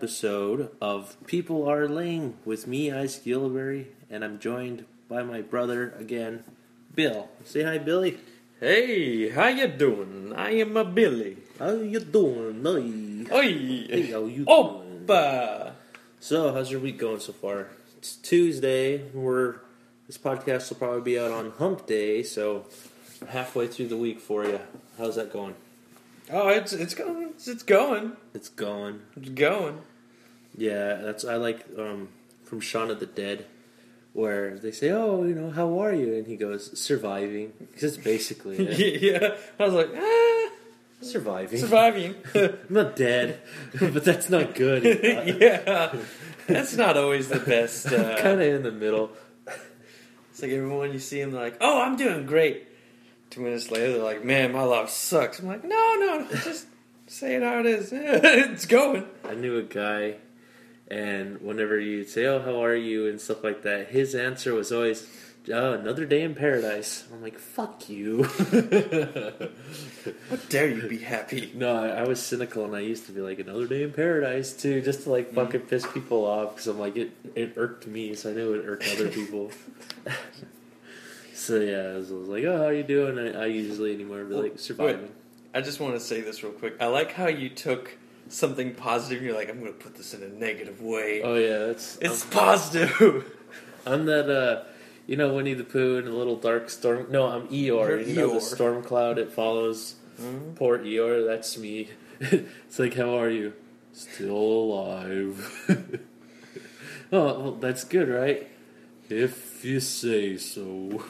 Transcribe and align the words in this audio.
episode 0.00 0.70
of 0.80 1.14
People 1.26 1.68
Are 1.68 1.86
Laying 1.86 2.38
with 2.46 2.66
me, 2.66 2.90
Ice 2.90 3.18
Gilliberry, 3.18 3.88
and 4.08 4.24
I'm 4.24 4.38
joined 4.38 4.86
by 5.10 5.22
my 5.22 5.42
brother 5.42 5.92
again, 5.98 6.42
Bill. 6.94 7.28
Say 7.44 7.64
hi, 7.64 7.76
Billy. 7.76 8.16
Hey, 8.60 9.28
how 9.28 9.48
you 9.48 9.68
doing? 9.68 10.32
I 10.34 10.52
am 10.52 10.74
a 10.78 10.86
Billy. 10.86 11.36
How 11.58 11.72
you 11.72 12.00
doing? 12.00 13.26
Hey. 13.28 13.34
Oi. 13.34 13.42
Hey, 13.42 14.10
how 14.10 14.24
you 14.24 14.46
doing? 14.46 15.04
Oppa. 15.06 15.72
So, 16.18 16.54
how's 16.54 16.70
your 16.70 16.80
week 16.80 16.96
going 16.96 17.20
so 17.20 17.34
far? 17.34 17.68
It's 17.98 18.16
Tuesday. 18.16 19.02
We're 19.12 19.56
this 20.06 20.16
podcast 20.16 20.70
will 20.70 20.78
probably 20.78 21.02
be 21.02 21.18
out 21.18 21.30
on 21.30 21.50
Hump 21.58 21.86
Day, 21.86 22.22
so 22.22 22.64
halfway 23.28 23.66
through 23.66 23.88
the 23.88 23.98
week 23.98 24.18
for 24.18 24.46
you. 24.46 24.60
How's 24.96 25.16
that 25.16 25.30
going? 25.30 25.56
Oh, 26.32 26.48
it's 26.48 26.72
it's 26.72 26.94
going. 26.94 27.28
It's, 27.34 27.48
it's 27.48 27.62
going. 27.62 28.12
It's 28.32 28.48
going. 28.48 29.02
It's 29.14 29.28
going. 29.28 29.82
Yeah, 30.56 30.94
that's 30.96 31.24
I 31.24 31.36
like 31.36 31.66
um, 31.78 32.08
from 32.44 32.60
Shaun 32.60 32.90
of 32.90 33.00
the 33.00 33.06
Dead, 33.06 33.46
where 34.12 34.58
they 34.58 34.72
say, 34.72 34.90
"Oh, 34.90 35.24
you 35.24 35.34
know, 35.34 35.50
how 35.50 35.78
are 35.80 35.92
you?" 35.94 36.14
and 36.14 36.26
he 36.26 36.36
goes, 36.36 36.78
"Surviving," 36.78 37.52
because 37.58 37.84
it's 37.84 38.04
basically 38.04 38.58
it. 38.58 39.02
yeah. 39.22 39.36
I 39.58 39.64
was 39.64 39.74
like, 39.74 39.90
ah, 39.96 40.50
surviving. 41.00 41.58
surviving. 41.58 42.14
I'm 42.34 42.58
not 42.68 42.96
dead, 42.96 43.40
but 43.78 44.04
that's 44.04 44.28
not 44.28 44.54
good. 44.54 44.84
yeah. 45.40 45.94
That's 46.46 46.74
not 46.74 46.96
always 46.96 47.28
the 47.28 47.38
best. 47.38 47.86
Uh, 47.86 48.16
kind 48.16 48.40
of 48.40 48.54
in 48.54 48.62
the 48.64 48.72
middle. 48.72 49.12
It's 50.30 50.42
like 50.42 50.50
everyone 50.50 50.92
you 50.92 50.98
see 50.98 51.20
them, 51.20 51.30
they're 51.32 51.42
like, 51.42 51.58
"Oh, 51.60 51.80
I'm 51.82 51.96
doing 51.96 52.26
great." 52.26 52.66
Two 53.30 53.42
minutes 53.42 53.70
later, 53.70 53.92
they're 53.92 54.02
like, 54.02 54.24
"Man, 54.24 54.52
my 54.52 54.62
life 54.62 54.88
sucks." 54.88 55.38
I'm 55.38 55.46
like, 55.46 55.62
"No, 55.62 55.96
no, 56.00 56.18
no 56.18 56.36
just 56.38 56.66
say 57.06 57.36
it 57.36 57.42
how 57.42 57.60
it 57.60 57.66
is. 57.66 57.90
it's 57.92 58.66
going." 58.66 59.06
I 59.24 59.34
knew 59.34 59.58
a 59.58 59.62
guy, 59.62 60.16
and 60.90 61.40
whenever 61.40 61.78
you'd 61.78 62.08
say, 62.08 62.26
"Oh, 62.26 62.40
how 62.40 62.64
are 62.64 62.74
you?" 62.74 63.06
and 63.06 63.20
stuff 63.20 63.44
like 63.44 63.62
that, 63.62 63.88
his 63.88 64.14
answer 64.14 64.54
was 64.54 64.72
always, 64.72 65.06
"Oh, 65.48 65.72
another 65.72 66.04
day 66.04 66.22
in 66.22 66.34
paradise." 66.34 67.04
I'm 67.12 67.22
like, 67.22 67.38
"Fuck 67.38 67.88
you." 67.88 68.24
How 70.30 70.36
dare 70.48 70.68
you 70.68 70.88
be 70.88 70.98
happy? 70.98 71.52
No, 71.54 71.76
I, 71.76 71.88
I 71.88 72.08
was 72.08 72.20
cynical, 72.20 72.64
and 72.64 72.74
I 72.74 72.80
used 72.80 73.06
to 73.06 73.12
be 73.12 73.20
like 73.20 73.38
another 73.38 73.66
day 73.66 73.84
in 73.84 73.92
paradise 73.92 74.52
too, 74.52 74.82
just 74.82 75.04
to 75.04 75.10
like 75.10 75.30
mm. 75.30 75.36
fucking 75.36 75.62
piss 75.62 75.86
people 75.86 76.24
off 76.24 76.54
because 76.54 76.66
I'm 76.66 76.80
like 76.80 76.96
it. 76.96 77.12
It 77.36 77.54
irked 77.56 77.86
me, 77.86 78.14
so 78.14 78.30
I 78.30 78.34
knew 78.34 78.54
it 78.54 78.66
irked 78.66 78.88
other 78.92 79.08
people. 79.08 79.52
so 81.34 81.60
yeah, 81.60 81.92
I 81.92 81.96
was, 81.98 82.10
I 82.10 82.14
was 82.14 82.28
like, 82.28 82.44
"Oh, 82.44 82.58
how 82.58 82.68
you 82.68 82.82
doing?" 82.82 83.18
I, 83.18 83.42
I 83.42 83.46
usually 83.46 83.94
anymore 83.94 84.24
be 84.24 84.34
like 84.34 84.58
surviving. 84.58 85.12
I 85.54 85.60
just 85.60 85.80
want 85.80 85.94
to 85.94 86.00
say 86.00 86.20
this 86.20 86.42
real 86.42 86.52
quick. 86.52 86.76
I 86.80 86.86
like 86.86 87.12
how 87.12 87.26
you 87.26 87.48
took 87.48 87.96
something 88.30 88.74
positive. 88.74 89.18
and 89.18 89.26
You're 89.26 89.36
like, 89.36 89.50
I'm 89.50 89.60
going 89.60 89.72
to 89.72 89.78
put 89.78 89.94
this 89.96 90.14
in 90.14 90.22
a 90.22 90.28
negative 90.28 90.80
way. 90.80 91.22
Oh 91.22 91.34
yeah, 91.34 91.58
that's 91.66 91.98
it's 92.00 92.24
positive. 92.24 92.94
I'm, 93.00 93.24
I'm 93.92 94.04
that 94.06 94.30
uh, 94.30 94.64
you 95.06 95.16
know 95.16 95.34
Winnie 95.34 95.54
the 95.54 95.64
Pooh 95.64 95.98
and 95.98 96.08
a 96.08 96.12
little 96.14 96.36
dark 96.36 96.70
storm. 96.70 97.06
No, 97.10 97.26
I'm 97.26 97.48
Eeyore. 97.48 97.88
You're 97.88 98.00
you 98.00 98.14
know 98.16 98.34
the 98.34 98.40
storm 98.40 98.82
cloud 98.82 99.18
it 99.18 99.32
follows. 99.32 99.96
Mhm. 100.20 100.54
Poor 100.56 100.78
Eeyore, 100.78 101.26
that's 101.26 101.56
me. 101.58 101.88
it's 102.20 102.78
like, 102.78 102.94
how 102.94 103.18
are 103.18 103.30
you? 103.30 103.54
Still 103.92 104.30
alive. 104.36 105.68
oh, 107.12 107.40
well, 107.40 107.52
that's 107.52 107.84
good, 107.84 108.08
right? 108.08 108.46
If 109.08 109.64
you 109.64 109.80
say 109.80 110.36
so. 110.36 111.02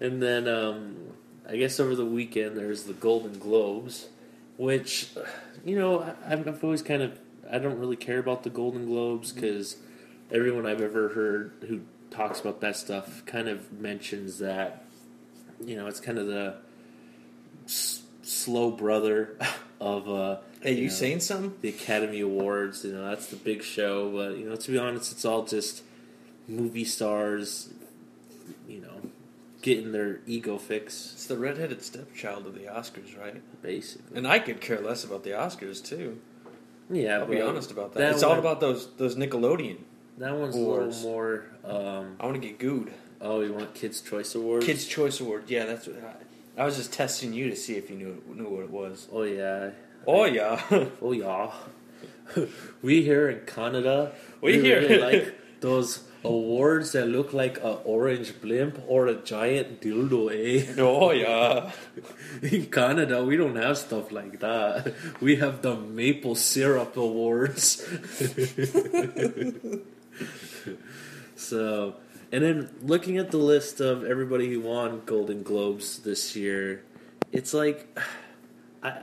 and 0.00 0.22
then, 0.22 0.46
um, 0.46 1.03
I 1.48 1.56
guess 1.56 1.78
over 1.78 1.94
the 1.94 2.06
weekend 2.06 2.56
there's 2.56 2.84
the 2.84 2.92
Golden 2.94 3.38
Globes, 3.38 4.08
which, 4.56 5.10
you 5.64 5.78
know, 5.78 6.14
I've, 6.26 6.64
always 6.64 6.82
kind 6.82 7.02
of 7.02 7.18
I 7.50 7.58
don't 7.58 7.78
really 7.78 7.96
care 7.96 8.18
about 8.18 8.42
the 8.42 8.50
Golden 8.50 8.86
Globes 8.86 9.32
because 9.32 9.76
everyone 10.30 10.66
I've 10.66 10.80
ever 10.80 11.10
heard 11.10 11.52
who 11.68 11.82
talks 12.10 12.40
about 12.40 12.60
that 12.60 12.76
stuff 12.76 13.24
kind 13.26 13.48
of 13.48 13.72
mentions 13.72 14.38
that 14.38 14.84
you 15.64 15.76
know 15.76 15.86
it's 15.86 16.00
kind 16.00 16.18
of 16.18 16.26
the 16.26 16.56
s- 17.64 18.02
slow 18.22 18.70
brother 18.70 19.36
of 19.80 20.08
uh, 20.08 20.38
hey, 20.62 20.74
you 20.74 20.84
know, 20.84 20.92
saying 20.92 21.20
something? 21.20 21.54
the 21.60 21.68
Academy 21.68 22.20
Awards. 22.20 22.84
You 22.84 22.92
know 22.92 23.08
that's 23.08 23.26
the 23.26 23.36
big 23.36 23.62
show, 23.62 24.10
but 24.10 24.38
you 24.38 24.48
know 24.48 24.56
to 24.56 24.70
be 24.70 24.78
honest, 24.78 25.12
it's 25.12 25.24
all 25.24 25.44
just 25.44 25.82
movie 26.48 26.84
stars. 26.84 27.70
Getting 29.64 29.92
their 29.92 30.20
ego 30.26 30.58
fix, 30.58 31.12
It's 31.14 31.26
the 31.26 31.38
redheaded 31.38 31.80
stepchild 31.82 32.46
of 32.46 32.52
the 32.54 32.66
Oscars, 32.66 33.18
right? 33.18 33.40
basically. 33.62 34.14
And 34.18 34.28
I 34.28 34.38
could 34.38 34.60
care 34.60 34.78
less 34.78 35.04
about 35.04 35.24
the 35.24 35.30
Oscars 35.30 35.82
too. 35.82 36.20
Yeah, 36.90 37.20
I'll 37.20 37.26
be 37.26 37.36
but 37.36 37.46
honest 37.48 37.70
about 37.70 37.94
that. 37.94 38.00
that 38.00 38.12
it's 38.12 38.22
all 38.22 38.30
one- 38.32 38.40
about 38.40 38.60
those 38.60 38.92
those 38.98 39.16
Nickelodeon. 39.16 39.78
That 40.18 40.36
one's 40.36 40.54
a 40.54 40.58
little 40.58 40.92
more. 41.02 41.46
Um, 41.64 42.16
I 42.20 42.26
want 42.26 42.40
to 42.42 42.46
get 42.46 42.58
gooed. 42.58 42.92
oh, 43.22 43.40
you 43.40 43.54
want 43.54 43.74
Kids 43.74 44.02
Choice 44.02 44.34
Awards? 44.34 44.66
Kids 44.66 44.84
Choice 44.86 45.18
Award. 45.20 45.44
Yeah, 45.48 45.64
that's 45.64 45.86
what 45.86 45.96
I, 46.58 46.60
I 46.62 46.64
was 46.66 46.76
just 46.76 46.92
testing 46.92 47.32
you 47.32 47.48
to 47.48 47.56
see 47.56 47.76
if 47.76 47.88
you 47.88 47.96
knew 47.96 48.22
knew 48.34 48.48
what 48.50 48.64
it 48.64 48.70
was. 48.70 49.08
Oh 49.10 49.22
yeah. 49.22 49.70
Oh 50.06 50.26
yeah. 50.26 50.60
Oh 51.00 51.12
yeah. 51.12 51.50
we 52.82 53.02
here 53.02 53.30
in 53.30 53.46
Canada, 53.46 54.12
We 54.42 54.60
here- 54.60 54.80
really 54.80 54.98
like 54.98 55.34
those 55.60 56.04
awards 56.24 56.92
that 56.92 57.06
look 57.06 57.32
like 57.32 57.58
an 57.58 57.78
orange 57.84 58.40
blimp 58.40 58.80
or 58.86 59.06
a 59.06 59.14
giant 59.14 59.80
dildo, 59.80 60.30
eh? 60.32 60.74
oh 60.78 61.10
yeah. 61.10 61.70
In 62.42 62.66
Canada, 62.66 63.24
we 63.24 63.36
don't 63.36 63.56
have 63.56 63.78
stuff 63.78 64.10
like 64.10 64.40
that. 64.40 64.94
We 65.20 65.36
have 65.36 65.62
the 65.62 65.76
maple 65.76 66.34
syrup 66.34 66.96
awards. 66.96 67.82
so, 71.36 71.96
and 72.32 72.44
then 72.44 72.70
looking 72.82 73.18
at 73.18 73.30
the 73.30 73.38
list 73.38 73.80
of 73.80 74.04
everybody 74.04 74.52
who 74.52 74.62
won 74.62 75.02
Golden 75.04 75.42
Globes 75.42 76.00
this 76.00 76.34
year, 76.34 76.82
it's 77.32 77.52
like 77.54 77.98
I 78.82 79.02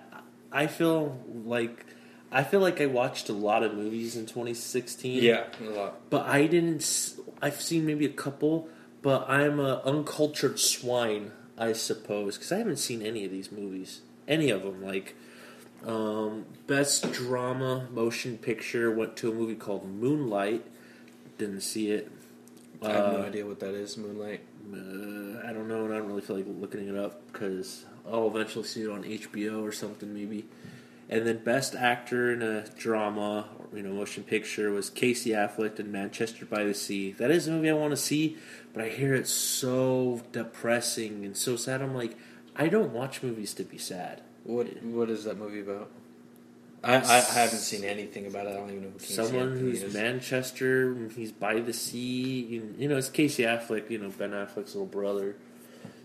I 0.51 0.67
feel 0.67 1.17
like 1.45 1.85
I 2.31 2.43
feel 2.43 2.59
like 2.61 2.79
I 2.79 2.85
watched 2.85 3.27
a 3.29 3.33
lot 3.33 3.61
of 3.63 3.73
movies 3.73 4.15
in 4.15 4.25
2016. 4.25 5.21
Yeah, 5.23 5.45
a 5.59 5.63
lot. 5.65 6.09
But 6.09 6.27
I 6.27 6.47
didn't. 6.47 7.13
I've 7.41 7.59
seen 7.61 7.85
maybe 7.85 8.05
a 8.05 8.09
couple, 8.09 8.69
but 9.01 9.29
I'm 9.29 9.59
a 9.59 9.81
uncultured 9.83 10.59
swine, 10.59 11.31
I 11.57 11.73
suppose, 11.73 12.37
because 12.37 12.51
I 12.51 12.57
haven't 12.59 12.77
seen 12.77 13.01
any 13.01 13.25
of 13.25 13.31
these 13.31 13.51
movies. 13.51 14.01
Any 14.27 14.49
of 14.49 14.63
them, 14.63 14.81
like 14.85 15.15
um, 15.85 16.45
best 16.67 17.11
drama 17.11 17.87
motion 17.91 18.37
picture, 18.37 18.91
went 18.91 19.17
to 19.17 19.31
a 19.31 19.33
movie 19.33 19.55
called 19.55 19.89
Moonlight. 19.89 20.63
Didn't 21.37 21.61
see 21.61 21.91
it. 21.91 22.09
I 22.83 22.91
have 22.93 23.13
no 23.13 23.21
Uh, 23.21 23.25
idea 23.25 23.45
what 23.45 23.59
that 23.59 23.73
is. 23.73 23.97
Moonlight. 23.97 24.41
uh, 24.73 25.45
I 25.47 25.51
don't 25.53 25.67
know, 25.67 25.85
and 25.85 25.93
I 25.93 25.97
don't 25.97 26.07
really 26.07 26.21
feel 26.21 26.35
like 26.37 26.45
looking 26.47 26.87
it 26.87 26.95
up 26.95 27.21
because 27.31 27.85
I'll 28.09 28.27
eventually 28.27 28.65
see 28.65 28.83
it 28.83 28.89
on 28.89 29.03
HBO 29.03 29.61
or 29.63 29.71
something, 29.71 30.13
maybe. 30.13 30.45
And 31.11 31.27
then 31.27 31.43
best 31.43 31.75
actor 31.75 32.31
in 32.31 32.41
a 32.41 32.65
drama, 32.69 33.49
or, 33.59 33.77
you 33.77 33.83
know, 33.83 33.91
motion 33.91 34.23
picture 34.23 34.71
was 34.71 34.89
Casey 34.89 35.31
Affleck 35.31 35.77
in 35.77 35.91
Manchester 35.91 36.45
by 36.45 36.63
the 36.63 36.73
Sea. 36.73 37.11
That 37.11 37.29
is 37.29 37.47
a 37.47 37.51
movie 37.51 37.69
I 37.69 37.73
want 37.73 37.91
to 37.91 37.97
see, 37.97 38.37
but 38.73 38.81
I 38.85 38.87
hear 38.87 39.13
it's 39.13 39.29
so 39.29 40.21
depressing 40.31 41.25
and 41.25 41.35
so 41.35 41.57
sad. 41.57 41.81
I'm 41.81 41.93
like, 41.93 42.17
I 42.55 42.69
don't 42.69 42.93
watch 42.93 43.21
movies 43.21 43.53
to 43.55 43.63
be 43.63 43.77
sad. 43.77 44.21
What 44.45 44.81
What 44.83 45.09
is 45.09 45.25
that 45.25 45.37
movie 45.37 45.59
about? 45.59 45.91
I, 46.83 46.95
I 46.95 47.19
haven't 47.19 47.59
seen 47.59 47.83
anything 47.83 48.25
about 48.25 48.47
it. 48.47 48.51
I 48.51 48.53
don't 48.53 48.69
even 48.69 48.83
know 48.83 48.89
who 48.89 48.97
Casey 48.99 49.13
Someone 49.13 49.51
who's 49.51 49.83
is. 49.83 49.93
Manchester, 49.93 51.09
he's 51.15 51.31
by 51.31 51.59
the 51.59 51.73
sea. 51.73 52.41
You, 52.41 52.73
you 52.77 52.87
know, 52.87 52.97
it's 52.97 53.09
Casey 53.09 53.43
Affleck. 53.43 53.89
You 53.91 53.99
know, 53.99 54.09
Ben 54.09 54.31
Affleck's 54.31 54.73
little 54.73 54.87
brother. 54.87 55.35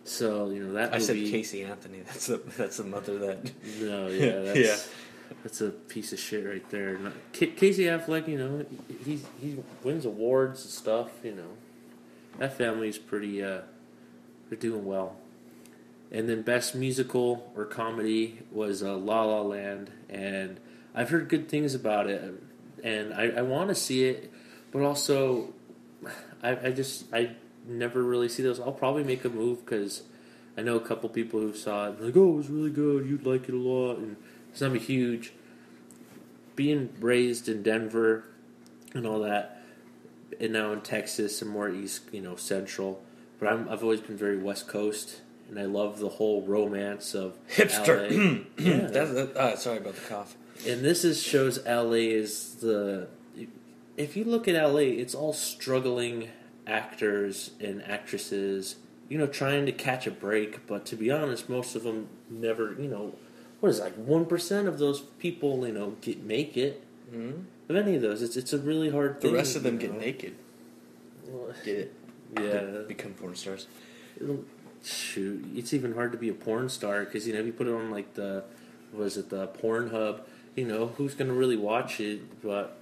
So 0.05 0.51
you 0.51 0.63
know 0.63 0.75
that. 0.75 0.95
I 0.95 0.99
said 0.99 1.17
Casey 1.17 1.65
Anthony. 1.65 2.01
That's 2.01 2.27
the 2.27 2.37
that's 2.59 2.77
the 2.77 2.85
mother 2.85 3.19
that. 3.19 3.51
No, 3.81 4.07
yeah, 4.09 4.41
that's 4.41 4.59
Yeah. 4.59 4.77
That's 5.43 5.61
a 5.61 5.71
piece 5.71 6.13
of 6.13 6.19
shit 6.19 6.47
right 6.47 6.69
there. 6.71 6.99
Not- 6.99 7.13
Ca- 7.33 7.55
Casey 7.57 7.85
Affleck, 7.85 8.29
you 8.29 8.39
know, 8.39 8.67
he 9.05 9.21
he 9.41 9.59
wins 9.83 10.05
awards 10.05 10.63
and 10.65 10.71
stuff. 10.73 11.11
You 11.23 11.35
know, 11.35 11.51
that 12.39 12.57
family's 12.57 12.99
pretty. 12.99 13.43
uh 13.43 13.63
They're 14.49 14.59
doing 14.59 14.85
well. 14.85 15.17
And 16.13 16.29
then 16.29 16.43
best 16.43 16.75
musical 16.77 17.53
or 17.57 17.65
comedy 17.65 18.39
was 18.53 18.83
uh, 18.83 18.97
La 18.97 19.25
La 19.25 19.41
Land, 19.43 19.91
and 20.09 20.61
I've 20.95 21.11
heard 21.11 21.29
good 21.29 21.49
things 21.49 21.75
about 21.75 22.07
it, 22.09 22.23
and 22.85 23.13
I, 23.13 23.29
I 23.39 23.43
want 23.43 23.71
to 23.71 23.75
see 23.75 24.05
it, 24.05 24.33
but 24.71 24.83
also 24.83 25.53
I, 26.45 26.69
I 26.69 26.71
just 26.71 27.13
I 27.13 27.31
never 27.67 28.05
really 28.05 28.29
see 28.29 28.45
those. 28.45 28.61
I'll 28.61 28.71
probably 28.71 29.03
make 29.03 29.25
a 29.25 29.29
move 29.29 29.65
because 29.65 30.05
I 30.57 30.63
know 30.63 30.77
a 30.77 30.81
couple 30.81 31.09
people 31.09 31.41
who 31.41 31.53
saw 31.55 31.89
it, 31.89 32.01
like, 32.01 32.17
oh, 32.17 32.35
it 32.35 32.37
was 32.37 32.49
really 32.51 32.71
good. 32.71 33.05
You'd 33.07 33.27
like 33.27 33.49
it 33.49 33.55
a 33.55 33.59
lot, 33.59 33.99
and 33.99 34.17
a 34.63 34.79
huge. 34.79 35.33
Being 36.55 36.95
raised 37.01 37.49
in 37.49 37.63
Denver 37.63 38.25
and 38.95 39.07
all 39.07 39.21
that, 39.21 39.63
and 40.41 40.53
now 40.53 40.73
in 40.73 40.81
Texas 40.81 41.43
and 41.43 41.51
more 41.51 41.69
east, 41.69 42.03
you 42.13 42.23
know, 42.23 42.37
central. 42.37 43.03
But 43.39 43.53
I'm, 43.53 43.69
I've 43.69 43.83
always 43.83 44.01
been 44.01 44.17
very 44.17 44.39
West 44.39 44.67
Coast, 44.67 45.21
and 45.51 45.59
I 45.59 45.65
love 45.65 45.99
the 45.99 46.09
whole 46.09 46.43
romance 46.43 47.15
of 47.15 47.37
Hipster. 47.49 48.45
Yeah. 48.59 48.87
That, 48.87 49.37
uh, 49.37 49.57
sorry 49.57 49.79
about 49.79 49.97
the 49.97 50.01
cough. 50.09 50.35
and 50.67 50.83
this 50.83 51.05
is 51.05 51.23
shows 51.23 51.65
LA 51.67 52.09
is 52.09 52.55
the. 52.57 53.09
If 53.99 54.17
you 54.17 54.25
look 54.25 54.49
at 54.49 54.55
LA, 54.55 54.81
it's 54.81 55.15
all 55.15 55.33
struggling 55.33 56.29
actors 56.67 57.51
and 57.61 57.83
actresses, 57.85 58.77
you 59.09 59.19
know, 59.19 59.27
trying 59.27 59.67
to 59.67 59.73
catch 59.73 60.07
a 60.07 60.11
break. 60.11 60.67
But 60.67 60.85
to 60.87 60.97
be 60.97 61.11
honest, 61.11 61.49
most 61.49 61.77
of 61.77 61.83
them 61.83 62.09
never, 62.31 62.75
you 62.79 62.89
know, 62.89 63.15
what 63.61 63.69
is 63.71 63.79
it, 63.79 63.85
like 63.85 63.95
one 63.95 64.27
percent 64.27 64.69
of 64.69 64.79
those 64.79 65.01
people, 65.19 65.67
you 65.67 65.73
know, 65.73 65.97
get 66.01 66.23
make 66.23 66.57
it. 66.57 66.83
Mm-hmm. 67.13 67.43
Of 67.69 67.77
any 67.77 67.97
of 67.97 68.03
those, 68.03 68.23
it's 68.23 68.37
it's 68.37 68.53
a 68.53 68.59
really 68.59 68.91
hard. 68.91 69.17
The 69.17 69.29
thing, 69.29 69.35
rest 69.35 69.57
of 69.57 69.63
them 69.63 69.79
get 69.79 69.93
know? 69.93 69.99
naked. 70.01 70.37
Well, 71.27 71.53
Get 71.65 71.77
it? 71.79 71.95
Yeah, 72.41 72.83
Become 72.89 73.15
porn 73.15 73.35
stars. 73.37 73.67
shoot, 74.83 75.45
it's 75.55 75.73
even 75.73 75.95
hard 75.95 76.13
to 76.13 76.19
be 76.19 76.29
a 76.29 76.35
porn 76.35 76.69
star 76.69 77.05
because 77.05 77.27
you 77.27 77.33
know 77.33 77.41
if 77.41 77.47
you 77.47 77.53
put 77.53 77.67
it 77.69 77.73
on 77.73 77.91
like 77.91 78.15
the 78.15 78.45
was 78.93 79.17
it 79.17 79.31
the 79.31 79.47
Pornhub, 79.49 80.21
you 80.55 80.67
know 80.67 80.89
who's 80.97 81.15
gonna 81.15 81.33
really 81.33 81.57
watch 81.57 82.01
it? 82.01 82.43
But 82.43 82.81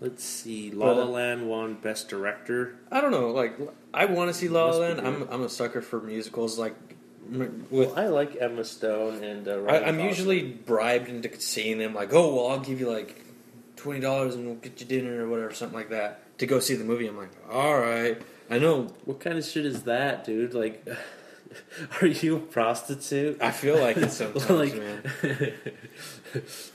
let's 0.00 0.22
see, 0.24 0.70
La 0.70 0.92
La 0.92 1.02
uh, 1.02 1.06
Land 1.06 1.48
won 1.48 1.74
Best 1.74 2.08
Director. 2.08 2.76
I 2.90 3.00
don't 3.00 3.10
know. 3.10 3.30
Like, 3.30 3.58
I 3.92 4.04
want 4.06 4.28
to 4.30 4.34
see 4.34 4.48
La 4.48 4.66
La 4.66 4.76
Land. 4.76 5.00
I'm 5.00 5.28
I'm 5.30 5.42
a 5.42 5.48
sucker 5.48 5.80
for 5.82 6.00
musicals. 6.00 6.58
Like, 6.58 6.74
with 7.30 7.66
Well, 7.70 7.92
I 7.96 8.06
like 8.08 8.36
Emma 8.40 8.64
Stone 8.64 9.22
and 9.24 9.46
uh, 9.48 9.62
I, 9.68 9.78
I'm 9.84 9.96
Gosling. 9.96 10.00
usually 10.08 10.42
bribed 10.42 11.08
into 11.08 11.40
seeing 11.40 11.78
them. 11.78 11.94
Like, 11.94 12.12
oh 12.12 12.34
well, 12.34 12.48
I'll 12.48 12.60
give 12.60 12.80
you 12.80 12.90
like 12.90 13.24
twenty 13.76 14.00
dollars 14.00 14.34
and 14.34 14.46
we'll 14.46 14.56
get 14.56 14.80
you 14.80 14.86
dinner 14.86 15.24
or 15.24 15.28
whatever, 15.28 15.52
something 15.54 15.76
like 15.78 15.90
that, 15.90 16.36
to 16.38 16.46
go 16.46 16.60
see 16.60 16.74
the 16.74 16.84
movie. 16.84 17.06
I'm 17.06 17.16
like, 17.16 17.30
all 17.50 17.78
right. 17.78 18.20
I 18.50 18.58
know. 18.58 18.88
What 19.04 19.20
kind 19.20 19.38
of 19.38 19.44
shit 19.44 19.64
is 19.64 19.84
that, 19.84 20.24
dude? 20.24 20.54
Like, 20.54 20.84
are 22.02 22.06
you 22.06 22.36
a 22.36 22.40
prostitute? 22.40 23.40
I 23.40 23.52
feel 23.52 23.78
like 23.80 23.96
it 23.96 24.10
sometimes, 24.12 24.50
like, 24.50 24.76
man. 24.76 25.02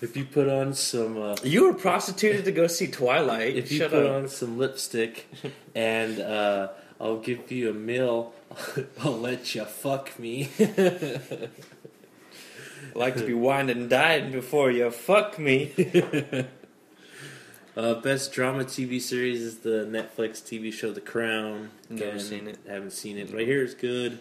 if 0.01 0.16
you 0.16 0.25
put 0.25 0.48
on 0.48 0.74
some, 0.74 1.22
uh, 1.22 1.36
You 1.44 1.66
were 1.66 1.74
prostituted 1.74 2.46
to 2.46 2.51
go 2.51 2.68
see 2.68 2.88
Twilight. 2.88 3.56
if 3.56 3.72
you 3.72 3.80
Shut 3.80 3.92
put 3.92 4.06
up. 4.06 4.12
on 4.24 4.28
some 4.30 4.58
lipstick, 4.58 5.28
and 5.74 6.19
uh, 6.19 6.69
I'll 7.00 7.19
give 7.19 7.51
you 7.51 7.69
a 7.69 7.74
meal, 7.74 8.34
I'll 9.02 9.18
let 9.18 9.56
you 9.56 9.66
fuck 9.66 10.18
me. 10.19 10.50
I 10.60 11.19
like 12.96 13.16
to 13.16 13.25
be 13.25 13.34
wined 13.34 13.69
and 13.69 13.90
dined 13.90 14.31
before 14.31 14.72
you 14.72 14.92
fuck 14.92 15.40
me. 15.40 16.46
Uh, 17.78 17.94
best 17.96 18.31
drama 18.31 18.63
TV 18.63 19.02
series 19.02 19.42
is 19.42 19.57
the 19.57 19.86
Netflix 19.86 20.42
TV 20.42 20.72
show 20.72 20.94
The 20.94 21.02
Crown. 21.02 21.72
Never 21.90 22.19
seen 22.19 22.48
it. 22.48 22.57
Haven't 22.66 22.94
seen 22.94 23.18
it. 23.18 23.30
But 23.30 23.42
I 23.42 23.44
hear 23.44 23.66
it's 23.66 23.74
good. 23.74 24.18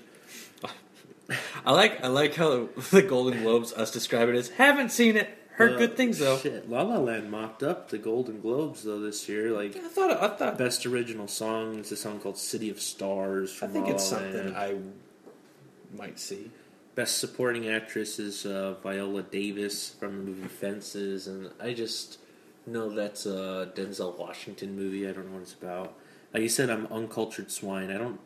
I 1.65 1.73
like 1.73 2.03
I 2.03 2.09
like 2.09 2.35
how 2.35 2.69
the 2.91 3.03
Golden 3.03 3.43
Globes 3.43 3.73
us 3.73 3.93
describe 3.93 4.29
it 4.29 4.35
as 4.35 4.49
haven't 4.51 4.91
seen 4.91 5.17
it, 5.17 5.29
heard 5.55 5.79
good 5.79 5.97
things 5.97 6.19
though. 6.19 6.39
Shit, 6.39 6.69
La 6.69 6.83
La 6.83 6.99
Land 6.99 7.31
mopped 7.31 7.63
up 7.63 7.91
the 7.91 7.99
Golden 7.99 8.41
Globes 8.41 8.83
though 8.83 9.01
this 9.01 9.29
year. 9.29 9.51
Like 9.51 9.77
I 9.77 9.89
thought 9.89 10.11
I 10.11 10.29
thought 10.29 10.59
best 10.59 10.87
original 10.87 11.29
song 11.29 11.81
is 11.81 11.93
a 11.93 11.97
song 11.97 12.21
called 12.21 12.39
"City 12.39 12.71
of 12.71 12.81
Stars" 12.81 13.53
I 13.53 13.67
from 13.67 13.71
think 13.71 13.87
La 13.87 13.93
it's 13.93 14.13
La 14.13 14.19
something 14.19 14.55
Land. 14.55 14.57
I 14.57 15.97
might 15.97 16.19
see. 16.19 16.51
Best 16.95 17.19
supporting 17.19 17.69
actress 17.69 18.19
is 18.19 18.47
uh, 18.47 18.75
Viola 18.83 19.23
Davis 19.23 19.91
from 19.91 20.17
the 20.17 20.31
movie 20.31 20.49
Fences, 20.49 21.27
and 21.27 21.51
I 21.61 21.73
just 21.73 22.19
know 22.67 22.91
that's 22.91 23.27
a 23.27 23.73
Denzel 23.75 24.17
Washington 24.17 24.77
movie. 24.77 25.09
I 25.09 25.13
don't 25.13 25.27
know 25.27 25.35
what 25.35 25.43
it's 25.43 25.55
about. 25.55 25.95
Like 26.33 26.43
you 26.43 26.49
said, 26.49 26.71
I'm 26.71 26.87
uncultured 26.87 27.51
swine. 27.51 27.91
I 27.91 27.99
don't. 27.99 28.21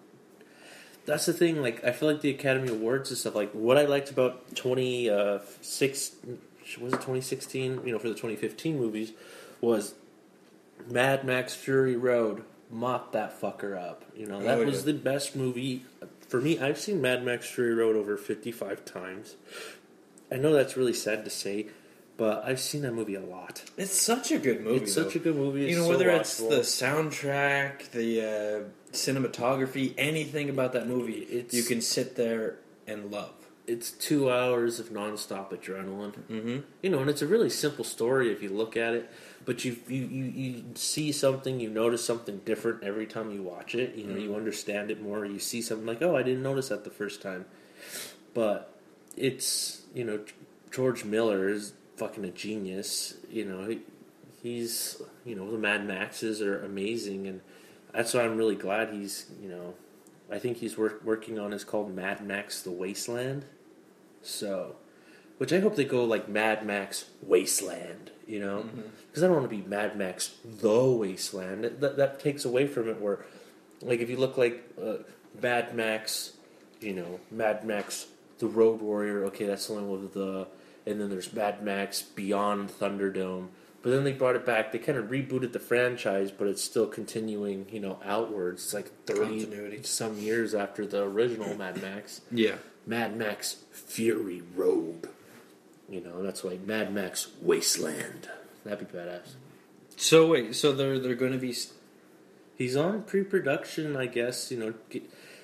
That's 1.07 1.25
the 1.25 1.33
thing. 1.33 1.63
Like 1.63 1.83
I 1.85 1.93
feel 1.93 2.11
like 2.11 2.21
the 2.21 2.31
Academy 2.31 2.69
Awards 2.69 3.11
and 3.11 3.19
stuff. 3.19 3.35
Like 3.35 3.53
what 3.53 3.79
I 3.79 3.87
liked 3.87 4.11
about 4.11 4.55
twenty 4.55 5.09
uh, 5.09 5.39
six 5.63 6.13
was 6.77 6.93
it 6.93 6.97
2016? 6.97 7.81
You 7.87 7.93
know, 7.93 7.99
for 7.99 8.09
the 8.09 8.15
2015 8.15 8.77
movies, 8.79 9.13
was 9.63 9.95
Mad 10.91 11.25
Max 11.25 11.55
Fury 11.55 11.97
Road 11.97 12.43
mopped 12.71 13.13
that 13.13 13.41
fucker 13.41 13.77
up. 13.81 14.05
You 14.15 14.27
know, 14.27 14.43
that 14.43 14.59
Oh, 14.59 14.65
was 14.65 14.85
the 14.85 14.93
best 14.93 15.35
movie 15.35 15.85
for 16.29 16.41
me. 16.41 16.59
I've 16.59 16.79
seen 16.79 17.01
Mad 17.01 17.25
Max 17.25 17.47
Fury 17.49 17.75
Road 17.75 17.97
over 17.97 18.17
55 18.19 18.85
times. 18.85 19.37
I 20.31 20.37
know 20.37 20.53
that's 20.53 20.77
really 20.77 20.93
sad 20.93 21.25
to 21.25 21.31
say, 21.31 21.69
but 22.19 22.45
I've 22.45 22.61
seen 22.61 22.83
that 22.83 22.93
movie 22.93 23.15
a 23.15 23.21
lot. 23.23 23.63
It's 23.79 23.95
such 23.99 24.31
a 24.31 24.39
good 24.39 24.61
movie. 24.63 24.85
it's 24.85 24.95
though. 24.95 25.05
such 25.05 25.17
a 25.17 25.19
good 25.21 25.37
movie. 25.37 25.63
It's 25.65 25.71
you 25.71 25.79
know 25.79 25.85
so 25.85 25.91
whether 25.91 26.11
it's 26.11 26.37
the 26.37 26.61
soundtrack, 26.61 27.91
the 27.93 28.21
uh, 28.23 28.93
cinematography, 28.93 29.95
anything 29.97 30.51
about 30.51 30.73
that 30.75 30.87
movie, 30.87 31.23
It's- 31.31 31.55
you 31.55 31.63
can 31.63 31.81
sit 31.81 32.17
there 32.17 32.57
and 32.87 33.11
love. 33.11 33.33
It's 33.69 33.91
two 33.91 34.31
hours 34.31 34.81
of 34.81 34.89
nonstop 34.89 35.51
adrenaline. 35.51 36.15
Mm-hmm. 36.31 36.59
You 36.83 36.91
know, 36.91 37.01
and 37.01 37.11
it's 37.11 37.21
a 37.21 37.27
really 37.27 37.51
simple 37.51 37.85
story 37.85 38.33
if 38.33 38.43
you 38.43 38.49
look 38.49 38.77
at 38.77 38.95
it. 38.95 39.11
But 39.45 39.65
you 39.65 39.77
you, 39.87 40.05
you, 40.07 40.25
you 40.25 40.65
see 40.75 41.13
something, 41.13 41.61
you 41.61 41.69
notice 41.69 42.05
something 42.05 42.39
different 42.39 42.83
every 42.83 43.07
time 43.07 43.31
you 43.31 43.43
watch 43.43 43.75
it. 43.75 43.95
You 43.95 44.07
know, 44.07 44.17
you 44.17 44.35
understand 44.35 44.91
it 44.91 45.03
more. 45.03 45.25
You 45.25 45.39
see 45.39 45.63
something 45.63 45.87
like, 45.87 46.03
oh, 46.03 46.17
I 46.17 46.23
didn't 46.23 46.43
notice 46.43 46.71
that 46.71 46.85
the 46.85 46.91
first 46.91 47.21
time. 47.21 47.45
But 48.33 48.75
it's 49.17 49.83
you 49.95 50.05
know, 50.05 50.21
George 50.71 51.05
Miller 51.05 51.49
is 51.49 51.75
fucking 51.97 52.25
a 52.25 52.31
genius. 52.31 53.19
You 53.31 53.45
know, 53.45 53.69
he, 53.69 53.81
he's 54.43 55.01
you 55.27 55.35
know 55.37 55.51
the 55.51 55.59
Mad 55.59 55.87
Maxes 55.87 56.41
are 56.41 56.65
amazing, 56.65 57.27
and 57.27 57.43
that's 57.93 58.15
why 58.15 58.23
I'm 58.23 58.39
really 58.39 58.57
glad 58.57 58.95
he's 58.95 59.27
you 59.43 59.51
know, 59.51 59.75
I 60.33 60.39
think 60.39 60.57
he's 60.59 60.79
work, 60.79 61.03
working 61.05 61.39
on 61.39 61.53
is 61.53 61.65
called 61.65 61.95
Mad 61.95 62.27
Max: 62.27 62.63
The 62.63 62.71
Wasteland. 62.71 63.45
So, 64.23 64.77
which 65.39 65.53
I 65.53 65.61
hope 65.61 65.77
they 65.77 65.85
go 65.85 66.05
like 66.05 66.29
Mad 66.29 66.67
Max 66.67 67.07
Wasteland, 67.23 68.11
you 68.27 68.41
know, 68.41 68.69
because 69.07 69.23
I 69.23 69.27
don't 69.27 69.37
want 69.37 69.51
to 69.51 69.57
be 69.57 69.63
Mad 69.63 69.97
Max 69.97 70.35
The 70.45 70.85
Wasteland. 70.85 71.65
That, 71.65 71.81
that, 71.81 71.97
that 71.97 72.21
takes 72.21 72.45
away 72.45 72.67
from 72.67 72.89
it. 72.89 73.01
Where, 73.01 73.25
like, 73.81 74.01
if 74.01 74.11
you 74.11 74.17
look 74.17 74.37
like 74.37 74.63
uh, 74.83 74.99
Mad 75.41 75.75
Max, 75.75 76.33
you 76.81 76.95
know, 76.95 77.21
Mad 77.31 77.65
Max 77.65 78.07
The 78.39 78.47
Road 78.47 78.81
Warrior. 78.81 79.25
Okay, 79.27 79.47
that's 79.47 79.67
the 79.67 79.75
one 79.75 79.91
with 79.91 80.15
the, 80.15 80.47
and 80.87 81.01
then 81.01 81.09
there's 81.09 81.33
Mad 81.33 81.63
Max 81.63 82.03
Beyond 82.03 82.71
Thunderdome. 82.71 83.49
But 83.81 83.91
then 83.91 84.03
they 84.03 84.13
brought 84.13 84.35
it 84.35 84.45
back. 84.45 84.73
They 84.73 84.79
kind 84.81 84.99
of 84.99 85.07
rebooted 85.07 85.53
the 85.53 85.61
franchise, 85.61 86.33
but 86.33 86.49
it's 86.49 86.63
still 86.63 86.87
continuing, 86.87 87.67
you 87.71 87.79
know, 87.79 88.01
outwards. 88.05 88.65
It's 88.65 88.75
like 88.75 88.91
thirty 89.07 89.43
Continuity. 89.45 89.83
some 89.85 90.19
years 90.19 90.53
after 90.53 90.85
the 90.85 91.05
original 91.05 91.55
Mad 91.55 91.81
Max. 91.81 92.21
Yeah. 92.33 92.57
Mad 92.89 93.17
Max 93.17 93.57
Fury 93.71 94.43
Road. 94.57 95.09
You 95.89 96.01
know, 96.01 96.23
that's 96.23 96.43
like 96.43 96.67
Mad 96.67 96.93
Max 96.93 97.29
Wasteland. 97.41 98.29
That'd 98.65 98.91
be 98.91 98.99
badass. 98.99 99.35
So 99.97 100.27
wait, 100.29 100.57
so 100.57 100.73
they're 100.73 100.99
they're 100.99 101.15
going 101.15 101.33
to 101.33 101.39
be 101.39 101.55
He's 102.57 102.77
on 102.77 103.03
pre-production, 103.05 103.97
I 103.97 104.07
guess. 104.07 104.51
You 104.51 104.59
know, 104.59 104.75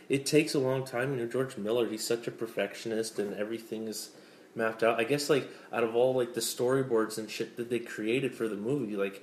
it 0.08 0.26
takes 0.26 0.52
a 0.54 0.58
long 0.58 0.84
time. 0.84 1.12
You 1.16 1.24
know, 1.24 1.30
George 1.30 1.56
Miller, 1.56 1.88
he's 1.88 2.04
such 2.04 2.26
a 2.26 2.32
perfectionist, 2.32 3.20
and 3.20 3.32
everything 3.34 3.86
is 3.86 4.10
mapped 4.56 4.82
out. 4.82 4.98
I 4.98 5.04
guess 5.04 5.30
like 5.30 5.48
out 5.72 5.84
of 5.84 5.94
all 5.94 6.14
like 6.14 6.34
the 6.34 6.40
storyboards 6.40 7.16
and 7.18 7.30
shit 7.30 7.56
that 7.56 7.70
they 7.70 7.78
created 7.78 8.34
for 8.34 8.48
the 8.48 8.56
movie, 8.56 8.96
like 8.96 9.22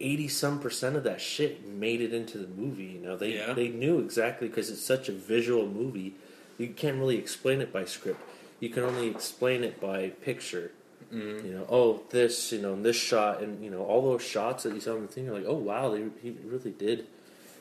eighty 0.00 0.28
some 0.28 0.58
percent 0.60 0.96
of 0.96 1.04
that 1.04 1.20
shit 1.20 1.66
made 1.66 2.00
it 2.02 2.12
into 2.12 2.36
the 2.36 2.48
movie. 2.48 2.84
You 2.84 3.00
know, 3.00 3.16
they 3.16 3.36
Yeah. 3.36 3.54
they 3.54 3.68
knew 3.68 3.98
exactly 4.00 4.48
because 4.48 4.68
it's 4.70 4.84
such 4.84 5.08
a 5.08 5.12
visual 5.12 5.66
movie. 5.66 6.14
You 6.58 6.68
can't 6.68 6.98
really 6.98 7.18
explain 7.18 7.60
it 7.60 7.72
by 7.72 7.84
script. 7.84 8.20
You 8.60 8.68
can 8.68 8.84
only 8.84 9.08
explain 9.08 9.64
it 9.64 9.80
by 9.80 10.10
picture. 10.10 10.72
Mm-hmm. 11.12 11.46
You 11.46 11.54
know, 11.54 11.66
oh, 11.68 12.02
this, 12.10 12.52
you 12.52 12.60
know, 12.60 12.72
and 12.72 12.84
this 12.84 12.96
shot, 12.96 13.42
and 13.42 13.62
you 13.62 13.70
know, 13.70 13.84
all 13.84 14.02
those 14.02 14.22
shots 14.22 14.64
that 14.64 14.74
you 14.74 14.80
saw 14.80 14.94
on 14.94 15.02
the 15.02 15.08
thing, 15.08 15.26
you're 15.26 15.34
like, 15.34 15.46
oh 15.46 15.56
wow, 15.56 15.90
they, 15.90 16.04
he 16.22 16.36
really 16.44 16.70
did. 16.70 17.06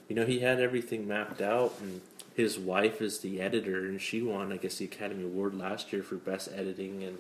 You 0.08 0.16
know, 0.16 0.26
he 0.26 0.40
had 0.40 0.60
everything 0.60 1.08
mapped 1.08 1.42
out, 1.42 1.74
and 1.82 2.02
his 2.36 2.58
wife 2.58 3.02
is 3.02 3.20
the 3.20 3.42
editor, 3.42 3.86
and 3.86 4.02
she 4.02 4.22
won, 4.22 4.52
I 4.52 4.58
guess, 4.58 4.78
the 4.78 4.86
Academy 4.86 5.24
Award 5.24 5.56
last 5.56 5.94
year 5.94 6.04
for 6.04 6.16
best 6.16 6.50
editing, 6.54 7.04
and 7.04 7.20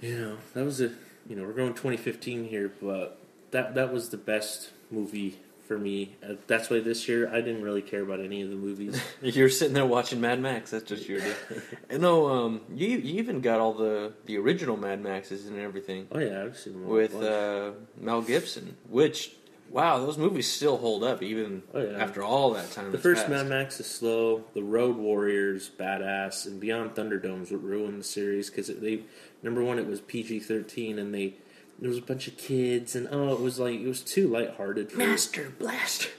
you 0.00 0.18
know, 0.18 0.36
that 0.54 0.64
was 0.64 0.80
a, 0.80 0.90
you 1.28 1.36
know, 1.36 1.44
we're 1.44 1.52
going 1.52 1.74
2015 1.74 2.44
here, 2.46 2.72
but 2.82 3.18
that 3.50 3.74
that 3.74 3.92
was 3.92 4.10
the 4.10 4.16
best 4.16 4.70
movie 4.90 5.38
for 5.66 5.78
me. 5.78 6.16
Uh, 6.22 6.34
that's 6.46 6.70
why 6.70 6.80
this 6.80 7.08
year 7.08 7.28
I 7.28 7.40
didn't 7.40 7.62
really 7.62 7.82
care 7.82 8.02
about 8.02 8.20
any 8.20 8.42
of 8.42 8.50
the 8.50 8.56
movies. 8.56 9.02
You're 9.22 9.48
sitting 9.48 9.74
there 9.74 9.86
watching 9.86 10.20
Mad 10.20 10.40
Max. 10.40 10.70
That's 10.70 10.84
just 10.84 11.08
your 11.08 11.20
deal. 11.20 11.34
I 11.90 11.96
know. 11.96 12.28
Um, 12.28 12.60
you 12.74 12.88
you 12.88 13.18
even 13.20 13.40
got 13.40 13.60
all 13.60 13.72
the 13.74 14.12
the 14.26 14.38
original 14.38 14.76
Mad 14.76 15.02
Maxes 15.02 15.46
and 15.46 15.58
everything 15.58 16.06
oh 16.12 16.18
yeah, 16.18 16.42
I've 16.44 16.56
seen 16.58 16.74
them 16.74 16.84
all 16.86 16.92
with 16.92 17.14
uh, 17.14 17.72
Mel 18.00 18.22
Gibson. 18.22 18.76
Which 18.88 19.32
wow, 19.70 19.98
those 19.98 20.16
movies 20.18 20.50
still 20.50 20.76
hold 20.76 21.02
up 21.02 21.22
even 21.22 21.62
Oh, 21.72 21.82
yeah. 21.82 21.98
after 21.98 22.22
all 22.22 22.52
that 22.54 22.70
time. 22.70 22.92
The 22.92 22.98
first 22.98 23.22
passed. 23.26 23.30
Mad 23.30 23.48
Max 23.48 23.80
is 23.80 23.86
slow. 23.86 24.44
The 24.54 24.62
Road 24.62 24.96
Warriors 24.96 25.70
badass, 25.78 26.46
and 26.46 26.60
Beyond 26.60 26.94
Thunderdome's 26.94 27.50
what 27.50 27.62
ruined 27.62 27.98
the 28.00 28.04
series 28.04 28.50
because 28.50 28.68
they 28.68 29.00
number 29.42 29.62
one 29.64 29.78
it 29.78 29.86
was 29.86 30.00
PG 30.00 30.40
thirteen, 30.40 30.98
and 30.98 31.12
they 31.14 31.34
there 31.78 31.88
was 31.88 31.98
a 31.98 32.02
bunch 32.02 32.28
of 32.28 32.36
kids, 32.36 32.94
and 32.96 33.08
oh, 33.10 33.32
it 33.32 33.40
was 33.40 33.58
like 33.58 33.80
it 33.80 33.86
was 33.88 34.00
too 34.02 34.28
lighthearted. 34.28 34.92
For, 34.92 34.98
Master 34.98 35.52
Blaster. 35.58 36.10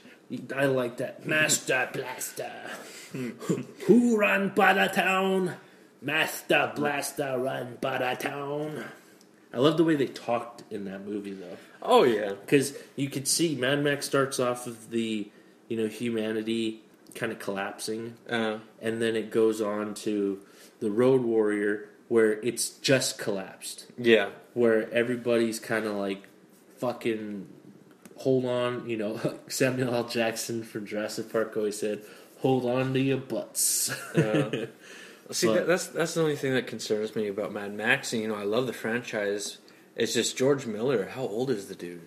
I 0.54 0.66
like 0.66 0.96
that 0.96 1.24
Master 1.26 1.88
Blaster. 1.92 2.50
Who 3.86 4.16
run 4.16 4.50
by 4.50 4.72
the 4.74 4.86
town? 4.92 5.54
Master 6.02 6.72
Blaster 6.74 7.38
run 7.38 7.78
by 7.80 7.98
the 7.98 8.14
town. 8.20 8.84
I 9.54 9.58
love 9.58 9.76
the 9.76 9.84
way 9.84 9.94
they 9.96 10.06
talked 10.08 10.64
in 10.70 10.84
that 10.84 11.06
movie 11.06 11.32
though, 11.32 11.56
Oh 11.80 12.02
yeah. 12.02 12.30
because 12.34 12.76
you 12.96 13.08
could 13.08 13.26
see 13.26 13.54
Mad 13.54 13.82
Max 13.82 14.04
starts 14.04 14.38
off 14.38 14.66
with 14.66 14.90
the, 14.90 15.30
you 15.68 15.76
know, 15.76 15.86
humanity 15.86 16.82
kind 17.14 17.32
of 17.32 17.38
collapsing, 17.38 18.14
Uh, 18.28 18.58
and 18.82 19.00
then 19.00 19.16
it 19.16 19.30
goes 19.30 19.60
on 19.62 19.94
to 19.94 20.40
the 20.80 20.90
Road 20.90 21.22
Warrior 21.22 21.88
where 22.08 22.34
it's 22.42 22.70
just 22.70 23.18
collapsed. 23.18 23.86
yeah. 23.98 24.30
where 24.54 24.90
everybody's 24.92 25.58
kind 25.58 25.84
of 25.86 25.94
like 25.96 26.22
fucking 26.78 27.46
hold 28.18 28.44
on, 28.46 28.88
you 28.88 28.96
know, 28.96 29.20
Samuel 29.48 29.94
L. 29.94 30.04
Jackson 30.04 30.62
from 30.62 30.86
Jurassic 30.86 31.30
Park 31.30 31.56
always 31.56 31.78
said, 31.78 32.02
"Hold 32.38 32.64
on 32.66 32.94
to 32.94 33.00
your 33.00 33.18
butts." 33.18 33.90
Uh-huh. 34.14 34.50
Yeah. 35.28 35.32
See, 35.32 35.48
But- 35.48 35.54
that, 35.54 35.66
that's 35.66 35.86
that's 35.88 36.14
the 36.14 36.20
only 36.22 36.36
thing 36.36 36.54
that 36.54 36.68
concerns 36.68 37.16
me 37.16 37.26
about 37.26 37.52
Mad 37.52 37.74
Max. 37.74 38.12
And, 38.12 38.22
you 38.22 38.28
know, 38.28 38.36
I 38.36 38.44
love 38.44 38.68
the 38.68 38.72
franchise. 38.72 39.58
It's 39.96 40.14
just 40.14 40.36
George 40.36 40.66
Miller. 40.66 41.06
How 41.14 41.22
old 41.22 41.50
is 41.50 41.66
the 41.66 41.74
dude? 41.74 42.02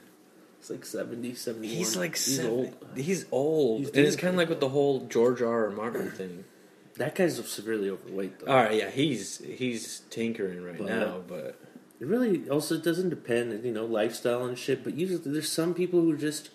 it's 0.59 0.69
like 0.69 0.85
70, 0.85 1.35
71. 1.35 1.77
He's 1.77 1.95
like 1.97 2.15
he's 2.15 2.35
seven- 2.37 2.49
old. 2.51 2.75
He's 2.95 3.25
old, 3.31 3.79
He's 3.81 3.89
and 3.89 3.97
it's 4.05 4.15
kind 4.15 4.33
of 4.33 4.37
like 4.37 4.47
with 4.49 4.59
the 4.61 4.69
whole 4.69 5.05
George 5.07 5.41
R. 5.41 5.65
R. 5.65 5.69
Martin 5.69 6.11
thing. 6.11 6.45
That 6.99 7.15
guy's 7.15 7.35
severely 7.49 7.89
overweight 7.89 8.39
though. 8.39 8.51
All 8.51 8.63
right, 8.63 8.75
yeah, 8.77 8.89
he's 8.91 9.39
he's 9.39 10.01
tinkering 10.11 10.63
right 10.63 10.77
But- 10.77 10.87
now, 10.87 11.23
but 11.27 11.55
It 11.99 12.07
really 12.07 12.47
also 12.49 12.77
doesn't 12.77 13.09
depend, 13.09 13.65
you 13.65 13.71
know, 13.73 13.85
lifestyle 13.85 14.45
and 14.45 14.57
shit. 14.57 14.83
But 14.85 14.93
usually, 14.95 15.19
there's 15.33 15.51
some 15.51 15.73
people 15.73 15.99
who 16.01 16.15
just 16.15 16.49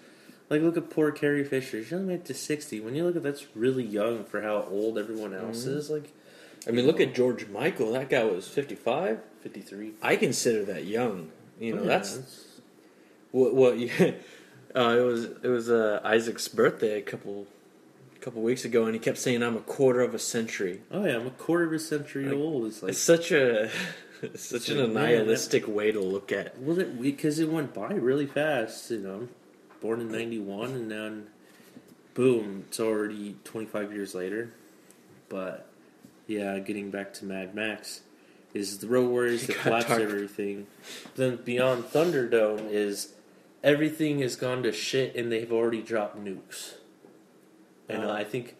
like 0.48 0.62
look 0.62 0.76
at 0.76 0.88
poor 0.88 1.10
Carrie 1.10 1.44
Fisher. 1.44 1.82
She's 1.82 1.92
only 1.92 2.06
made 2.14 2.24
to 2.26 2.34
sixty. 2.34 2.80
When 2.80 2.94
you 2.94 3.04
look 3.04 3.16
at 3.16 3.22
that's 3.22 3.46
really 3.54 3.84
young 3.84 4.24
for 4.24 4.40
how 4.42 4.66
old 4.70 4.96
everyone 4.98 5.34
else 5.34 5.64
Mm-hmm. 5.64 5.76
is. 5.78 5.90
Like 5.90 6.12
I 6.66 6.70
mean, 6.70 6.86
look 6.86 7.00
at 7.00 7.14
George 7.14 7.46
Michael. 7.48 7.92
That 7.92 8.08
guy 8.08 8.24
was 8.24 8.48
fifty-five. 8.48 9.18
fifty 9.42 9.60
three. 9.60 9.92
I 10.00 10.16
consider 10.16 10.64
that 10.66 10.84
young. 10.84 11.30
You 11.60 11.74
know, 11.76 11.82
Oh, 11.82 11.86
that's 11.86 12.18
what 13.32 13.54
what. 13.54 13.76
Uh, 14.76 14.96
it 14.98 15.02
was 15.02 15.24
it 15.44 15.46
was 15.46 15.70
uh, 15.70 16.00
Isaac's 16.02 16.48
birthday 16.48 16.98
a 16.98 17.00
couple 17.02 17.46
couple 18.24 18.40
weeks 18.42 18.64
ago, 18.64 18.86
and 18.86 18.94
he 18.94 18.98
kept 18.98 19.18
saying, 19.18 19.42
"I'm 19.42 19.56
a 19.56 19.60
quarter 19.60 20.00
of 20.00 20.14
a 20.14 20.18
century." 20.18 20.80
oh 20.90 21.04
yeah, 21.04 21.16
I'm 21.16 21.26
a 21.26 21.30
quarter 21.30 21.64
of 21.64 21.72
a 21.72 21.78
century 21.78 22.24
Like, 22.24 22.34
old. 22.34 22.66
It's 22.66 22.82
like 22.82 22.90
It's 22.90 22.98
such 22.98 23.30
a 23.32 23.70
it's 24.22 24.44
such 24.44 24.70
an 24.70 24.78
like, 24.78 24.92
nihilistic 24.92 25.68
way 25.68 25.92
to 25.92 26.00
look 26.00 26.32
at. 26.32 26.58
Well, 26.58 26.78
it 26.78 27.00
because 27.00 27.38
it 27.38 27.50
went 27.50 27.74
by 27.74 27.92
really 27.92 28.26
fast. 28.26 28.90
You 28.90 28.98
know, 29.00 29.28
born 29.80 30.00
in 30.00 30.10
'91, 30.10 30.70
and 30.70 30.90
then 30.90 31.26
boom, 32.14 32.64
it's 32.68 32.80
already 32.80 33.36
25 33.44 33.92
years 33.92 34.14
later. 34.14 34.52
But 35.28 35.66
yeah, 36.26 36.58
getting 36.60 36.90
back 36.90 37.12
to 37.14 37.24
Mad 37.26 37.54
Max 37.54 38.00
is 38.54 38.78
the 38.78 38.86
Road 38.86 39.10
Warriors 39.10 39.46
that 39.48 39.56
got 39.56 39.62
collapse 39.64 39.86
dark. 39.88 40.00
everything. 40.00 40.66
Then 41.16 41.36
Beyond 41.36 41.84
Thunderdome 41.84 42.70
is 42.70 43.12
everything 43.62 44.20
has 44.20 44.36
gone 44.36 44.62
to 44.62 44.72
shit, 44.72 45.14
and 45.14 45.30
they've 45.30 45.52
already 45.52 45.82
dropped 45.82 46.16
nukes. 46.24 46.74
And 47.88 48.04
Uh. 48.04 48.10
I 48.12 48.24
think. 48.24 48.56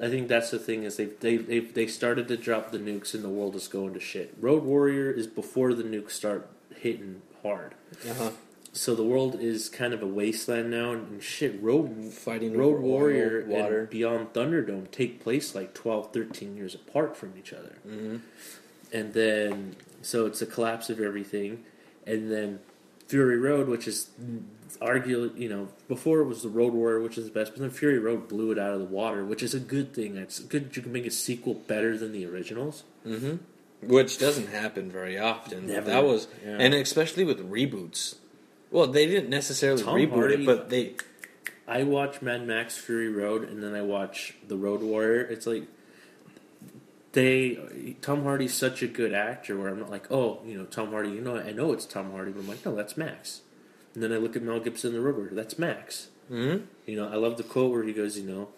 I 0.00 0.08
think 0.08 0.26
that's 0.26 0.50
the 0.50 0.58
thing 0.58 0.82
is 0.82 0.96
they've, 0.96 1.14
they've, 1.20 1.46
they've 1.46 1.72
they 1.74 1.86
started 1.86 2.26
to 2.28 2.36
drop 2.36 2.72
the 2.72 2.78
nukes 2.78 3.14
and 3.14 3.22
the 3.22 3.28
world 3.28 3.54
is 3.54 3.68
going 3.68 3.94
to 3.94 4.00
shit. 4.00 4.34
Road 4.40 4.64
Warrior 4.64 5.10
is 5.12 5.28
before 5.28 5.74
the 5.74 5.84
nukes 5.84 6.12
start 6.12 6.48
hitting 6.74 7.22
hard. 7.42 7.74
Uh-huh. 8.10 8.30
So 8.72 8.94
the 8.96 9.04
world 9.04 9.38
is 9.38 9.68
kind 9.68 9.92
of 9.92 10.02
a 10.02 10.06
wasteland 10.06 10.70
now, 10.70 10.92
and 10.92 11.22
shit, 11.22 11.62
Road 11.62 12.12
Fighting 12.12 12.56
Road 12.56 12.80
Warrior 12.80 13.44
water. 13.46 13.80
and 13.80 13.90
Beyond 13.90 14.32
Thunderdome 14.32 14.90
take 14.90 15.20
place 15.22 15.54
like 15.54 15.72
12, 15.74 16.12
13 16.12 16.56
years 16.56 16.74
apart 16.74 17.14
from 17.16 17.34
each 17.38 17.52
other. 17.52 17.76
hmm 17.84 18.16
And 18.92 19.12
then, 19.12 19.76
so 20.00 20.26
it's 20.26 20.40
a 20.42 20.46
collapse 20.46 20.88
of 20.90 20.98
everything. 21.00 21.64
And 22.06 22.32
then 22.32 22.60
Fury 23.12 23.36
Road, 23.36 23.68
which 23.68 23.86
is 23.86 24.08
arguably, 24.80 25.38
you 25.38 25.50
know, 25.50 25.68
before 25.86 26.20
it 26.20 26.24
was 26.24 26.42
the 26.42 26.48
Road 26.48 26.72
Warrior, 26.72 27.00
which 27.02 27.18
is 27.18 27.26
the 27.26 27.30
best, 27.30 27.52
but 27.52 27.60
then 27.60 27.68
Fury 27.68 27.98
Road 27.98 28.26
blew 28.26 28.50
it 28.52 28.58
out 28.58 28.72
of 28.72 28.78
the 28.78 28.86
water, 28.86 29.22
which 29.22 29.42
is 29.42 29.52
a 29.52 29.60
good 29.60 29.92
thing. 29.94 30.16
It's 30.16 30.38
good 30.38 30.74
you 30.74 30.80
can 30.80 30.92
make 30.92 31.04
a 31.04 31.10
sequel 31.10 31.52
better 31.52 31.96
than 31.98 32.12
the 32.12 32.24
originals. 32.24 32.84
hmm 33.04 33.34
Which 33.82 34.18
doesn't 34.18 34.48
happen 34.48 34.90
very 34.90 35.18
often. 35.18 35.66
Never. 35.66 35.90
That 35.90 36.04
was, 36.04 36.26
Yeah. 36.42 36.56
and 36.58 36.72
especially 36.72 37.24
with 37.24 37.38
reboots. 37.50 38.14
Well, 38.70 38.86
they 38.86 39.06
didn't 39.06 39.28
necessarily 39.28 39.82
Tom 39.82 39.96
reboot 39.96 40.10
Hardy- 40.14 40.34
it, 40.44 40.46
but 40.46 40.70
they. 40.70 40.94
I 41.68 41.82
watch 41.82 42.22
Mad 42.22 42.46
Max 42.46 42.78
Fury 42.78 43.10
Road 43.10 43.46
and 43.46 43.62
then 43.62 43.74
I 43.74 43.82
watch 43.82 44.34
The 44.48 44.56
Road 44.56 44.80
Warrior. 44.82 45.20
It's 45.20 45.46
like 45.46 45.64
they 47.12 47.96
Tom 48.00 48.22
Hardy's 48.24 48.54
such 48.54 48.82
a 48.82 48.86
good 48.86 49.12
actor 49.12 49.58
where 49.58 49.68
I'm 49.68 49.78
not 49.80 49.90
like, 49.90 50.10
oh, 50.10 50.40
you 50.46 50.56
know, 50.56 50.64
Tom 50.64 50.90
Hardy, 50.90 51.10
you 51.10 51.20
know 51.20 51.36
I 51.36 51.52
know 51.52 51.72
it's 51.72 51.86
Tom 51.86 52.10
Hardy, 52.12 52.32
but 52.32 52.40
I'm 52.40 52.48
like, 52.48 52.64
no, 52.64 52.74
that's 52.74 52.96
Max. 52.96 53.42
And 53.94 54.02
then 54.02 54.12
I 54.12 54.16
look 54.16 54.36
at 54.36 54.42
Mel 54.42 54.60
Gibson 54.60 54.94
in 54.94 55.02
The 55.02 55.12
Warrior, 55.12 55.30
that's 55.34 55.58
Max. 55.58 56.08
hmm 56.28 56.58
You 56.86 56.96
know, 56.96 57.08
I 57.08 57.16
love 57.16 57.36
the 57.36 57.42
quote 57.42 57.70
where 57.72 57.82
he 57.82 57.92
goes, 57.92 58.16
you 58.18 58.24
know, 58.24 58.48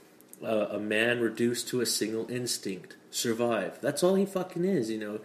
uh, 0.46 0.68
a 0.70 0.78
man 0.78 1.20
reduced 1.20 1.68
to 1.68 1.80
a 1.80 1.86
single 1.86 2.30
instinct, 2.30 2.96
survive. 3.10 3.80
That's 3.80 4.02
all 4.02 4.14
he 4.14 4.24
fucking 4.26 4.64
is, 4.64 4.90
you 4.90 4.98
know. 4.98 5.20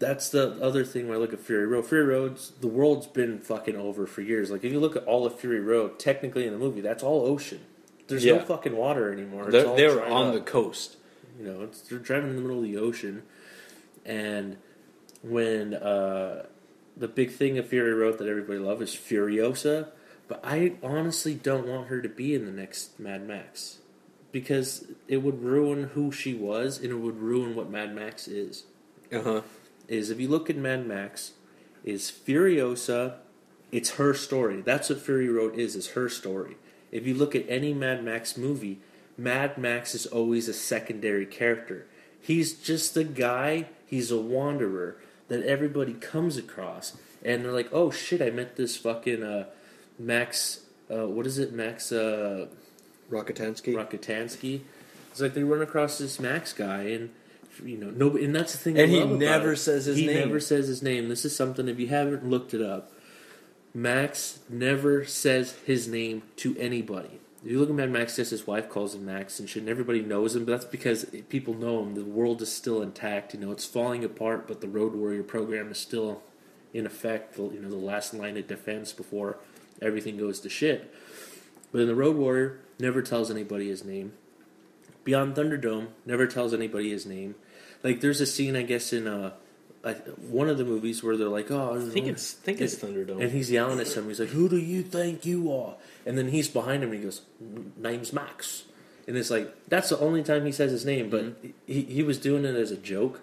That's 0.00 0.28
the 0.30 0.52
other 0.62 0.84
thing 0.84 1.08
when 1.08 1.16
I 1.16 1.20
look 1.20 1.32
at 1.32 1.40
Fury 1.40 1.66
Road. 1.66 1.84
Fury 1.86 2.04
Road's 2.04 2.52
the 2.60 2.68
world's 2.68 3.08
been 3.08 3.40
fucking 3.40 3.74
over 3.76 4.06
for 4.06 4.22
years. 4.22 4.48
Like 4.50 4.62
if 4.64 4.70
you 4.72 4.78
look 4.78 4.94
at 4.94 5.04
all 5.04 5.26
of 5.26 5.38
Fury 5.40 5.60
Road, 5.60 5.98
technically 5.98 6.46
in 6.46 6.52
the 6.52 6.58
movie, 6.58 6.80
that's 6.80 7.02
all 7.02 7.26
ocean. 7.26 7.60
There's 8.06 8.24
no 8.24 8.38
fucking 8.40 8.76
water 8.76 9.12
anymore. 9.12 9.48
It's 9.48 9.52
They're, 9.52 9.76
they're 9.76 10.06
on 10.06 10.28
up. 10.28 10.34
the 10.34 10.40
coast. 10.40 10.96
You 11.38 11.44
know, 11.44 11.62
it's, 11.62 11.82
they're 11.82 11.98
driving 11.98 12.30
in 12.30 12.36
the 12.36 12.42
middle 12.42 12.58
of 12.58 12.64
the 12.64 12.76
ocean, 12.76 13.22
and 14.04 14.56
when 15.22 15.74
uh, 15.74 16.46
the 16.96 17.08
big 17.08 17.30
thing 17.30 17.58
of 17.58 17.68
Fury 17.68 17.92
Road 17.92 18.18
that 18.18 18.28
everybody 18.28 18.58
loves 18.58 18.82
is 18.82 18.94
Furiosa, 18.94 19.88
but 20.26 20.40
I 20.44 20.74
honestly 20.82 21.34
don't 21.34 21.66
want 21.66 21.88
her 21.88 22.02
to 22.02 22.08
be 22.08 22.34
in 22.34 22.44
the 22.44 22.52
next 22.52 22.98
Mad 22.98 23.26
Max 23.26 23.78
because 24.32 24.86
it 25.06 25.18
would 25.18 25.42
ruin 25.42 25.84
who 25.94 26.12
she 26.12 26.34
was 26.34 26.78
and 26.78 26.90
it 26.90 26.96
would 26.96 27.18
ruin 27.18 27.54
what 27.54 27.70
Mad 27.70 27.94
Max 27.94 28.28
is. 28.28 28.64
Uh 29.12 29.22
huh. 29.22 29.40
Is 29.86 30.10
if 30.10 30.20
you 30.20 30.28
look 30.28 30.50
at 30.50 30.56
Mad 30.56 30.86
Max, 30.86 31.32
is 31.82 32.10
Furiosa, 32.10 33.14
it's 33.72 33.90
her 33.92 34.12
story. 34.12 34.60
That's 34.60 34.90
what 34.90 35.00
Fury 35.00 35.28
Road 35.28 35.58
is, 35.58 35.74
is 35.76 35.90
her 35.90 36.08
story. 36.08 36.56
If 36.92 37.06
you 37.06 37.14
look 37.14 37.34
at 37.34 37.46
any 37.48 37.72
Mad 37.72 38.04
Max 38.04 38.36
movie, 38.36 38.80
Mad 39.18 39.58
Max 39.58 39.94
is 39.96 40.06
always 40.06 40.48
a 40.48 40.54
secondary 40.54 41.26
character. 41.26 41.86
He's 42.20 42.54
just 42.54 42.96
a 42.96 43.04
guy, 43.04 43.66
he's 43.84 44.10
a 44.12 44.20
wanderer 44.20 44.96
that 45.26 45.44
everybody 45.44 45.94
comes 45.94 46.36
across. 46.36 46.96
And 47.24 47.44
they're 47.44 47.52
like, 47.52 47.68
oh 47.72 47.90
shit, 47.90 48.22
I 48.22 48.30
met 48.30 48.56
this 48.56 48.76
fucking 48.76 49.24
uh, 49.24 49.46
Max, 49.98 50.60
uh, 50.90 51.08
what 51.08 51.26
is 51.26 51.38
it, 51.38 51.52
Max 51.52 51.90
uh, 51.90 52.46
Rockatansky. 53.10 54.60
It's 55.10 55.20
like 55.20 55.34
they 55.34 55.42
run 55.42 55.62
across 55.62 55.98
this 55.98 56.20
Max 56.20 56.52
guy, 56.52 56.82
and 56.82 57.10
you 57.64 57.76
know, 57.76 57.90
no, 57.90 58.16
and 58.16 58.32
that's 58.32 58.52
the 58.52 58.58
thing. 58.58 58.78
And 58.78 58.90
he 58.90 59.04
never 59.04 59.56
says 59.56 59.86
his 59.86 59.96
he 59.96 60.06
name. 60.06 60.28
never 60.28 60.38
says 60.38 60.68
his 60.68 60.80
name. 60.80 61.08
This 61.08 61.24
is 61.24 61.34
something 61.34 61.66
if 61.66 61.80
you 61.80 61.88
haven't 61.88 62.28
looked 62.28 62.54
it 62.54 62.62
up. 62.62 62.92
Max 63.74 64.38
never 64.48 65.04
says 65.04 65.56
his 65.66 65.88
name 65.88 66.22
to 66.36 66.56
anybody. 66.58 67.20
You 67.44 67.60
look 67.60 67.68
at 67.68 67.74
Mad 67.74 67.90
Max, 67.90 68.16
just 68.16 68.32
his 68.32 68.46
wife 68.46 68.68
calls 68.68 68.94
him 68.94 69.06
Max 69.06 69.38
and 69.38 69.48
shit, 69.48 69.62
and 69.62 69.70
everybody 69.70 70.00
knows 70.00 70.34
him. 70.34 70.44
But 70.44 70.52
that's 70.52 70.64
because 70.64 71.04
people 71.28 71.54
know 71.54 71.82
him. 71.82 71.94
The 71.94 72.04
world 72.04 72.42
is 72.42 72.52
still 72.52 72.82
intact. 72.82 73.32
You 73.32 73.40
know, 73.40 73.52
it's 73.52 73.64
falling 73.64 74.04
apart, 74.04 74.48
but 74.48 74.60
the 74.60 74.68
Road 74.68 74.94
Warrior 74.94 75.22
program 75.22 75.70
is 75.70 75.78
still 75.78 76.22
in 76.74 76.84
effect. 76.84 77.38
You 77.38 77.60
know, 77.60 77.70
the 77.70 77.76
last 77.76 78.12
line 78.12 78.36
of 78.36 78.48
defense 78.48 78.92
before 78.92 79.38
everything 79.80 80.16
goes 80.16 80.40
to 80.40 80.48
shit. 80.48 80.92
But 81.70 81.82
in 81.82 81.86
the 81.86 81.94
Road 81.94 82.16
Warrior, 82.16 82.58
never 82.80 83.02
tells 83.02 83.30
anybody 83.30 83.68
his 83.68 83.84
name. 83.84 84.14
Beyond 85.04 85.36
Thunderdome, 85.36 85.88
never 86.04 86.26
tells 86.26 86.52
anybody 86.52 86.90
his 86.90 87.06
name. 87.06 87.36
Like, 87.84 88.00
there's 88.00 88.20
a 88.20 88.26
scene, 88.26 88.56
I 88.56 88.62
guess, 88.62 88.92
in 88.92 89.06
uh, 89.06 89.34
I, 89.84 89.92
one 89.92 90.48
of 90.48 90.58
the 90.58 90.64
movies 90.64 91.02
where 91.02 91.16
they're 91.16 91.28
like, 91.28 91.50
"Oh, 91.50 91.76
I 91.76 91.90
think 91.90 92.06
it's 92.06 92.32
think 92.32 92.60
it's 92.60 92.74
Thunderdome. 92.74 93.22
and 93.22 93.30
he's 93.30 93.50
yelling 93.50 93.78
at 93.78 93.86
somebody. 93.86 94.10
He's 94.10 94.20
like, 94.20 94.30
"Who 94.30 94.48
do 94.48 94.58
you 94.58 94.82
think 94.82 95.24
you 95.24 95.52
are?" 95.52 95.76
And 96.04 96.18
then 96.18 96.28
he's 96.28 96.48
behind 96.48 96.82
him 96.82 96.90
and 96.90 96.98
he 96.98 97.04
goes, 97.04 97.22
"N- 97.40 97.72
"Name's 97.76 98.12
Max." 98.12 98.64
And 99.06 99.16
it's 99.16 99.30
like 99.30 99.54
that's 99.68 99.88
the 99.88 99.98
only 100.00 100.22
time 100.22 100.44
he 100.44 100.52
says 100.52 100.72
his 100.72 100.84
name, 100.84 101.10
but 101.10 101.24
mm-hmm. 101.24 101.50
he 101.66 101.82
he 101.82 102.02
was 102.02 102.18
doing 102.18 102.44
it 102.44 102.56
as 102.56 102.70
a 102.70 102.76
joke. 102.76 103.22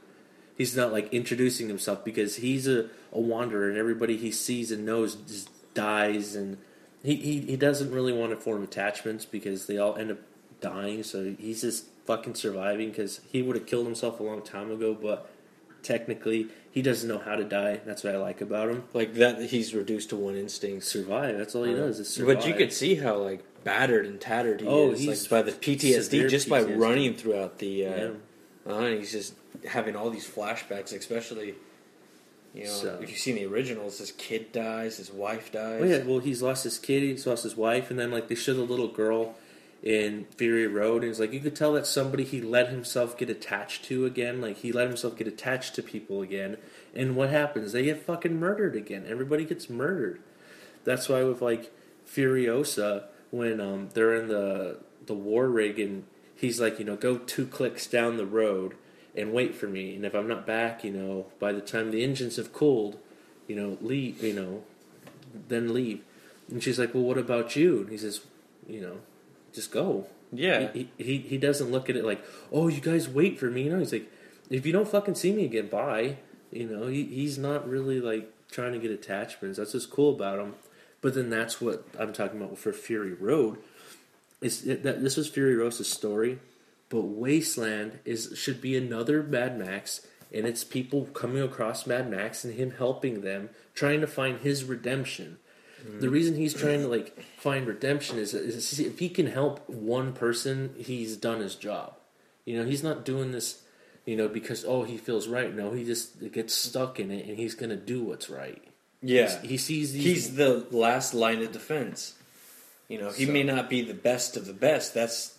He's 0.58 0.76
not 0.76 0.94
like 0.94 1.14
introducing 1.14 1.68
himself 1.68 2.06
because 2.06 2.38
he's 2.38 2.68
a, 2.68 2.90
a 3.12 3.20
wanderer 3.20 3.70
and 3.70 3.78
everybody 3.78 4.16
he 4.16 4.32
sees 4.32 4.72
and 4.72 4.86
knows 4.86 5.16
just 5.16 5.50
dies 5.74 6.34
and 6.36 6.58
he, 7.04 7.16
he, 7.18 7.42
he 7.42 7.56
doesn't 7.58 7.92
really 7.92 8.14
want 8.14 8.32
to 8.32 8.38
form 8.38 8.64
attachments 8.64 9.26
because 9.26 9.68
they 9.68 9.78
all 9.78 9.96
end 9.96 10.12
up 10.12 10.18
dying. 10.62 11.04
So 11.04 11.36
he's 11.38 11.62
just 11.62 11.86
fucking 12.06 12.36
surviving 12.36 12.90
because 12.90 13.22
he 13.32 13.42
would 13.42 13.56
have 13.56 13.68
killed 13.68 13.86
himself 13.86 14.20
a 14.20 14.24
long 14.24 14.42
time 14.42 14.72
ago, 14.72 14.98
but 15.00 15.30
technically 15.86 16.48
he 16.70 16.82
doesn't 16.82 17.08
know 17.08 17.20
how 17.20 17.36
to 17.36 17.44
die. 17.46 17.80
That's 17.86 18.04
what 18.04 18.14
I 18.16 18.18
like 18.18 18.42
about 18.42 18.70
him 18.70 18.84
like 18.94 19.14
that, 19.16 19.42
he's 19.44 19.74
reduced 19.74 20.10
to 20.10 20.16
one 20.18 20.36
instinct. 20.36 20.84
survive. 20.86 21.38
That's 21.38 21.56
all 21.56 21.64
he 21.64 21.74
does 21.74 22.00
is 22.00 22.10
survive. 22.10 22.38
But 22.38 22.48
you 22.48 22.54
could 22.54 22.74
see 22.74 22.96
how 22.96 23.16
like 23.18 23.42
battered 23.64 24.06
and 24.06 24.20
tattered 24.20 24.62
he 24.62 24.68
Oh, 24.68 24.92
is, 24.92 25.06
like 25.08 25.30
by 25.30 25.42
the 25.42 25.52
PTSD 25.52 26.28
just 26.30 26.50
by 26.50 26.64
PTSD. 26.64 26.78
running 26.80 27.14
throughout 27.16 27.60
the. 27.60 27.86
Uh, 27.88 27.96
Yeah. 27.96 28.12
uh, 28.74 28.88
he's 28.90 29.12
just 29.12 29.36
having 29.68 29.96
all 29.96 30.10
these 30.10 30.28
flashbacks, 30.28 30.92
especially. 30.94 31.56
You 32.54 32.64
know, 32.66 32.70
So- 32.70 33.00
if 33.02 33.10
you've 33.10 33.20
seen 33.20 33.36
the 33.36 33.46
originals, 33.46 33.98
his 34.00 34.12
kid 34.12 34.52
dies, 34.54 34.98
his 34.98 35.12
wife 35.12 35.52
dies. 35.52 35.82
Oh 35.82 35.86
yeah, 35.86 36.04
well 36.04 36.20
he's 36.20 36.42
lost 36.42 36.64
his 36.64 36.78
kid, 36.80 37.04
he's 37.04 37.28
lost 37.28 37.44
his 37.44 37.56
wife, 37.58 37.90
and 37.90 38.00
then 38.00 38.12
like 38.12 38.28
they 38.28 38.36
show 38.36 38.54
the 38.54 38.62
little 38.64 38.88
girl 38.88 39.36
in 39.86 40.26
Fury 40.36 40.66
Road, 40.66 41.04
and 41.04 41.12
it's 41.12 41.20
like 41.20 41.32
you 41.32 41.40
could 41.40 41.56
tell 41.56 41.74
that 41.74 41.86
somebody 41.86 42.24
he 42.24 42.42
let 42.42 42.70
himself 42.70 43.16
get 43.16 43.30
attached 43.30 43.86
to 43.86 44.06
again, 44.06 44.42
like 44.42 44.58
he 44.58 44.72
let 44.72 44.88
himself 44.88 45.16
get 45.16 45.28
attached 45.28 45.76
to 45.76 45.84
people 45.84 46.24
again, 46.24 46.58
and 46.96 47.16
what 47.16 47.30
happens? 47.30 47.72
They 47.72 47.84
get 47.84 48.02
fucking 48.02 48.40
murdered 48.40 48.76
again. 48.76 49.06
Everybody 49.08 49.46
gets 49.46 49.70
murdered. 49.70 50.20
That's 50.84 51.08
why 51.08 51.24
with 51.24 51.40
like 51.42 51.72
Furiosa, 52.08 53.06
when 53.30 53.62
um, 53.62 53.90
they're 53.94 54.16
in 54.16 54.28
the 54.28 54.80
the 55.06 55.14
war 55.14 55.48
rig, 55.48 55.80
and 55.80 56.06
he's 56.36 56.60
like, 56.60 56.80
you 56.80 56.86
know, 56.86 56.96
go 56.96 57.20
two 57.20 57.46
clicks 57.46 57.86
down 57.86 58.18
the 58.18 58.26
road 58.26 58.74
and 59.16 59.32
wait 59.32 59.56
for 59.56 59.68
me, 59.68 59.96
and 59.96 60.04
if 60.04 60.16
I'm 60.16 60.28
not 60.28 60.48
back, 60.48 60.84
you 60.84 60.92
know, 60.92 61.28
by 61.40 61.52
the 61.54 61.62
time 61.62 61.92
the 61.92 62.04
engines 62.04 62.38
have 62.38 62.52
cooled, 62.52 62.98
you 63.48 63.56
know, 63.56 63.78
leave, 63.82 64.24
you 64.24 64.34
know, 64.34 64.64
then 65.48 65.76
leave. 65.76 66.02
And 66.50 66.64
she's 66.64 66.80
like, 66.80 66.94
well, 66.96 67.04
what 67.04 67.18
about 67.20 67.56
you? 67.56 67.82
And 67.82 67.90
he 67.90 67.98
says, 67.98 68.22
you 68.68 68.82
know, 68.82 68.98
just 69.56 69.72
go. 69.72 70.08
Yeah. 70.32 70.72
He, 70.74 70.90
he, 70.98 71.18
he 71.20 71.38
doesn't 71.38 71.72
look 71.72 71.90
at 71.90 71.96
it 71.96 72.06
like, 72.06 72.24
oh, 72.52 72.68
you 72.68 72.82
guys 72.82 73.10
wait 73.10 73.40
for 73.40 73.50
me. 73.50 73.64
You 73.64 73.72
know, 73.72 73.80
he's 73.80 73.94
like, 73.94 74.12
if 74.50 74.66
you 74.66 74.72
don't 74.72 74.88
fucking 74.88 75.16
see 75.16 75.34
me 75.34 75.46
again, 75.46 75.68
bye. 75.68 76.18
You 76.52 76.68
know, 76.68 76.88
he, 76.88 77.04
he's 77.06 77.38
not 77.38 77.68
really 77.68 78.00
like 78.00 78.32
trying 78.52 78.74
to 78.74 78.80
get 78.80 78.92
attachments. 78.92 79.58
That's 79.58 79.74
what's 79.74 79.86
cool 79.86 80.14
about 80.14 80.40
him. 80.40 80.56
But 81.02 81.14
then 81.14 81.30
that's 81.30 81.62
what 81.62 81.88
I'm 82.00 82.14
talking 82.14 82.42
about 82.42 82.58
for 82.58 82.74
Fury 82.74 83.14
Road. 83.14 83.58
Is 84.42 84.66
it, 84.66 84.84
that 84.84 85.02
this 85.02 85.18
was 85.18 85.28
Fury 85.30 85.56
Road's 85.56 85.86
story, 85.88 86.40
but 86.90 87.02
Wasteland 87.02 88.00
is 88.06 88.34
should 88.36 88.62
be 88.62 88.76
another 88.76 89.24
Mad 89.24 89.58
Max, 89.58 90.06
and 90.34 90.46
it's 90.46 90.64
people 90.64 91.06
coming 91.06 91.42
across 91.42 91.88
Mad 91.88 92.10
Max 92.10 92.44
and 92.44 92.56
him 92.56 92.72
helping 92.72 93.22
them, 93.22 93.50
trying 93.74 94.02
to 94.02 94.08
find 94.08 94.40
his 94.40 94.64
redemption. 94.64 95.38
The 96.00 96.10
reason 96.10 96.36
he's 96.36 96.54
trying 96.54 96.82
to 96.82 96.88
like 96.88 97.22
find 97.38 97.68
redemption 97.68 98.18
is, 98.18 98.34
is 98.34 98.80
if 98.80 99.00
he 99.00 99.08
can 99.10 99.28
help 99.28 99.70
one 99.70 100.14
person, 100.14 100.74
he's 100.78 101.16
done 101.16 101.40
his 101.40 101.56
job. 101.56 101.94
You 102.46 102.58
know, 102.58 102.66
he's 102.66 102.84
not 102.84 103.06
doing 103.06 103.32
this, 103.32 103.62
you 104.06 104.16
know, 104.16 104.28
because 104.28 104.66
oh 104.66 104.84
he 104.84 104.98
feels 104.98 105.28
right. 105.28 105.54
No, 105.56 105.72
he 105.72 105.84
just 105.84 106.32
gets 106.32 106.54
stuck 106.54 107.00
in 107.00 107.12
it, 107.12 107.28
and 107.28 107.38
he's 107.38 107.56
gonna 107.56 107.76
do 107.76 108.04
what's 108.04 108.30
right. 108.30 108.62
Yeah. 109.02 109.28
He's- 109.28 109.44
he 109.44 109.58
sees 109.58 109.94
these. 109.94 110.04
He's 110.04 110.36
the 110.36 110.66
last 110.72 111.14
line 111.14 111.42
of 111.44 111.52
defense. 111.52 112.14
You 112.88 113.00
know, 113.00 113.12
he 113.12 113.26
So- 113.26 113.32
may 113.32 113.44
not 113.44 113.70
be 113.70 113.82
the 113.82 113.94
best 113.94 114.36
of 114.38 114.46
the 114.48 114.54
best. 114.54 114.94
That's 114.94 115.34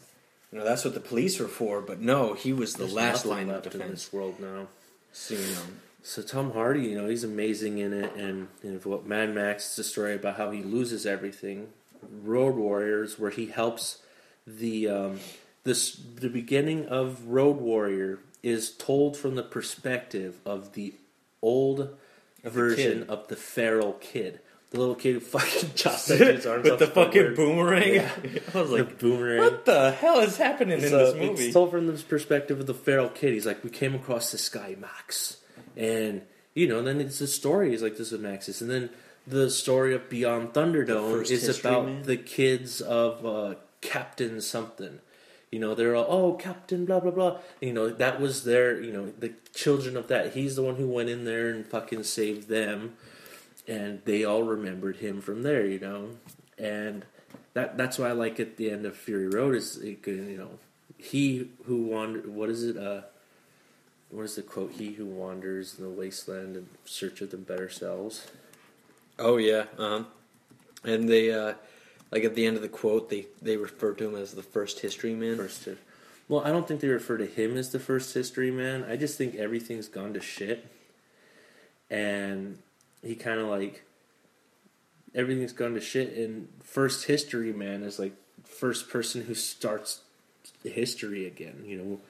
you 0.53 0.59
know, 0.59 0.65
that's 0.65 0.85
what 0.85 0.95
the 0.95 1.01
police 1.01 1.39
were 1.41 1.49
for, 1.49 1.81
but 1.83 2.01
no, 2.01 2.35
he 2.35 2.53
was 2.53 2.75
the 2.75 2.85
there's 2.85 2.93
last 2.95 3.27
line 3.27 3.49
of 3.51 3.57
left 3.57 3.67
in 3.67 3.73
defense. 3.81 4.05
this 4.05 4.13
world 4.13 4.39
now. 4.41 4.69
So, 5.13 5.35
you 5.35 5.41
know, 5.41 5.63
So 6.07 6.23
Tom 6.23 6.53
Hardy, 6.53 6.83
you 6.83 6.97
know, 6.97 7.09
he's 7.09 7.25
amazing 7.25 7.79
in 7.79 7.93
it, 7.93 8.15
and, 8.15 8.47
and 8.63 8.83
what 8.85 9.07
Mad 9.07 9.35
Max 9.35 9.73
is 9.73 9.79
a 9.81 9.85
story 9.91 10.15
about 10.15 10.37
how 10.37 10.53
he 10.53 10.63
loses 10.63 11.05
everything. 11.05 11.71
Road 12.23 12.55
Warriors, 12.55 13.19
where 13.19 13.33
he 13.33 13.47
helps 13.47 13.99
the 14.47 14.89
um, 14.89 15.19
this 15.65 15.97
the 15.97 16.29
beginning 16.29 16.87
of 16.87 17.27
Road 17.27 17.57
Warrior 17.57 18.21
is 18.41 18.71
told 18.71 19.17
from 19.17 19.35
the 19.35 19.43
perspective 19.43 20.37
of 20.47 20.75
the 20.75 20.95
old 21.43 21.97
the 22.45 22.51
version 22.51 23.01
kid. 23.01 23.11
of 23.11 23.27
the 23.27 23.35
feral 23.35 23.95
kid, 23.95 24.39
the 24.71 24.79
little 24.79 24.95
kid 24.95 25.15
who 25.15 25.21
fucking 25.39 25.71
chops 25.75 26.07
dude's 26.07 26.47
arms 26.47 26.71
with 26.71 26.79
the 26.79 26.87
fucking 26.87 27.35
forward. 27.35 27.37
boomerang. 27.37 27.95
Yeah. 27.95 28.11
I 28.55 28.61
was 28.61 28.71
the 28.71 28.77
like, 28.77 28.99
boomerang. 29.01 29.39
what 29.41 29.65
the 29.65 29.91
hell 29.91 30.21
is 30.21 30.37
happening 30.37 30.75
in 30.81 30.93
this 30.93 31.15
movie? 31.17 31.47
It's 31.47 31.53
told 31.53 31.73
from 31.73 31.89
the 31.89 31.95
perspective 31.95 32.61
of 32.61 32.67
the 32.67 32.75
feral 32.75 33.09
kid. 33.09 33.33
He's 33.35 33.47
like, 33.47 33.65
we 33.65 33.71
came 33.71 33.97
across 33.97 34.31
this 34.31 34.49
guy 34.49 34.77
Max, 34.79 35.39
and 35.77 36.23
you 36.55 36.67
know, 36.67 36.83
then 36.83 37.01
it's 37.01 37.21
a 37.21 37.27
story. 37.27 37.71
He's 37.71 37.83
like, 37.83 37.97
this 37.97 38.11
with 38.11 38.21
Max's, 38.21 38.63
and 38.63 38.71
then 38.71 38.91
the 39.27 39.51
story 39.51 39.95
of 39.95 40.09
Beyond 40.09 40.53
Thunderdome 40.53 41.23
is 41.23 41.47
history 41.47 41.71
about 41.71 41.87
man? 41.87 42.03
the 42.03 42.17
kids 42.17 42.81
of 42.81 43.27
uh, 43.27 43.55
Captain 43.81 44.41
something. 44.41 45.01
You 45.53 45.61
know, 45.61 45.75
they're 45.75 45.95
all, 45.95 46.07
oh, 46.09 46.33
Captain, 46.35 46.85
blah 46.85 47.01
blah 47.01 47.11
blah. 47.11 47.39
You 47.61 47.73
know, 47.73 47.89
that 47.91 48.21
was 48.21 48.45
their, 48.45 48.81
you 48.81 48.93
know, 48.93 49.13
the 49.19 49.33
children 49.55 49.97
of 49.97 50.09
that. 50.09 50.35
He's 50.35 50.57
the 50.57 50.63
one 50.63 50.77
who 50.77 50.89
went 50.89 51.09
in 51.09 51.25
there 51.25 51.51
and 51.51 51.67
fucking 51.67 52.05
saved 52.05 52.49
them, 52.49 52.95
and 53.69 54.01
they 54.05 54.25
all 54.25 54.43
remembered 54.43 54.97
him 54.97 55.21
from 55.21 55.43
there. 55.43 55.67
You 55.67 55.79
know, 55.79 56.09
and 56.59 57.05
that 57.57 57.77
that's 57.77 57.99
why 57.99 58.09
I 58.09 58.13
like 58.13 58.39
at 58.39 58.57
the 58.57 58.71
end 58.71 58.87
of 58.87 58.97
Fury 58.97 59.29
Road 59.29 59.55
is 59.55 59.77
it 59.79 60.07
you 60.07 60.37
know 60.37 60.59
he 60.99 61.51
who 61.65 61.85
wander 61.85 62.21
what 62.31 62.51
is 62.51 62.65
it 62.65 62.77
uh 62.77 63.03
what 64.11 64.25
is 64.25 64.37
the 64.37 64.43
quote? 64.43 64.73
He 64.73 64.93
who 64.93 65.07
wanders 65.07 65.79
in 65.79 65.85
the 65.85 65.91
wasteland 65.91 66.57
in 66.57 66.69
search 66.85 67.21
of 67.21 67.31
the 67.31 67.37
better 67.37 67.69
selves 67.69 68.27
oh 69.19 69.37
yeah, 69.37 69.65
uh-huh. 69.79 70.05
and 70.85 71.09
they 71.09 71.33
uh, 71.33 71.55
like 72.11 72.25
at 72.25 72.35
the 72.35 72.47
end 72.47 72.57
of 72.57 72.63
the 72.63 72.69
quote, 72.69 73.11
they 73.11 73.27
they 73.43 73.57
refer 73.57 73.93
to 73.95 74.09
him 74.09 74.15
as 74.15 74.33
the 74.33 74.43
first 74.43 74.81
history 74.81 75.15
man. 75.15 75.37
first 75.37 75.69
well 76.29 76.43
I 76.45 76.51
don't 76.51 76.67
think 76.67 76.81
they 76.81 76.89
refer 76.89 77.17
to 77.19 77.27
him 77.27 77.57
as 77.57 77.71
the 77.71 77.81
first 77.81 78.15
history 78.15 78.51
man. 78.51 78.85
I 78.85 78.97
just 78.97 79.19
think 79.19 79.35
everything's 79.35 79.89
gone 79.89 80.13
to 80.15 80.21
shit. 80.21 80.67
And 81.89 82.59
he 83.03 83.15
kind 83.15 83.39
of 83.41 83.47
like 83.47 83.85
everything's 85.15 85.53
gone 85.53 85.75
to 85.75 85.81
shit 85.81 86.15
and 86.17 86.49
first 86.63 87.07
history 87.07 87.53
man 87.53 87.85
is 87.85 87.99
like 87.99 88.13
first 88.45 88.91
person 88.91 89.23
who 89.23 89.35
starts 89.35 90.01
history 90.65 91.27
again 91.27 91.63
you 91.65 91.77
know? 91.77 92.01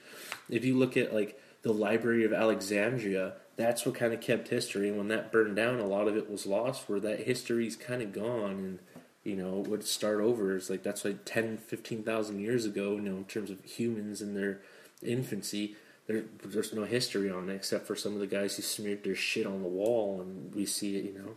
If 0.49 0.65
you 0.65 0.79
look 0.79 0.97
at 0.97 1.15
like 1.15 1.39
the 1.67 1.73
library 1.73 2.25
of 2.25 2.33
alexandria 2.33 3.33
that's 3.57 3.85
what 3.85 3.97
kind 3.97 4.13
of 4.13 4.21
kept 4.21 4.47
history 4.47 4.89
and 4.89 4.97
when 4.97 5.09
that 5.09 5.33
burned 5.33 5.57
down 5.57 5.81
a 5.81 5.85
lot 5.85 6.07
of 6.07 6.17
it 6.17 6.31
was 6.31 6.47
lost 6.47 6.89
where 6.89 7.01
that 7.01 7.19
history's 7.27 7.75
kind 7.75 8.01
of 8.01 8.13
gone 8.13 8.53
and 8.53 8.79
you 9.25 9.35
know 9.35 9.65
would 9.69 9.85
start 9.85 10.21
over 10.21 10.55
it's 10.55 10.71
like 10.71 10.85
that's 10.85 11.05
like 11.05 11.25
10 11.25 11.59
15000 11.59 12.39
years 12.39 12.65
ago 12.65 12.93
you 12.93 13.01
know 13.01 13.17
in 13.17 13.25
terms 13.25 13.51
of 13.51 13.65
humans 13.65 14.23
in 14.23 14.35
their 14.35 14.61
infancy 15.03 15.75
there, 16.07 16.23
there's 16.45 16.73
no 16.73 16.85
history 16.85 17.29
on 17.29 17.51
it 17.51 17.57
except 17.57 17.85
for 17.85 17.97
some 17.97 18.15
of 18.15 18.21
the 18.21 18.29
guys 18.29 18.55
who 18.55 18.63
smeared 18.63 19.03
their 19.03 19.17
shit 19.17 19.45
on 19.45 19.61
the 19.61 19.69
wall 19.69 20.21
and 20.21 20.55
we 20.55 20.65
see 20.65 20.97
it 20.97 21.05
you 21.05 21.19
know 21.19 21.35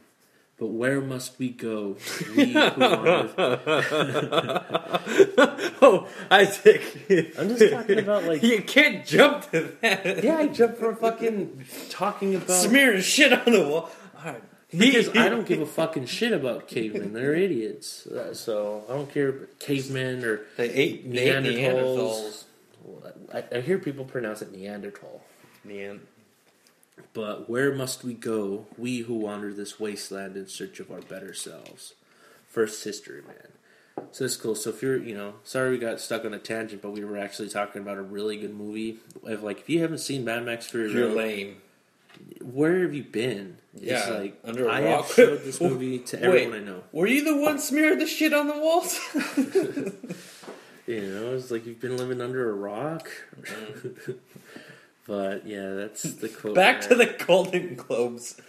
but 0.60 0.68
where 0.68 1.02
must 1.02 1.40
we 1.40 1.50
go 1.50 1.98
we 2.36 2.54
who 2.54 2.60
oh, 5.82 6.08
Isaac, 6.30 6.82
I'm 7.38 7.50
just 7.50 7.72
talking 7.72 8.00
about, 8.00 8.24
like- 8.26 8.44
you 8.44 8.62
can't 8.62 9.06
jump 9.06 9.50
to 9.52 9.72
that. 9.82 10.24
Yeah, 10.24 10.38
I 10.38 10.48
jumped 10.48 10.80
from 10.80 10.96
fucking 10.96 11.66
talking 11.90 12.36
about 12.36 12.62
smearing 12.62 13.02
shit 13.02 13.34
on 13.34 13.52
the 13.52 13.68
wall. 13.68 13.90
All 14.18 14.26
right. 14.34 14.44
because 14.72 15.10
I 15.16 15.30
don't 15.30 15.48
give 15.48 15.62
a 15.62 15.66
fucking 15.66 16.06
shit 16.08 16.34
about 16.34 16.68
cavemen. 16.68 17.14
They're 17.14 17.36
idiots. 17.36 18.06
Uh, 18.08 18.34
So 18.34 18.84
I 18.90 18.94
don't 18.94 19.12
care 19.12 19.30
if 19.30 19.60
cavemen 19.60 20.24
or 20.24 20.42
They 20.58 20.70
ate 20.70 21.12
they 21.12 21.30
ate 21.30 21.44
Neanderthals. 21.44 22.44
I, 23.34 23.44
I 23.52 23.62
hear 23.62 23.80
people 23.80 24.06
pronounce 24.06 24.42
it 24.42 24.52
Neanderthal. 24.52 25.22
Nean- 25.64 26.02
But 27.14 27.50
where 27.50 27.74
must 27.74 28.04
we 28.04 28.14
go, 28.14 28.66
we 28.78 29.00
who 29.00 29.14
wander 29.16 29.54
this 29.54 29.80
wasteland 29.80 30.36
in 30.38 30.48
search 30.48 30.80
of 30.80 30.92
our 30.92 31.02
better 31.02 31.34
selves? 31.34 31.94
First 32.48 32.84
history, 32.84 33.22
man. 33.22 34.06
So 34.12 34.26
it's 34.26 34.38
cool. 34.38 34.56
So 34.56 34.70
if 34.70 34.82
you're, 34.82 34.98
you 34.98 35.14
know, 35.16 35.34
sorry 35.44 35.72
we 35.72 35.78
got 35.78 36.00
stuck 36.00 36.24
on 36.26 36.34
a 36.34 36.40
tangent, 36.40 36.82
but 36.82 36.92
we 36.92 37.04
were 37.04 37.18
actually 37.18 37.50
talking 37.50 37.82
about 37.82 37.98
a 37.98 38.02
really 38.02 38.38
good 38.38 38.54
movie. 38.56 38.98
If 39.26 39.44
like 39.44 39.60
if 39.60 39.70
you 39.70 39.82
haven't 39.82 39.98
seen 40.00 40.24
Mad 40.24 40.46
Max 40.46 40.68
Fury 40.68 40.92
You're 40.92 41.08
Road, 41.10 41.18
lame. 41.18 41.58
where 42.42 42.82
have 42.82 42.94
you 42.94 43.04
been? 43.04 43.58
It's 43.76 43.84
Yeah, 43.84 44.10
like 44.18 44.40
under 44.46 44.68
a 44.68 44.72
I 44.72 44.84
rock. 44.84 45.06
have 45.08 45.16
showed 45.16 45.44
this 45.44 45.60
movie 45.62 46.00
to 46.00 46.16
Wait. 46.18 46.24
everyone 46.24 46.54
I 46.54 46.60
know. 46.64 46.84
Were 46.94 47.08
you 47.08 47.24
the 47.24 47.36
one 47.36 47.60
smeared 47.60 48.00
the 48.00 48.08
shit 48.08 48.34
on 48.34 48.48
the 48.48 48.58
walls? 48.58 49.00
You 50.88 51.02
know, 51.02 51.36
it's 51.36 51.52
like 51.52 51.68
you've 51.68 51.80
been 51.80 51.98
living 51.98 52.20
under 52.20 52.50
a 52.50 52.54
rock. 52.54 53.12
Mm-hmm. 53.40 54.12
but 55.10 55.46
yeah, 55.48 55.74
that's 55.74 56.04
the 56.04 56.30
quote. 56.30 56.54
Back 56.56 56.82
to 56.82 56.96
the 56.96 57.08
Golden 57.28 57.76
Globes. 57.76 58.40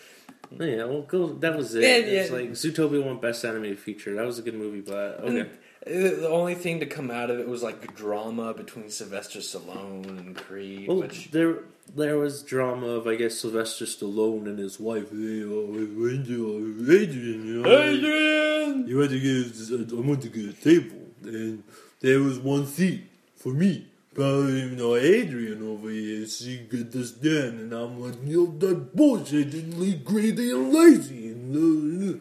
yeah. 0.59 0.85
Well, 0.85 1.03
go, 1.03 1.29
that 1.45 1.57
was 1.57 1.75
it. 1.75 1.83
Yeah, 1.83 1.97
It's 2.21 2.31
yeah. 2.31 2.37
like 2.37 2.51
Zootopia 2.51 3.03
won 3.05 3.19
Best 3.19 3.45
Animated 3.45 3.79
Feature. 3.81 4.15
That 4.17 4.27
was 4.27 4.39
a 4.39 4.43
good 4.43 4.55
movie, 4.55 4.83
but 4.83 5.21
okay. 5.25 5.41
Uh, 5.41 5.47
The 5.87 6.29
only 6.29 6.55
thing 6.55 6.81
to 6.81 6.87
come 6.87 7.11
out 7.11 7.31
of 7.31 7.39
it 7.41 7.49
was 7.49 7.63
like 7.63 7.95
drama 7.97 8.53
between 8.53 8.91
Sylvester 8.91 9.39
Stallone 9.39 10.07
and 10.21 10.37
Creed, 10.37 10.87
Well, 10.89 10.99
which 10.99 11.31
there 11.31 11.61
there 11.97 12.19
was 12.19 12.43
drama 12.43 12.87
of 12.99 13.07
I 13.07 13.15
guess 13.17 13.39
Sylvester 13.41 13.87
Stallone 13.87 14.45
and 14.47 14.59
his 14.59 14.79
wife. 14.79 15.09
Oh, 15.13 15.17
Adrian, 15.17 16.87
Adrian, 16.89 17.47
you 17.47 17.63
know, 17.63 17.71
Adrian. 17.71 18.87
you 18.87 18.99
had 18.99 19.11
to 19.11 19.21
get. 19.21 19.93
I 19.97 20.01
went 20.01 20.23
to 20.23 20.29
get 20.29 20.45
a 20.47 20.53
table, 20.53 21.01
and 21.25 21.63
there 22.01 22.21
was 22.21 22.39
one 22.39 22.67
seat 22.67 23.05
for 23.37 23.53
me. 23.53 23.87
But 24.21 24.49
you 24.49 24.77
know, 24.77 24.97
Adrian 24.97 25.67
over 25.67 25.89
here, 25.89 26.27
she 26.27 26.59
get 26.71 26.93
this 26.93 27.11
done, 27.11 27.59
and 27.59 27.73
I'm 27.73 27.99
like, 27.99 28.17
you 28.23 28.45
know, 28.45 28.59
that 28.59 28.95
bullshit 28.95 29.51
didn't 29.51 29.81
leave 29.81 30.05
greedy 30.05 30.51
and 30.51 30.75
lazy. 30.75 31.29
And, 31.29 32.17
uh, 32.17 32.19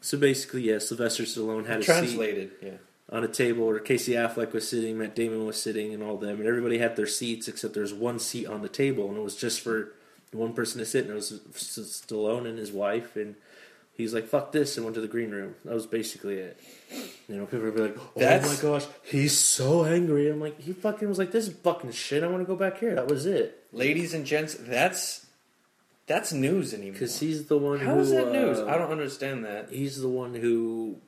so 0.00 0.16
basically, 0.16 0.62
yeah, 0.62 0.78
Sylvester 0.78 1.24
Stallone 1.24 1.66
had 1.66 1.80
a 1.80 1.82
seat. 1.82 1.92
translated. 1.92 2.50
Yeah. 2.62 2.78
on 3.10 3.22
a 3.22 3.28
table 3.28 3.66
where 3.66 3.78
Casey 3.80 4.12
Affleck 4.12 4.54
was 4.54 4.66
sitting, 4.66 4.96
Matt 4.96 5.14
Damon 5.14 5.44
was 5.44 5.60
sitting, 5.60 5.92
and 5.92 6.02
all 6.02 6.16
them, 6.16 6.38
and 6.38 6.48
everybody 6.48 6.78
had 6.78 6.96
their 6.96 7.06
seats 7.06 7.48
except 7.48 7.74
there's 7.74 7.92
one 7.92 8.18
seat 8.18 8.46
on 8.46 8.62
the 8.62 8.68
table, 8.70 9.10
and 9.10 9.18
it 9.18 9.22
was 9.22 9.36
just 9.36 9.60
for 9.60 9.92
one 10.32 10.54
person 10.54 10.78
to 10.78 10.86
sit, 10.86 11.02
and 11.04 11.10
it 11.10 11.16
was 11.16 11.38
Stallone 11.52 12.46
and 12.48 12.58
his 12.58 12.72
wife, 12.72 13.14
and 13.14 13.34
he's 13.94 14.14
like, 14.14 14.26
"Fuck 14.26 14.52
this," 14.52 14.76
and 14.76 14.84
went 14.84 14.94
to 14.94 15.00
the 15.00 15.08
green 15.08 15.30
room. 15.30 15.54
That 15.64 15.74
was 15.74 15.86
basically 15.86 16.36
it. 16.36 16.58
You 17.28 17.36
know, 17.36 17.44
people 17.46 17.66
would 17.66 17.74
be 17.76 17.82
like, 17.82 17.96
"Oh 17.98 18.10
That's- 18.16 18.46
my 18.56 18.60
gosh, 18.70 18.86
he's 19.04 19.36
so 19.36 19.84
angry." 19.84 20.28
I'm 20.30 20.40
like, 20.40 20.60
he 20.60 20.72
fucking 20.72 21.08
was 21.08 21.18
like, 21.18 21.30
"This 21.32 21.48
is 21.48 21.54
fucking 21.54 21.92
shit. 21.92 22.22
I 22.22 22.26
want 22.26 22.40
to 22.42 22.46
go 22.46 22.56
back 22.56 22.78
here." 22.78 22.94
That 22.94 23.08
was 23.08 23.26
it. 23.26 23.64
Ladies 23.72 24.14
and 24.14 24.24
gents, 24.26 24.54
that's 24.54 25.26
that's 26.06 26.32
news 26.32 26.74
anymore. 26.74 26.92
Because 26.94 27.20
he's 27.20 27.46
the 27.46 27.56
one. 27.58 27.78
How 27.80 27.94
who, 27.94 28.00
is 28.00 28.10
that 28.10 28.32
news? 28.32 28.58
uh, 28.58 28.66
I 28.66 28.76
don't 28.76 28.90
understand 28.90 29.44
that. 29.44 29.70
He's 29.70 30.00
the 30.00 30.08
one 30.08 30.34
who 30.34 30.98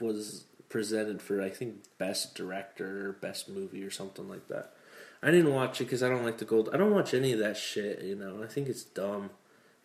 was 0.00 0.44
presented 0.68 1.22
for, 1.22 1.40
I 1.40 1.48
think, 1.50 1.76
best 1.98 2.34
director, 2.34 3.16
best 3.20 3.48
movie, 3.48 3.82
or 3.84 3.90
something 3.90 4.28
like 4.28 4.48
that. 4.48 4.72
I 5.22 5.30
didn't 5.30 5.52
watch 5.54 5.80
it 5.80 5.84
because 5.84 6.02
I 6.02 6.08
don't 6.08 6.24
like 6.24 6.38
the 6.38 6.44
gold. 6.44 6.68
I 6.72 6.76
don't 6.76 6.90
watch 6.92 7.14
any 7.14 7.32
of 7.32 7.38
that 7.38 7.56
shit. 7.56 8.02
You 8.02 8.16
know, 8.16 8.42
I 8.42 8.46
think 8.46 8.68
it's 8.68 8.82
dumb. 8.82 9.30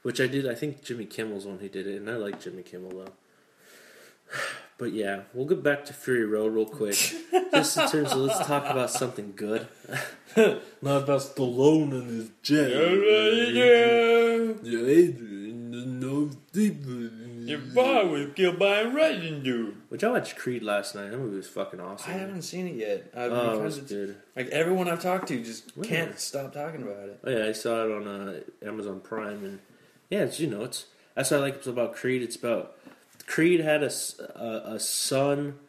Which 0.08 0.22
I 0.22 0.28
did. 0.28 0.48
I 0.48 0.56
think 0.56 0.86
Jimmy 0.86 1.04
Kimmel's 1.04 1.44
the 1.44 1.50
one 1.50 1.60
who 1.60 1.68
did 1.68 1.86
it, 1.86 1.98
and 1.98 2.10
I 2.10 2.16
like 2.16 2.40
Jimmy 2.42 2.64
Kimmel 2.64 2.92
though. 2.92 3.12
But 4.80 4.94
yeah, 4.94 5.22
we'll 5.34 5.48
get 5.48 5.62
back 5.64 5.84
to 5.86 5.94
Fury 5.94 6.24
Road 6.24 6.54
real 6.54 6.66
quick. 6.68 6.94
Just 7.52 7.78
in 7.78 7.90
terms 7.90 8.12
of 8.14 8.20
let's 8.20 8.46
talk 8.48 8.64
about 8.70 8.90
something 8.92 9.34
good, 9.36 9.68
not 10.38 11.02
about 11.04 11.22
Stallone 11.22 11.92
and 11.94 12.10
his 12.10 12.30
jet. 12.44 12.70
Yeah, 14.64 14.80
Adrian, 14.80 16.00
no 16.00 16.30
deeper. 16.54 17.12
Your 17.50 17.58
boy 17.60 18.08
was 18.08 18.28
killed 18.36 18.60
by 18.60 18.78
a 18.82 18.88
Russian 18.90 19.42
dude. 19.44 19.76
Which 19.90 20.04
I 20.06 20.12
watched 20.12 20.36
Creed 20.38 20.62
last 20.64 20.94
night. 20.96 21.10
That 21.12 21.18
movie 21.18 21.38
was 21.38 21.48
fucking 21.50 21.80
awesome. 21.80 22.12
I 22.14 22.18
haven't 22.18 22.44
seen 22.44 22.68
it 22.68 22.76
yet. 22.76 23.12
Uh, 23.16 23.20
Oh, 23.20 23.26
it 23.26 23.52
because 23.54 23.60
was 23.64 23.78
it's, 23.80 23.92
good. 23.92 24.16
like 24.38 24.48
everyone 24.50 24.88
I've 24.90 25.02
talked 25.02 25.28
to 25.30 25.44
just 25.44 25.72
Really? 25.76 25.90
can't 25.90 26.20
stop 26.20 26.54
talking 26.54 26.84
about 26.84 27.10
it. 27.10 27.20
Oh 27.24 27.32
yeah, 27.32 27.46
I 27.48 27.52
saw 27.52 27.84
it 27.84 27.92
on 27.92 28.08
uh, 28.08 28.40
Amazon 28.64 29.00
Prime, 29.02 29.44
and 29.44 29.60
yeah, 30.10 30.20
it's 30.20 30.40
you 30.40 30.48
know, 30.48 30.64
it's 30.64 30.86
that's 31.16 31.32
what 31.32 31.40
I 31.40 31.44
like 31.44 31.66
about 31.66 31.96
Creed. 31.96 32.22
It's 32.22 32.36
about 32.36 32.78
Creed 33.26 33.60
had 33.60 33.84
a 33.84 33.92
a 34.38 34.80
son. 34.80 35.60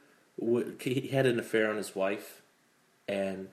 He 0.80 1.08
had 1.08 1.26
an 1.26 1.38
affair 1.38 1.70
on 1.70 1.76
his 1.76 1.94
wife, 1.96 2.42
and 3.08 3.48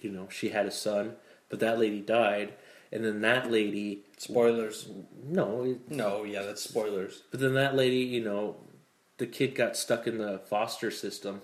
you 0.00 0.10
know 0.10 0.28
she 0.30 0.48
had 0.50 0.66
a 0.66 0.70
son, 0.70 1.16
but 1.48 1.60
that 1.60 1.78
lady 1.78 2.00
died, 2.00 2.54
and 2.90 3.04
then 3.04 3.20
that 3.20 3.50
lady 3.50 4.04
Spoilers. 4.22 4.88
no, 5.24 5.78
No, 5.88 6.22
yeah, 6.22 6.42
that's 6.42 6.62
spoilers. 6.62 7.24
But 7.32 7.40
then 7.40 7.54
that 7.54 7.74
lady, 7.74 7.96
you 7.96 8.22
know, 8.22 8.56
the 9.18 9.26
kid 9.26 9.56
got 9.56 9.76
stuck 9.76 10.06
in 10.06 10.18
the 10.18 10.38
foster 10.38 10.92
system, 10.92 11.42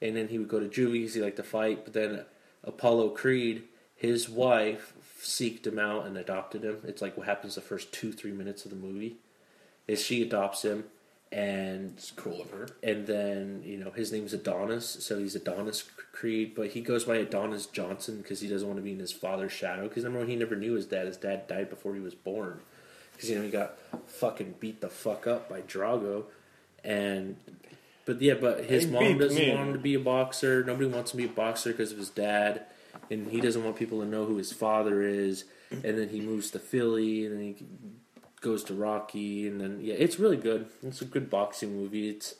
and 0.00 0.14
then 0.16 0.28
he 0.28 0.38
would 0.38 0.46
go 0.46 0.60
to 0.60 0.68
juvie 0.68 1.00
because 1.00 1.14
he 1.14 1.20
liked 1.20 1.38
to 1.38 1.42
fight. 1.42 1.84
But 1.84 1.94
then 1.94 2.24
Apollo 2.62 3.08
Creed, 3.10 3.64
his 3.96 4.28
wife, 4.28 4.92
seeked 5.26 5.66
him 5.66 5.78
out 5.78 6.06
and 6.06 6.16
adopted 6.16 6.64
him. 6.64 6.78
It's 6.84 7.02
like 7.02 7.16
what 7.16 7.26
happens 7.26 7.54
the 7.54 7.60
first 7.60 7.92
two 7.92 8.12
three 8.12 8.32
minutes 8.32 8.64
of 8.64 8.70
the 8.70 8.76
movie, 8.76 9.16
is 9.86 10.02
she 10.02 10.22
adopts 10.22 10.64
him, 10.64 10.84
and 11.32 11.94
It's 11.96 12.10
cool 12.12 12.40
of 12.42 12.50
her. 12.50 12.68
and 12.82 13.06
then 13.06 13.62
you 13.64 13.76
know 13.78 13.90
his 13.90 14.12
name's 14.12 14.32
Adonis, 14.32 14.86
so 15.00 15.18
he's 15.18 15.34
Adonis 15.34 15.82
Creed, 16.12 16.54
but 16.54 16.68
he 16.68 16.80
goes 16.80 17.04
by 17.04 17.16
Adonis 17.16 17.66
Johnson 17.66 18.18
because 18.18 18.40
he 18.40 18.48
doesn't 18.48 18.66
want 18.66 18.78
to 18.78 18.82
be 18.84 18.92
in 18.92 18.98
his 18.98 19.12
father's 19.12 19.52
shadow. 19.52 19.88
Because 19.88 20.04
remember 20.04 20.26
he 20.26 20.36
never 20.36 20.56
knew 20.56 20.74
his 20.74 20.86
dad, 20.86 21.06
his 21.06 21.16
dad 21.16 21.46
died 21.46 21.68
before 21.70 21.94
he 21.94 22.00
was 22.00 22.14
born. 22.14 22.60
Because 23.12 23.30
you 23.30 23.36
know 23.36 23.42
he 23.42 23.50
got 23.50 23.76
fucking 24.06 24.54
beat 24.60 24.80
the 24.80 24.88
fuck 24.88 25.26
up 25.26 25.48
by 25.48 25.62
Drago, 25.62 26.24
and 26.84 27.36
but 28.04 28.20
yeah, 28.22 28.34
but 28.34 28.64
his 28.66 28.86
mom 28.86 29.18
doesn't 29.18 29.36
me. 29.38 29.50
want 29.54 29.68
him 29.68 29.72
to 29.72 29.78
be 29.80 29.94
a 29.94 30.00
boxer. 30.00 30.62
Nobody 30.62 30.86
wants 30.88 31.12
him 31.12 31.20
to 31.20 31.26
be 31.26 31.32
a 31.32 31.34
boxer 31.34 31.72
because 31.72 31.92
of 31.92 31.98
his 31.98 32.10
dad, 32.10 32.62
and 33.10 33.30
he 33.30 33.40
doesn't 33.40 33.64
want 33.64 33.76
people 33.76 34.00
to 34.00 34.06
know 34.06 34.24
who 34.24 34.36
his 34.36 34.52
father 34.52 35.02
is. 35.02 35.44
And 35.70 35.98
then 35.98 36.08
he 36.10 36.20
moves 36.20 36.50
to 36.52 36.58
Philly, 36.58 37.26
and 37.26 37.34
then 37.34 37.42
he 37.42 37.56
goes 38.40 38.62
to 38.64 38.74
Rocky, 38.74 39.48
and 39.48 39.60
then 39.60 39.80
yeah, 39.82 39.94
it's 39.94 40.18
really 40.18 40.36
good. 40.36 40.66
It's 40.82 41.02
a 41.02 41.04
good 41.04 41.28
boxing 41.28 41.76
movie. 41.76 42.08
It's 42.08 42.36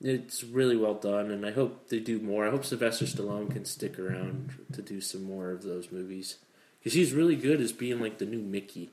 it's 0.00 0.44
really 0.44 0.76
well 0.76 0.94
done, 0.94 1.30
and 1.30 1.44
I 1.44 1.50
hope 1.50 1.88
they 1.88 1.98
do 1.98 2.20
more. 2.20 2.46
I 2.46 2.50
hope 2.50 2.64
Sylvester 2.64 3.06
Stallone 3.06 3.50
can 3.50 3.64
stick 3.64 3.98
around 3.98 4.52
to 4.72 4.82
do 4.82 5.00
some 5.00 5.24
more 5.24 5.50
of 5.50 5.62
those 5.62 5.90
movies 5.90 6.36
because 6.78 6.92
he's 6.92 7.12
really 7.12 7.36
good 7.36 7.60
as 7.60 7.72
being 7.72 8.00
like 8.00 8.18
the 8.18 8.26
new 8.26 8.40
Mickey. 8.40 8.90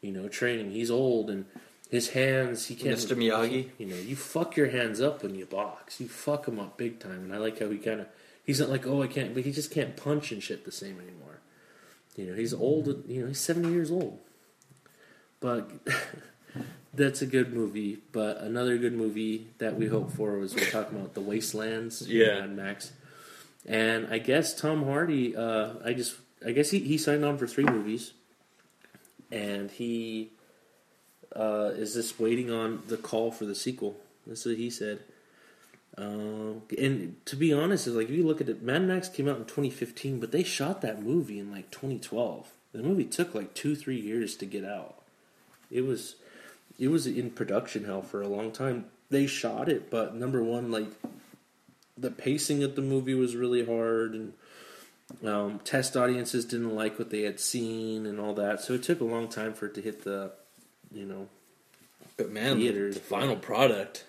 You 0.00 0.12
know, 0.12 0.28
training. 0.28 0.70
He's 0.70 0.90
old 0.90 1.28
and 1.28 1.44
his 1.90 2.10
hands. 2.10 2.66
He 2.66 2.74
can't. 2.74 2.96
Mr. 2.96 3.16
Miyagi? 3.16 3.70
You 3.78 3.86
know, 3.86 3.96
you 3.96 4.16
fuck 4.16 4.56
your 4.56 4.68
hands 4.68 5.00
up 5.00 5.22
when 5.22 5.34
you 5.34 5.44
box. 5.44 6.00
You 6.00 6.08
fuck 6.08 6.46
them 6.46 6.60
up 6.60 6.76
big 6.76 7.00
time, 7.00 7.24
and 7.24 7.34
I 7.34 7.38
like 7.38 7.58
how 7.58 7.68
he 7.68 7.78
kind 7.78 8.00
of. 8.00 8.06
He's 8.48 8.60
not 8.60 8.70
like, 8.70 8.86
oh, 8.86 9.02
I 9.02 9.08
can't, 9.08 9.34
but 9.34 9.44
he 9.44 9.52
just 9.52 9.70
can't 9.70 9.94
punch 9.94 10.32
and 10.32 10.42
shit 10.42 10.64
the 10.64 10.72
same 10.72 10.98
anymore. 11.02 11.40
You 12.16 12.28
know, 12.28 12.34
he's 12.34 12.54
old. 12.54 13.04
You 13.06 13.20
know, 13.20 13.26
he's 13.26 13.38
seventy 13.38 13.68
years 13.68 13.90
old. 13.90 14.20
But 15.38 15.70
that's 16.94 17.20
a 17.20 17.26
good 17.26 17.52
movie. 17.52 17.98
But 18.10 18.38
another 18.38 18.78
good 18.78 18.94
movie 18.94 19.48
that 19.58 19.76
we 19.76 19.88
hope 19.88 20.10
for 20.12 20.38
was 20.38 20.54
we're 20.54 20.70
talking 20.70 20.98
about 20.98 21.12
the 21.12 21.20
Wastelands. 21.20 22.08
Yeah. 22.08 22.40
Mad 22.40 22.56
Max. 22.56 22.92
And 23.66 24.06
I 24.10 24.16
guess 24.16 24.58
Tom 24.58 24.82
Hardy. 24.82 25.36
Uh, 25.36 25.74
I 25.84 25.92
just, 25.92 26.16
I 26.44 26.52
guess 26.52 26.70
he, 26.70 26.78
he 26.78 26.96
signed 26.96 27.26
on 27.26 27.36
for 27.36 27.46
three 27.46 27.64
movies, 27.64 28.14
and 29.30 29.70
he 29.70 30.30
uh, 31.36 31.72
is 31.74 31.92
just 31.92 32.18
waiting 32.18 32.50
on 32.50 32.82
the 32.86 32.96
call 32.96 33.30
for 33.30 33.44
the 33.44 33.54
sequel. 33.54 33.98
That's 34.26 34.46
what 34.46 34.56
he 34.56 34.70
said. 34.70 35.00
Um, 35.98 36.62
and 36.78 37.16
to 37.26 37.34
be 37.34 37.52
honest, 37.52 37.88
it's 37.88 37.96
like 37.96 38.08
if 38.08 38.14
you 38.14 38.24
look 38.24 38.40
at 38.40 38.48
it, 38.48 38.62
Mad 38.62 38.86
Max 38.86 39.08
came 39.08 39.28
out 39.28 39.36
in 39.36 39.44
2015, 39.44 40.20
but 40.20 40.30
they 40.30 40.44
shot 40.44 40.80
that 40.82 41.02
movie 41.02 41.40
in 41.40 41.50
like 41.50 41.70
2012. 41.72 42.48
The 42.72 42.82
movie 42.82 43.04
took 43.04 43.34
like 43.34 43.54
two, 43.54 43.74
three 43.74 43.98
years 43.98 44.36
to 44.36 44.46
get 44.46 44.64
out. 44.64 45.02
It 45.70 45.84
was, 45.84 46.14
it 46.78 46.88
was 46.88 47.06
in 47.06 47.30
production 47.30 47.84
hell 47.84 48.02
for 48.02 48.22
a 48.22 48.28
long 48.28 48.52
time. 48.52 48.84
They 49.10 49.26
shot 49.26 49.68
it, 49.68 49.90
but 49.90 50.14
number 50.14 50.42
one, 50.42 50.70
like 50.70 50.88
the 51.96 52.10
pacing 52.10 52.62
of 52.62 52.76
the 52.76 52.82
movie 52.82 53.14
was 53.14 53.34
really 53.34 53.64
hard, 53.64 54.14
and 54.14 54.32
um, 55.26 55.60
test 55.64 55.96
audiences 55.96 56.44
didn't 56.44 56.76
like 56.76 56.98
what 56.98 57.10
they 57.10 57.22
had 57.22 57.40
seen 57.40 58.06
and 58.06 58.20
all 58.20 58.34
that. 58.34 58.60
So 58.60 58.74
it 58.74 58.84
took 58.84 59.00
a 59.00 59.04
long 59.04 59.28
time 59.28 59.52
for 59.52 59.66
it 59.66 59.74
to 59.74 59.82
hit 59.82 60.04
the, 60.04 60.30
you 60.92 61.06
know, 61.06 61.28
But 62.16 62.30
man, 62.30 62.58
the, 62.58 62.68
Theaters, 62.68 62.94
the 62.94 63.00
final 63.00 63.36
product. 63.36 64.04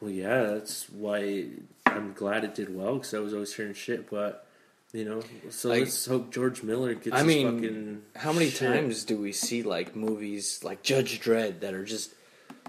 Well, 0.00 0.10
yeah, 0.10 0.42
that's 0.42 0.88
why 0.90 1.46
I'm 1.86 2.12
glad 2.12 2.44
it 2.44 2.54
did 2.54 2.74
well 2.74 2.94
because 2.94 3.14
I 3.14 3.18
was 3.18 3.32
always 3.32 3.54
hearing 3.54 3.74
shit. 3.74 4.10
But 4.10 4.46
you 4.92 5.04
know, 5.04 5.22
so 5.50 5.68
Like- 5.70 5.80
let's 5.84 6.06
hope 6.06 6.32
George 6.32 6.62
Miller 6.62 6.94
gets. 6.94 7.16
I 7.16 7.22
mean, 7.22 7.54
fucking 7.60 8.02
how 8.16 8.32
many 8.32 8.50
shit. 8.50 8.70
times 8.72 9.04
do 9.04 9.16
we 9.18 9.32
see 9.32 9.62
like 9.62 9.96
movies 9.96 10.62
like 10.62 10.82
Judge 10.82 11.20
Dredd 11.20 11.60
that 11.60 11.74
are 11.74 11.84
just? 11.84 12.12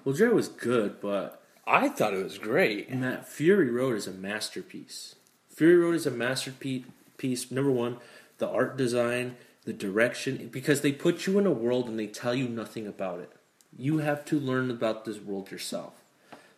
Well, 0.05 0.15
Jerry 0.15 0.33
was 0.33 0.47
good, 0.47 1.01
but 1.01 1.41
I 1.65 1.89
thought 1.89 2.13
it 2.13 2.23
was 2.23 2.37
great. 2.37 2.89
Matt 2.93 3.27
Fury 3.27 3.69
Road 3.69 3.95
is 3.97 4.07
a 4.07 4.11
masterpiece. 4.11 5.15
Fury 5.49 5.75
Road 5.75 5.95
is 5.95 6.05
a 6.05 6.11
masterpiece. 6.11 6.85
Piece 7.17 7.49
number 7.49 7.71
one, 7.71 7.97
the 8.37 8.47
art 8.47 8.77
design, 8.77 9.37
the 9.65 9.73
direction, 9.73 10.49
because 10.51 10.81
they 10.81 10.91
put 10.91 11.25
you 11.25 11.39
in 11.39 11.47
a 11.47 11.51
world 11.51 11.89
and 11.89 11.97
they 11.99 12.05
tell 12.05 12.35
you 12.35 12.47
nothing 12.47 12.85
about 12.85 13.19
it. 13.19 13.31
You 13.75 13.97
have 13.97 14.23
to 14.25 14.39
learn 14.39 14.69
about 14.69 15.03
this 15.03 15.17
world 15.19 15.49
yourself. 15.49 15.93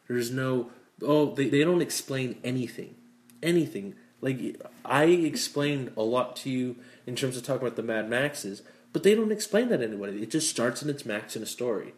There's 0.09 0.31
no 0.31 0.71
oh 1.01 1.33
they, 1.33 1.47
they 1.47 1.63
don't 1.63 1.81
explain 1.81 2.37
anything. 2.43 2.95
Anything. 3.41 3.95
Like 4.19 4.61
I 4.83 5.05
explained 5.05 5.93
a 5.95 6.01
lot 6.01 6.35
to 6.37 6.49
you 6.49 6.75
in 7.07 7.15
terms 7.15 7.37
of 7.37 7.43
talking 7.43 7.65
about 7.65 7.77
the 7.77 7.83
Mad 7.83 8.09
Maxes, 8.09 8.63
but 8.91 9.03
they 9.03 9.15
don't 9.15 9.31
explain 9.31 9.69
that 9.69 9.77
to 9.77 9.85
anybody. 9.85 10.21
It 10.21 10.31
just 10.31 10.49
starts 10.49 10.81
and 10.81 10.91
it's 10.91 11.05
Max 11.05 11.37
in 11.37 11.43
a 11.43 11.45
story. 11.45 11.93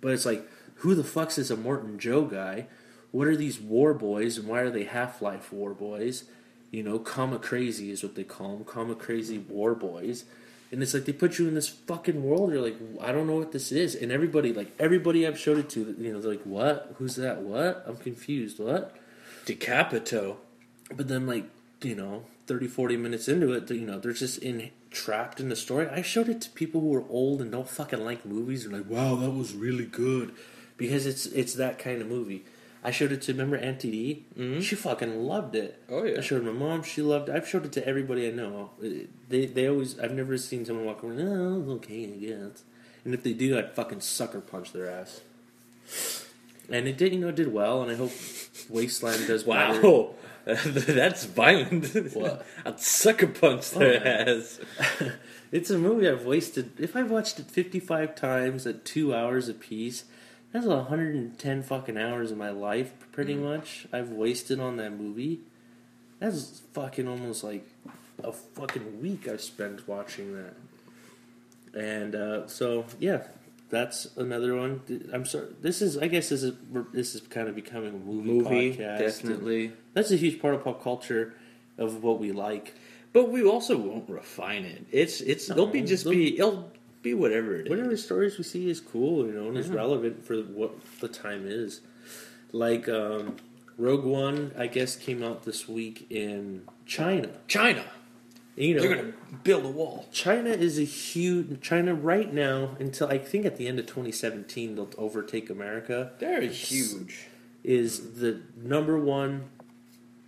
But 0.00 0.12
it's 0.12 0.26
like, 0.26 0.48
who 0.76 0.94
the 0.94 1.02
fuck's 1.02 1.38
is 1.38 1.50
Immortan 1.50 1.98
Joe 1.98 2.22
guy? 2.26 2.66
What 3.10 3.26
are 3.26 3.36
these 3.36 3.58
war 3.58 3.94
boys 3.94 4.38
and 4.38 4.46
why 4.46 4.60
are 4.60 4.70
they 4.70 4.84
Half 4.84 5.22
Life 5.22 5.52
war 5.52 5.74
boys? 5.74 6.24
You 6.70 6.82
know, 6.82 6.98
Kamakrazee 6.98 7.90
is 7.90 8.02
what 8.02 8.14
they 8.14 8.24
call 8.24 8.58
them, 8.58 8.64
Kamakrazee 8.64 9.48
war 9.48 9.74
boys. 9.74 10.24
And 10.72 10.82
it's 10.82 10.94
like 10.94 11.04
they 11.04 11.12
put 11.12 11.38
you 11.38 11.46
in 11.46 11.54
this 11.54 11.68
fucking 11.68 12.22
world. 12.22 12.52
You're 12.52 12.62
like, 12.62 12.76
I 13.00 13.12
don't 13.12 13.26
know 13.26 13.36
what 13.36 13.52
this 13.52 13.70
is. 13.70 13.94
And 13.94 14.10
everybody, 14.10 14.52
like 14.52 14.72
everybody 14.78 15.26
I've 15.26 15.38
showed 15.38 15.58
it 15.58 15.70
to, 15.70 15.94
you 15.98 16.12
know, 16.12 16.20
they're 16.20 16.32
like, 16.32 16.42
what? 16.42 16.94
Who's 16.98 17.16
that? 17.16 17.42
What? 17.42 17.84
I'm 17.86 17.96
confused. 17.96 18.58
What? 18.58 18.96
Decapito. 19.44 20.36
But 20.94 21.08
then, 21.08 21.26
like, 21.26 21.44
you 21.82 21.94
know, 21.94 22.24
30, 22.46 22.68
40 22.68 22.96
minutes 22.96 23.28
into 23.28 23.52
it, 23.52 23.70
you 23.70 23.86
know, 23.86 23.98
they're 23.98 24.12
just 24.12 24.38
in 24.38 24.70
trapped 24.90 25.40
in 25.40 25.48
the 25.50 25.56
story. 25.56 25.88
I 25.88 26.02
showed 26.02 26.28
it 26.28 26.40
to 26.42 26.50
people 26.50 26.80
who 26.80 26.94
are 26.94 27.04
old 27.10 27.42
and 27.42 27.52
don't 27.52 27.68
fucking 27.68 28.04
like 28.04 28.24
movies. 28.24 28.64
And 28.64 28.74
like, 28.74 28.88
wow, 28.88 29.14
that 29.16 29.30
was 29.30 29.52
really 29.52 29.84
good, 29.86 30.34
because 30.76 31.06
it's 31.06 31.26
it's 31.26 31.54
that 31.54 31.78
kind 31.78 32.00
of 32.00 32.08
movie. 32.08 32.44
I 32.84 32.90
showed 32.92 33.10
it 33.12 33.22
to 33.22 33.32
remember 33.32 33.56
Auntie 33.56 33.90
D. 33.90 34.24
Mhm. 34.38 34.62
She 34.62 34.76
fucking 34.76 35.22
loved 35.24 35.56
it. 35.56 35.82
Oh, 35.88 36.04
yeah. 36.04 36.18
I 36.18 36.20
showed 36.20 36.44
my 36.44 36.52
mom. 36.52 36.82
She 36.84 37.02
loved. 37.02 37.28
it. 37.28 37.34
I've 37.34 37.48
showed 37.48 37.64
it 37.64 37.72
to 37.72 37.86
everybody 37.86 38.28
I 38.28 38.30
know. 38.30 38.70
They 39.28 39.46
they 39.46 39.68
always. 39.68 39.98
I've 39.98 40.12
never 40.14 40.38
seen 40.38 40.64
someone 40.64 40.84
walk 40.86 41.02
around. 41.02 41.20
Oh, 41.20 41.60
it's 41.60 41.70
okay, 41.84 42.04
I 42.04 42.16
guess. 42.16 42.62
And 43.04 43.14
if 43.14 43.22
they 43.22 43.32
do, 43.32 43.58
I'd 43.58 43.72
fucking 43.72 44.00
sucker 44.00 44.40
punch 44.40 44.72
their 44.72 44.88
ass. 44.90 45.20
And 46.68 46.88
it 46.88 46.98
did, 46.98 47.12
you 47.12 47.20
know, 47.20 47.28
it 47.28 47.36
did 47.36 47.52
well. 47.52 47.82
And 47.82 47.90
I 47.90 47.94
hope 47.94 48.10
Wasteland 48.68 49.26
does 49.28 49.44
better. 49.44 49.80
Wow. 49.80 50.14
That's 50.44 51.24
violent. 51.24 51.92
What? 52.14 52.44
A 52.64 52.76
sucker 52.78 53.26
punch 53.28 53.70
their 53.72 54.00
Oh, 54.04 54.32
ass. 54.38 54.60
it's 55.52 55.70
a 55.70 55.78
movie 55.78 56.08
I've 56.08 56.24
wasted. 56.24 56.78
If 56.80 56.94
I've 56.96 57.10
watched 57.10 57.38
it 57.40 57.50
55 57.50 58.14
times 58.16 58.66
at 58.66 58.84
two 58.84 59.14
hours 59.14 59.48
a 59.48 59.54
piece, 59.54 60.04
that's 60.56 60.66
110 60.66 61.62
fucking 61.62 61.98
hours 61.98 62.30
of 62.30 62.38
my 62.38 62.50
life, 62.50 62.92
pretty 63.12 63.34
Mm. 63.34 63.42
much. 63.42 63.86
I've 63.92 64.10
wasted 64.10 64.58
on 64.60 64.76
that 64.76 64.92
movie. 64.98 65.40
That's 66.18 66.62
fucking 66.72 67.06
almost 67.06 67.44
like 67.44 67.66
a 68.24 68.32
fucking 68.32 69.00
week 69.02 69.28
I've 69.28 69.42
spent 69.42 69.86
watching 69.86 70.34
that. 70.34 70.54
And 71.78 72.14
uh, 72.14 72.46
so, 72.48 72.86
yeah, 72.98 73.24
that's 73.68 74.16
another 74.16 74.54
one. 74.56 74.80
I'm 75.12 75.26
sorry. 75.26 75.48
This 75.60 75.82
is, 75.82 75.98
I 75.98 76.06
guess, 76.08 76.30
this 76.30 76.42
is 76.42 76.54
this 76.92 77.14
is 77.14 77.20
kind 77.22 77.48
of 77.48 77.54
becoming 77.54 77.90
a 77.94 77.98
movie, 77.98 78.30
Movie, 78.30 78.76
podcast. 78.76 78.98
definitely. 78.98 79.72
That's 79.92 80.10
a 80.10 80.16
huge 80.16 80.40
part 80.40 80.54
of 80.54 80.64
pop 80.64 80.82
culture 80.82 81.34
of 81.76 82.02
what 82.02 82.18
we 82.18 82.32
like. 82.32 82.74
But 83.12 83.30
we 83.30 83.44
also 83.44 83.76
won't 83.76 84.08
refine 84.08 84.64
it. 84.64 84.86
It's 84.90 85.20
it's 85.20 85.50
it'll 85.50 85.66
be 85.66 85.82
just 85.82 86.08
be 86.08 86.38
it'll 86.38 86.70
be 87.06 87.14
whatever 87.14 87.56
it 87.56 87.66
is. 87.66 87.70
whatever 87.70 87.96
stories 87.96 88.36
we 88.36 88.44
see 88.44 88.68
is 88.68 88.80
cool, 88.80 89.26
you 89.26 89.32
know, 89.32 89.48
and 89.48 89.56
is 89.56 89.68
relevant 89.68 90.24
for 90.24 90.36
what 90.38 90.72
the 91.00 91.08
time 91.08 91.46
is. 91.46 91.80
Like 92.52 92.88
um, 92.88 93.36
Rogue 93.78 94.04
One, 94.04 94.52
I 94.58 94.66
guess, 94.66 94.96
came 94.96 95.22
out 95.22 95.44
this 95.44 95.68
week 95.68 96.06
in 96.10 96.62
China. 96.84 97.30
China. 97.46 97.84
You 98.56 98.74
know, 98.74 98.80
They're 98.80 98.96
gonna 98.96 99.12
build 99.44 99.66
a 99.66 99.68
wall. 99.68 100.08
China 100.12 100.50
is 100.50 100.78
a 100.78 100.84
huge 100.84 101.60
China 101.60 101.94
right 101.94 102.32
now 102.32 102.76
until 102.80 103.08
I 103.08 103.18
think 103.18 103.44
at 103.44 103.56
the 103.56 103.68
end 103.68 103.78
of 103.78 103.86
2017 103.86 104.74
they'll 104.74 104.88
overtake 104.96 105.50
America. 105.50 106.12
They're 106.18 106.40
huge. 106.40 107.26
Is 107.62 108.14
the 108.14 108.40
number 108.56 108.98
one 108.98 109.50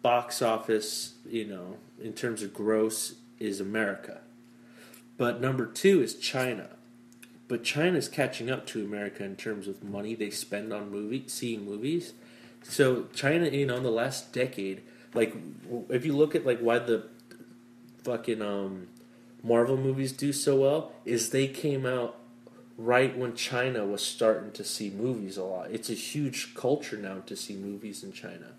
box 0.02 0.42
office, 0.42 1.14
you 1.28 1.46
know, 1.46 1.76
in 2.00 2.12
terms 2.12 2.42
of 2.42 2.52
gross 2.52 3.14
is 3.38 3.60
America. 3.60 4.20
But 5.18 5.40
number 5.40 5.66
2 5.66 6.00
is 6.00 6.14
China. 6.14 6.68
But 7.48 7.64
China's 7.64 8.08
catching 8.08 8.50
up 8.50 8.66
to 8.68 8.82
America 8.82 9.24
in 9.24 9.36
terms 9.36 9.68
of 9.68 9.82
money 9.82 10.14
they 10.14 10.30
spend 10.30 10.72
on 10.72 10.90
movie 10.90 11.24
seeing 11.26 11.64
movies. 11.64 12.14
So 12.62 13.06
China, 13.14 13.48
you 13.48 13.66
know, 13.66 13.76
in 13.76 13.82
the 13.82 13.90
last 13.90 14.32
decade, 14.32 14.82
like 15.14 15.34
if 15.88 16.06
you 16.06 16.16
look 16.16 16.34
at 16.34 16.46
like 16.46 16.60
why 16.60 16.78
the 16.78 17.06
fucking 18.04 18.42
um, 18.42 18.88
Marvel 19.42 19.76
movies 19.76 20.12
do 20.12 20.32
so 20.32 20.56
well, 20.56 20.92
is 21.04 21.30
they 21.30 21.48
came 21.48 21.84
out 21.84 22.16
right 22.76 23.16
when 23.16 23.34
China 23.34 23.84
was 23.84 24.04
starting 24.04 24.52
to 24.52 24.62
see 24.62 24.90
movies 24.90 25.36
a 25.36 25.44
lot. 25.44 25.70
It's 25.70 25.90
a 25.90 25.94
huge 25.94 26.54
culture 26.54 26.96
now 26.96 27.20
to 27.26 27.34
see 27.34 27.56
movies 27.56 28.04
in 28.04 28.12
China. 28.12 28.52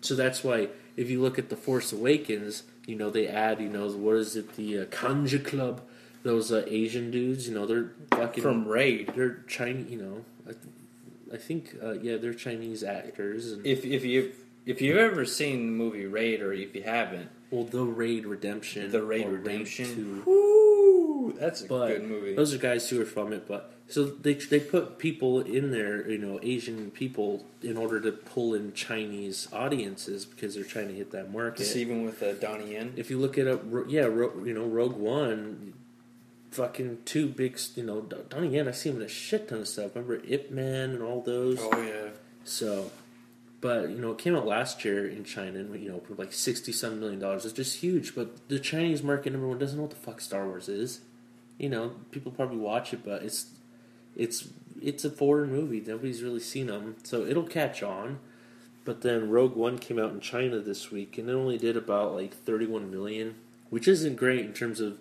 So 0.00 0.14
that's 0.14 0.42
why 0.42 0.68
if 0.96 1.10
you 1.10 1.20
look 1.20 1.38
at 1.38 1.50
the 1.50 1.56
Force 1.56 1.92
Awakens, 1.92 2.62
you 2.86 2.96
know 2.96 3.10
they 3.10 3.26
add, 3.26 3.60
you 3.60 3.68
know, 3.68 3.88
what 3.88 4.16
is 4.16 4.36
it, 4.36 4.56
the 4.56 4.80
uh, 4.80 4.84
Kanjiklub, 4.86 5.80
those 6.22 6.52
uh, 6.52 6.64
Asian 6.66 7.10
dudes, 7.10 7.48
you 7.48 7.54
know, 7.54 7.66
they're 7.66 7.92
fucking 8.12 8.42
From 8.42 8.66
Raid. 8.68 9.12
they're 9.14 9.38
Chinese, 9.48 9.90
you 9.90 9.98
know. 10.02 10.24
I, 10.48 11.34
I 11.34 11.36
think, 11.38 11.76
uh, 11.82 11.92
yeah, 11.92 12.16
they're 12.16 12.34
Chinese 12.34 12.82
actors. 12.84 13.52
And, 13.52 13.64
If 13.66 13.84
if 13.84 14.04
you 14.04 14.32
if 14.66 14.80
you've 14.82 14.98
ever 14.98 15.24
seen 15.24 15.66
the 15.66 15.72
movie 15.72 16.06
Raid 16.06 16.42
or 16.42 16.52
if 16.52 16.74
you 16.74 16.82
haven't, 16.82 17.30
well, 17.50 17.64
the 17.64 17.82
Raid 17.84 18.26
Redemption, 18.26 18.90
The 18.90 19.02
Raid 19.02 19.26
Redemption. 19.28 19.94
2. 19.94 20.22
whoo, 20.26 21.32
that's 21.38 21.62
a 21.62 21.66
But 21.66 21.88
good 21.88 22.04
movie. 22.04 22.34
those 22.34 22.52
are 22.54 22.58
guys 22.58 22.88
who 22.90 23.00
are 23.00 23.06
from 23.06 23.32
it. 23.32 23.48
But 23.48 23.72
so 23.88 24.04
they 24.04 24.34
they 24.34 24.60
put 24.60 24.98
people 24.98 25.40
in 25.40 25.70
there, 25.70 26.08
you 26.10 26.18
know, 26.18 26.38
Asian 26.42 26.90
people, 26.90 27.44
in 27.62 27.76
order 27.76 28.00
to 28.00 28.12
pull 28.12 28.54
in 28.54 28.72
Chinese 28.74 29.48
audiences 29.52 30.24
because 30.26 30.54
they're 30.54 30.64
trying 30.64 30.88
to 30.88 30.94
hit 30.94 31.10
that 31.12 31.32
market. 31.32 31.58
Just 31.58 31.76
even 31.76 32.04
with 32.04 32.22
uh, 32.22 32.32
Donnie 32.34 32.72
Yen. 32.72 32.92
if 32.96 33.08
you 33.10 33.18
look 33.18 33.38
at 33.38 33.46
a 33.46 33.58
yeah, 33.88 34.02
Ro- 34.04 34.42
you 34.44 34.52
know, 34.54 34.66
Rogue 34.66 34.96
One, 34.96 35.72
fucking 36.50 36.98
two 37.04 37.28
big, 37.28 37.58
you 37.76 37.84
know, 37.84 38.00
Don- 38.02 38.26
Donnie 38.28 38.48
Yen. 38.48 38.68
I 38.68 38.72
see 38.72 38.90
him 38.90 38.96
in 38.96 39.02
a 39.02 39.08
shit 39.08 39.48
ton 39.48 39.60
of 39.60 39.68
stuff. 39.68 39.94
Remember 39.94 40.20
Ip 40.26 40.50
Man 40.50 40.90
and 40.90 41.02
all 41.02 41.20
those. 41.22 41.58
Oh 41.60 41.82
yeah. 41.82 42.10
So, 42.44 42.90
but 43.60 43.90
you 43.90 43.98
know, 43.98 44.12
it 44.12 44.18
came 44.18 44.36
out 44.36 44.46
last 44.46 44.84
year 44.84 45.08
in 45.08 45.24
China, 45.24 45.58
and 45.60 45.80
you 45.80 45.90
know, 45.90 46.00
for 46.00 46.14
like 46.14 46.32
sixty 46.32 46.72
some 46.72 47.00
million 47.00 47.20
dollars. 47.20 47.44
It's 47.44 47.54
just 47.54 47.78
huge. 47.78 48.14
But 48.14 48.48
the 48.48 48.58
Chinese 48.58 49.02
market, 49.02 49.32
number 49.32 49.48
one, 49.48 49.58
doesn't 49.58 49.76
know 49.76 49.82
what 49.82 49.90
the 49.90 49.96
fuck 49.96 50.20
Star 50.20 50.46
Wars 50.46 50.68
is. 50.68 51.00
You 51.58 51.68
know, 51.68 51.92
people 52.10 52.32
probably 52.32 52.56
watch 52.58 52.92
it, 52.92 53.04
but 53.04 53.22
it's 53.22 53.46
it's 54.16 54.48
it's 54.82 55.04
a 55.04 55.10
foreign 55.10 55.52
movie. 55.52 55.82
Nobody's 55.86 56.22
really 56.22 56.40
seen 56.40 56.66
them, 56.66 56.96
so 57.02 57.24
it'll 57.24 57.44
catch 57.44 57.82
on. 57.82 58.18
But 58.84 59.02
then 59.02 59.28
Rogue 59.28 59.54
One 59.54 59.78
came 59.78 59.98
out 59.98 60.12
in 60.12 60.20
China 60.20 60.58
this 60.58 60.90
week, 60.90 61.18
and 61.18 61.28
it 61.28 61.32
only 61.32 61.58
did 61.58 61.76
about 61.76 62.14
like 62.14 62.34
thirty 62.34 62.66
one 62.66 62.90
million, 62.90 63.36
which 63.68 63.86
isn't 63.86 64.16
great 64.16 64.44
in 64.44 64.52
terms 64.52 64.80
of. 64.80 64.98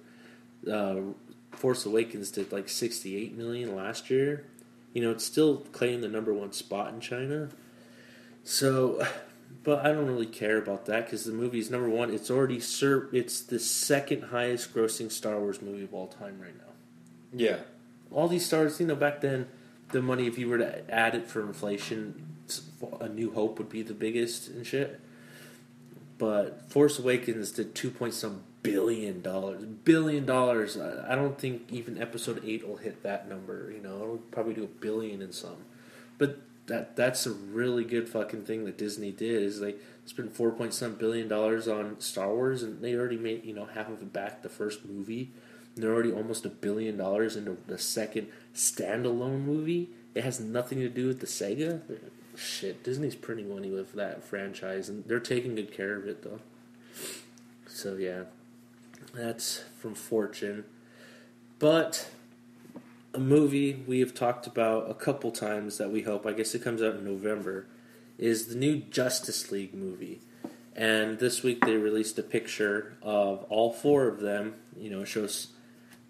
Uh, 0.70 1.14
Force 1.60 1.86
Awakens 1.86 2.32
did 2.32 2.52
like 2.52 2.70
sixty 2.70 3.16
eight 3.18 3.38
million 3.38 3.76
last 3.76 4.10
year. 4.10 4.46
You 4.94 5.04
know, 5.04 5.12
it's 5.12 5.26
still 5.26 5.58
claiming 5.72 6.02
the 6.02 6.08
number 6.08 6.34
one 6.34 6.52
spot 6.54 6.94
in 6.94 7.00
China. 7.00 7.50
So, 8.44 9.06
but 9.64 9.86
I 9.86 9.92
don't 9.92 10.08
really 10.08 10.26
care 10.26 10.58
about 10.58 10.86
that 10.86 11.06
because 11.06 11.26
the 11.26 11.34
movie 11.34 11.60
is 11.60 11.70
number 11.70 11.90
one. 11.90 12.14
It's 12.14 12.32
already 12.32 12.60
sur- 12.60 13.10
It's 13.12 13.42
the 13.42 13.60
second 13.60 14.24
highest 14.26 14.74
grossing 14.74 15.12
Star 15.12 15.40
Wars 15.40 15.62
movie 15.62 15.84
of 15.84 15.94
all 15.94 16.08
time 16.08 16.40
right 16.42 16.58
now. 16.58 16.74
Yeah. 17.34 17.58
All 18.12 18.28
these 18.28 18.46
stars, 18.46 18.80
you 18.80 18.88
know, 18.88 18.96
back 18.96 19.22
then, 19.22 19.48
the 19.92 20.02
money 20.02 20.26
if 20.26 20.38
you 20.38 20.50
were 20.50 20.58
to 20.58 20.90
add 20.92 21.14
it 21.14 21.28
for 21.28 21.42
inflation, 21.42 22.26
A 23.00 23.10
New 23.10 23.34
Hope 23.34 23.60
would 23.60 23.70
be 23.70 23.84
the 23.84 23.94
biggest 23.94 24.48
and 24.48 24.66
shit. 24.66 25.00
But 26.18 26.70
Force 26.72 26.98
Awakens 27.00 27.52
did 27.52 27.76
two 27.76 27.92
point 27.92 28.14
some 28.14 28.44
billion 28.64 29.22
dollars. 29.22 29.64
Billion 29.64 30.26
dollars. 30.26 30.78
I 30.78 31.16
don't 31.16 31.40
think 31.40 31.72
even 31.72 32.02
Episode 32.02 32.42
Eight 32.46 32.68
will 32.68 32.78
hit 32.78 33.04
that 33.04 33.28
number. 33.30 33.72
You 33.72 33.82
know, 33.82 33.96
it'll 34.04 34.18
probably 34.18 34.54
do 34.54 34.64
a 34.64 34.68
billion 34.68 35.22
and 35.22 35.34
some. 35.34 35.58
But 36.18 36.40
that 36.68 36.96
that's 36.96 37.26
a 37.26 37.32
really 37.32 37.84
good 37.84 38.08
fucking 38.08 38.46
thing 38.46 38.66
that 38.66 38.78
Disney 38.78 39.12
did. 39.12 39.44
Is 39.44 39.60
they 39.60 39.76
spent 40.06 40.36
four 40.36 40.52
point 40.52 40.74
some 40.74 40.96
billion 40.96 41.28
dollars 41.28 41.68
on 41.68 42.00
Star 42.00 42.34
Wars, 42.34 42.64
and 42.64 42.82
they 42.82 42.96
already 42.96 43.18
made 43.18 43.44
you 43.44 43.54
know 43.54 43.66
half 43.66 43.90
of 43.90 44.02
it 44.02 44.14
back 44.14 44.42
the 44.42 44.50
first 44.50 44.86
movie. 44.86 45.32
And 45.76 45.84
they're 45.84 45.94
already 45.94 46.12
almost 46.12 46.46
a 46.46 46.50
billion 46.50 46.98
dollars 46.98 47.36
into 47.36 47.58
the 47.68 47.78
second 47.78 48.28
standalone 48.54 49.44
movie. 49.46 49.90
It 50.16 50.24
has 50.24 50.40
nothing 50.40 50.80
to 50.80 50.90
do 50.90 51.08
with 51.08 51.20
the 51.20 51.28
Sega. 51.28 51.82
Shit, 52.36 52.84
Disney's 52.84 53.16
printing 53.16 53.54
money 53.54 53.70
with 53.70 53.94
that 53.94 54.24
franchise, 54.24 54.90
and 54.90 55.04
they're 55.06 55.20
taking 55.20 55.56
good 55.56 55.72
care 55.72 55.96
of 55.96 56.08
it 56.08 56.24
though. 56.24 56.40
So 57.68 57.96
yeah, 57.96 58.24
that's 59.14 59.64
from 59.80 59.96
Fortune. 59.96 60.66
But 61.58 62.10
a 63.14 63.20
movie 63.20 63.84
we 63.88 64.00
have 64.00 64.14
talked 64.14 64.48
about 64.48 64.90
a 64.90 64.94
couple 64.94 65.32
times 65.32 65.78
that 65.78 65.92
we 65.92 66.04
hope, 66.04 66.26
I 66.26 66.34
guess 66.34 66.54
it 66.56 66.64
comes 66.64 66.82
out 66.82 66.96
in 66.96 67.06
November, 67.06 67.66
is 68.18 68.48
the 68.48 68.56
new 68.56 68.78
Justice 68.78 69.52
League 69.52 69.74
movie. 69.74 70.22
And 70.76 71.20
this 71.20 71.44
week 71.44 71.66
they 71.66 71.76
released 71.76 72.18
a 72.20 72.24
picture 72.24 72.96
of 73.02 73.44
all 73.50 73.74
four 73.74 74.08
of 74.08 74.20
them. 74.20 74.56
You 74.78 74.90
know, 74.90 75.02
it 75.02 75.08
shows 75.08 75.48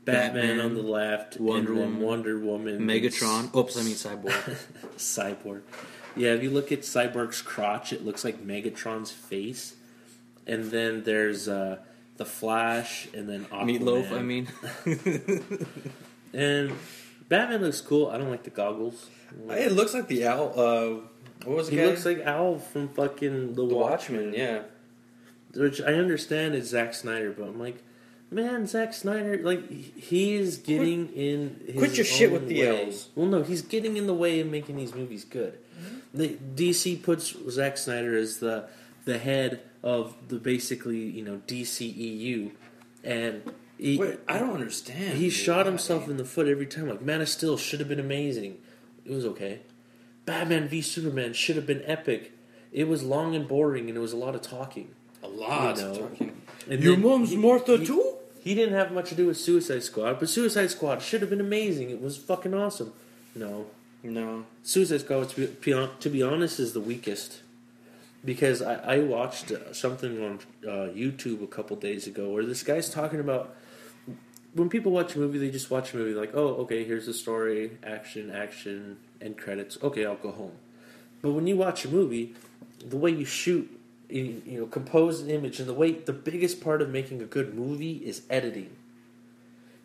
Batman, 0.05 0.33
Batman, 0.33 0.59
on 0.59 0.75
the 0.75 0.81
left, 0.81 1.39
Wonder 1.39 1.73
Woman, 1.73 1.99
Wonder 1.99 2.39
Woman, 2.39 2.79
Megatron. 2.79 3.55
Oops, 3.55 3.77
I 3.77 3.83
mean 3.83 3.95
Cyborg. 3.95 4.57
Cyborg. 4.97 5.61
Yeah, 6.15 6.33
if 6.33 6.43
you 6.43 6.49
look 6.49 6.71
at 6.71 6.81
Cyborg's 6.81 7.41
crotch, 7.41 7.93
it 7.93 8.05
looks 8.05 8.23
like 8.23 8.45
Megatron's 8.45 9.11
face. 9.11 9.75
And 10.45 10.65
then 10.71 11.03
there's 11.03 11.47
uh, 11.47 11.79
the 12.19 12.25
Flash, 12.25 13.07
and 13.15 13.27
then 13.27 13.45
Aquaman. 13.45 13.79
Meatloaf. 13.79 14.11
I 14.11 14.21
mean, 14.21 14.47
And 16.33 16.71
Batman 17.27 17.61
looks 17.61 17.81
cool. 17.81 18.09
I 18.09 18.17
don't 18.17 18.29
like 18.29 18.43
the 18.43 18.49
goggles. 18.51 19.09
it 19.49 19.71
looks 19.71 19.93
like 19.93 20.07
the 20.07 20.27
owl. 20.27 20.53
Uh, 20.55 21.01
what 21.45 21.57
was 21.57 21.69
the 21.69 21.75
He 21.75 21.81
guy? 21.81 21.87
looks 21.87 22.05
like 22.05 22.19
Owl 22.25 22.59
from 22.59 22.89
fucking 22.89 23.49
The 23.49 23.53
the 23.55 23.65
Watchmen. 23.65 24.25
Watchman. 24.27 24.33
Yeah. 24.33 24.61
Which 25.55 25.81
I 25.81 25.93
understand 25.93 26.53
is 26.53 26.69
Zack 26.69 26.93
Snyder, 26.93 27.31
but 27.31 27.45
I'm 27.47 27.59
like, 27.59 27.81
man, 28.29 28.67
Zack 28.67 28.93
Snyder, 28.93 29.37
like 29.41 29.67
he 29.71 30.35
is 30.35 30.57
getting 30.57 31.09
in. 31.13 31.61
His 31.65 31.75
quit 31.77 31.95
your 31.97 32.05
shit 32.05 32.27
own 32.27 32.33
with 32.33 32.47
the 32.47 32.61
way. 32.61 32.85
L's. 32.85 33.09
Well, 33.15 33.25
no, 33.27 33.41
he's 33.41 33.63
getting 33.63 33.97
in 33.97 34.05
the 34.05 34.13
way 34.13 34.39
of 34.41 34.47
making 34.47 34.75
these 34.75 34.93
movies 34.93 35.23
good. 35.25 35.57
The 36.13 36.37
DC 36.55 37.01
puts 37.01 37.35
Zack 37.49 37.77
Snyder 37.77 38.15
as 38.15 38.37
the 38.39 38.67
the 39.05 39.17
head 39.17 39.61
of 39.83 40.15
the 40.27 40.37
basically 40.37 40.97
you 40.99 41.23
know 41.23 41.41
DCEU, 41.47 42.51
and 43.03 43.43
he, 43.77 43.97
Wait, 43.97 44.19
I 44.27 44.37
don't 44.39 44.53
understand. 44.53 45.17
he 45.17 45.25
dude. 45.25 45.33
shot 45.33 45.65
himself 45.65 46.07
in 46.09 46.17
the 46.17 46.25
foot 46.25 46.47
every 46.47 46.65
time. 46.65 46.89
Like 46.89 47.01
Man 47.01 47.21
of 47.21 47.29
Steel 47.29 47.57
should 47.57 47.79
have 47.79 47.89
been 47.89 47.99
amazing. 47.99 48.57
It 49.05 49.11
was 49.13 49.25
okay. 49.25 49.61
Batman 50.25 50.67
v 50.67 50.81
Superman 50.81 51.33
should 51.33 51.55
have 51.55 51.65
been 51.65 51.81
epic. 51.85 52.33
It 52.71 52.87
was 52.87 53.01
long 53.03 53.35
and 53.35 53.47
boring, 53.47 53.87
and 53.87 53.97
it 53.97 54.01
was 54.01 54.13
a 54.13 54.17
lot 54.17 54.35
of 54.35 54.41
talking. 54.41 54.89
a 55.23 55.27
lot. 55.27 55.77
you 55.77 55.83
know. 55.83 55.91
of 55.91 55.97
talking. 55.97 56.41
And 56.69 56.83
Your 56.83 56.97
mom's 56.97 57.31
he- 57.31 57.37
Martha 57.37 57.77
he- 57.77 57.85
too. 57.85 58.15
He 58.41 58.55
didn't 58.55 58.73
have 58.75 58.91
much 58.93 59.09
to 59.09 59.15
do 59.15 59.27
with 59.27 59.37
Suicide 59.37 59.83
Squad, 59.83 60.19
but 60.19 60.29
Suicide 60.29 60.67
Squad 60.71 61.01
should 61.01 61.19
have 61.21 61.29
been 61.29 61.41
amazing. 61.41 61.89
It 61.89 62.01
was 62.01 62.15
fucking 62.15 62.53
awesome. 62.53 62.93
No, 63.35 63.65
No. 64.01 64.45
Suicide 64.63 65.01
Squad, 65.01 65.29
to 65.31 65.47
be, 65.47 65.87
to 65.99 66.09
be 66.09 66.23
honest, 66.23 66.57
is 66.59 66.71
the 66.73 66.79
weakest. 66.79 67.41
Because 68.23 68.61
I, 68.61 68.75
I 68.75 68.99
watched 68.99 69.51
uh, 69.51 69.73
something 69.73 70.23
on 70.23 70.39
uh, 70.67 70.91
YouTube 70.91 71.43
a 71.43 71.47
couple 71.47 71.75
days 71.77 72.07
ago 72.07 72.29
where 72.29 72.45
this 72.45 72.63
guy's 72.63 72.89
talking 72.89 73.19
about 73.19 73.55
when 74.53 74.69
people 74.69 74.91
watch 74.91 75.15
a 75.15 75.19
movie, 75.19 75.37
they 75.37 75.51
just 75.51 75.69
watch 75.69 75.93
a 75.93 75.97
movie 75.97 76.13
like, 76.13 76.31
oh, 76.33 76.55
okay, 76.55 76.83
here's 76.83 77.05
the 77.05 77.13
story, 77.13 77.77
action, 77.83 78.31
action, 78.31 78.97
end 79.21 79.37
credits. 79.37 79.77
Okay, 79.81 80.05
I'll 80.05 80.15
go 80.15 80.31
home. 80.31 80.53
But 81.21 81.31
when 81.31 81.47
you 81.47 81.57
watch 81.57 81.85
a 81.85 81.89
movie, 81.89 82.33
the 82.83 82.97
way 82.97 83.11
you 83.11 83.25
shoot, 83.25 83.69
you, 84.09 84.41
you 84.45 84.59
know, 84.59 84.65
compose 84.65 85.21
an 85.21 85.29
image, 85.29 85.59
and 85.59 85.69
the 85.69 85.73
way 85.73 85.91
the 85.91 86.13
biggest 86.13 86.61
part 86.61 86.81
of 86.81 86.89
making 86.89 87.21
a 87.21 87.25
good 87.25 87.53
movie 87.53 87.97
is 87.97 88.23
editing. 88.29 88.75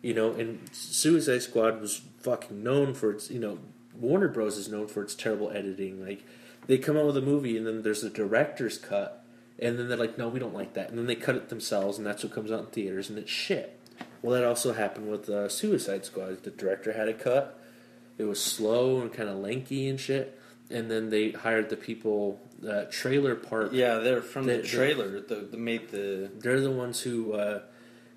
You 0.01 0.13
know, 0.13 0.31
and 0.31 0.67
Suicide 0.71 1.41
Squad 1.41 1.81
was 1.81 2.01
fucking 2.19 2.63
known 2.63 2.93
for 2.93 3.11
its, 3.11 3.29
you 3.29 3.39
know, 3.39 3.59
Warner 3.99 4.27
Bros. 4.27 4.57
is 4.57 4.69
known 4.69 4.87
for 4.87 5.01
its 5.01 5.15
terrible 5.15 5.51
editing. 5.51 6.05
Like, 6.05 6.23
they 6.67 6.77
come 6.77 6.97
out 6.97 7.05
with 7.05 7.17
a 7.17 7.21
movie, 7.21 7.57
and 7.57 7.65
then 7.65 7.81
there's 7.81 8.03
a 8.03 8.09
director's 8.09 8.77
cut, 8.77 9.25
and 9.59 9.77
then 9.77 9.87
they're 9.87 9.97
like, 9.97 10.17
no, 10.17 10.27
we 10.27 10.39
don't 10.39 10.53
like 10.53 10.73
that. 10.73 10.89
And 10.89 10.97
then 10.97 11.05
they 11.05 11.15
cut 11.15 11.35
it 11.35 11.49
themselves, 11.49 11.97
and 11.97 12.05
that's 12.05 12.23
what 12.23 12.33
comes 12.33 12.51
out 12.51 12.59
in 12.59 12.65
theaters, 12.67 13.09
and 13.09 13.17
it's 13.17 13.31
shit. 13.31 13.79
Well, 14.21 14.33
that 14.33 14.43
also 14.43 14.73
happened 14.73 15.09
with 15.09 15.29
uh, 15.29 15.49
Suicide 15.49 16.05
Squad. 16.05 16.43
The 16.43 16.49
director 16.49 16.93
had 16.93 17.07
a 17.07 17.13
cut. 17.13 17.59
It 18.17 18.23
was 18.23 18.41
slow 18.41 19.01
and 19.01 19.13
kind 19.13 19.29
of 19.29 19.37
lanky 19.37 19.87
and 19.87 19.99
shit. 19.99 20.39
And 20.69 20.89
then 20.89 21.09
they 21.11 21.31
hired 21.31 21.69
the 21.69 21.77
people, 21.77 22.39
uh, 22.67 22.85
Trailer 22.89 23.35
Park. 23.35 23.69
Yeah, 23.71 23.95
they're 23.99 24.21
from 24.21 24.47
the, 24.47 24.63
trailer. 24.63 25.21
The, 25.21 25.47
the 25.51 25.57
made 25.57 25.91
the 25.91 26.31
They're 26.39 26.59
the 26.59 26.71
ones 26.71 27.01
who 27.01 27.33
uh, 27.33 27.61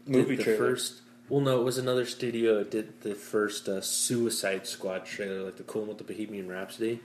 movie 0.06 0.36
did 0.36 0.38
the 0.38 0.44
trailer. 0.44 0.58
first. 0.58 1.02
Well, 1.28 1.42
no, 1.42 1.60
it 1.60 1.64
was 1.64 1.76
another 1.76 2.06
studio 2.06 2.58
that 2.58 2.70
did 2.70 3.02
the 3.02 3.14
first 3.14 3.68
uh, 3.68 3.82
Suicide 3.82 4.66
Squad 4.66 5.04
trailer, 5.04 5.42
like 5.42 5.56
the 5.58 5.62
cool 5.62 5.82
one 5.82 5.88
with 5.90 5.98
the 5.98 6.04
Bohemian 6.04 6.48
Rhapsody. 6.48 7.00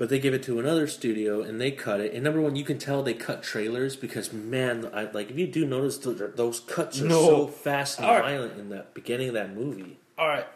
But 0.00 0.08
they 0.08 0.18
give 0.18 0.32
it 0.32 0.42
to 0.44 0.58
another 0.58 0.86
studio 0.86 1.42
and 1.42 1.60
they 1.60 1.70
cut 1.70 2.00
it. 2.00 2.14
And 2.14 2.24
number 2.24 2.40
one, 2.40 2.56
you 2.56 2.64
can 2.64 2.78
tell 2.78 3.02
they 3.02 3.12
cut 3.12 3.42
trailers 3.42 3.96
because 3.96 4.32
man, 4.32 4.88
I, 4.94 5.10
like 5.10 5.30
if 5.30 5.36
you 5.36 5.46
do 5.46 5.66
notice, 5.66 5.98
those, 5.98 6.22
those 6.36 6.60
cuts 6.60 7.02
are 7.02 7.04
No. 7.04 7.20
so 7.26 7.46
fast 7.46 7.98
and 7.98 8.08
right. 8.08 8.22
violent 8.22 8.58
in 8.58 8.70
the 8.70 8.86
beginning 8.94 9.28
of 9.28 9.34
that 9.34 9.54
movie. 9.54 9.98
All 10.16 10.26
right. 10.26 10.46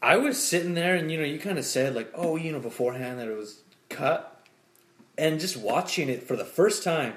I 0.00 0.16
was 0.16 0.42
sitting 0.42 0.72
there, 0.72 0.94
and 0.94 1.12
you 1.12 1.18
know, 1.18 1.24
you 1.24 1.38
kind 1.38 1.58
of 1.58 1.66
said 1.66 1.94
like, 1.94 2.10
"Oh, 2.14 2.36
you 2.36 2.50
know, 2.50 2.60
beforehand 2.60 3.18
that 3.18 3.28
it 3.28 3.36
was 3.36 3.60
cut," 3.90 4.42
and 5.18 5.38
just 5.38 5.58
watching 5.58 6.08
it 6.08 6.22
for 6.22 6.34
the 6.34 6.44
first 6.46 6.82
time, 6.82 7.12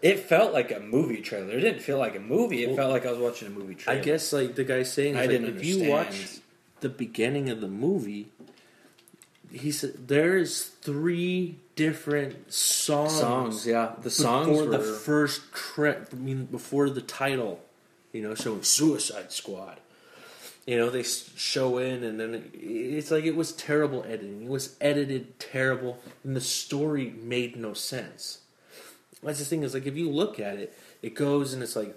it 0.00 0.18
felt 0.20 0.54
like 0.54 0.70
a 0.72 0.80
movie 0.80 1.20
trailer. 1.20 1.50
It 1.58 1.60
didn't 1.60 1.82
feel 1.82 1.98
like 1.98 2.16
a 2.16 2.20
movie. 2.20 2.62
It 2.62 2.68
Well, 2.68 2.76
felt 2.76 2.92
like 2.92 3.04
I 3.04 3.10
was 3.10 3.18
watching 3.20 3.48
a 3.48 3.50
movie 3.50 3.74
trailer. 3.74 4.00
I 4.00 4.02
guess 4.02 4.32
like 4.32 4.54
the 4.54 4.64
guy 4.64 4.82
saying, 4.82 5.16
I 5.16 5.20
like, 5.20 5.30
didn't 5.30 5.56
if 5.56 5.64
you 5.64 5.90
watch 5.90 6.38
the 6.80 6.88
beginning 6.88 7.50
of 7.50 7.60
the 7.60 7.68
movie, 7.68 8.28
he 9.56 9.72
said 9.72 10.08
there's 10.08 10.64
three 10.64 11.58
different 11.74 12.52
songs. 12.52 13.18
songs, 13.18 13.66
yeah, 13.66 13.92
the 14.00 14.10
songs 14.10 14.48
before 14.48 14.64
were 14.64 14.70
the 14.70 14.82
first 14.82 15.52
cre- 15.52 16.04
I 16.12 16.14
mean 16.14 16.46
before 16.46 16.90
the 16.90 17.02
title, 17.02 17.60
you 18.12 18.22
know, 18.22 18.34
showing 18.34 18.62
Suicide 18.62 19.32
Squad. 19.32 19.80
You 20.66 20.78
know, 20.78 20.90
they 20.90 21.04
show 21.04 21.78
in, 21.78 22.02
and 22.02 22.18
then 22.18 22.34
it, 22.34 22.50
it's 22.54 23.10
like 23.10 23.24
it 23.24 23.36
was 23.36 23.52
terrible 23.52 24.04
editing. 24.04 24.42
It 24.42 24.48
was 24.48 24.76
edited 24.80 25.38
terrible, 25.38 25.98
and 26.24 26.34
the 26.34 26.40
story 26.40 27.14
made 27.22 27.56
no 27.56 27.72
sense. 27.72 28.40
That's 29.22 29.38
the 29.38 29.44
thing 29.44 29.62
is 29.62 29.74
like 29.74 29.86
if 29.86 29.96
you 29.96 30.10
look 30.10 30.40
at 30.40 30.58
it, 30.58 30.76
it 31.02 31.14
goes 31.14 31.52
and 31.52 31.62
it's 31.62 31.76
like 31.76 31.96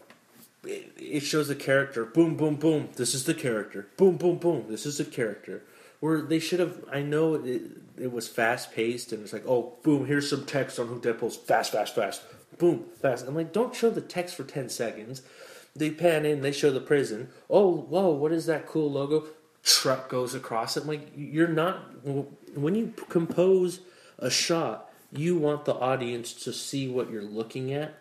it, 0.64 0.92
it 0.98 1.20
shows 1.22 1.48
the 1.48 1.56
character. 1.56 2.06
Boom, 2.06 2.38
boom, 2.38 2.56
boom. 2.56 2.90
This 2.96 3.14
is 3.14 3.26
the 3.26 3.34
character. 3.34 3.88
Boom, 3.98 4.18
boom, 4.18 4.38
boom. 4.38 4.66
This 4.70 4.86
is 4.86 4.98
the 4.98 5.06
character. 5.06 5.64
Where 6.00 6.22
they 6.22 6.40
should 6.40 6.60
have. 6.60 6.84
I 6.92 7.02
know 7.02 7.36
it, 7.36 7.62
it 7.98 8.12
was 8.12 8.28
fast 8.28 8.74
paced, 8.74 9.12
and 9.12 9.24
it's 9.24 9.34
like, 9.34 9.46
oh, 9.48 9.78
boom. 9.84 10.06
Here's 10.06 10.30
some 10.30 10.46
text 10.46 10.80
on 10.80 10.88
who 10.88 11.00
Deadpool's. 11.00 11.36
Fast, 11.36 11.72
fast, 11.72 11.96
fast. 11.96 12.22
Boom, 12.58 12.86
fast. 13.02 13.28
I'm 13.28 13.36
like, 13.36 13.54
don't 13.54 13.76
show 13.76 13.90
the 13.90 14.02
text 14.02 14.36
for 14.36 14.44
ten 14.44 14.70
seconds. 14.70 15.22
They 15.76 15.92
pan 15.92 16.26
in. 16.26 16.42
They 16.42 16.52
show 16.52 16.72
the 16.72 16.80
prison. 16.80 17.30
Oh, 17.50 17.74
whoa! 17.74 18.10
What 18.10 18.32
is 18.32 18.46
that 18.48 18.66
cool 18.66 18.92
logo? 18.92 19.28
Truck 19.64 20.10
goes 20.10 20.34
across 20.34 20.78
it. 20.78 20.84
I'm 20.84 20.88
like, 20.88 21.10
you're 21.16 21.48
not. 21.48 22.06
When 22.56 22.76
you 22.76 22.94
compose 23.10 23.82
a 24.18 24.30
shot, 24.30 24.90
you 25.12 25.38
want 25.38 25.66
the 25.66 25.76
audience 25.76 26.34
to 26.46 26.54
see 26.54 26.88
what 26.88 27.10
you're 27.10 27.22
looking 27.22 27.74
at, 27.74 27.96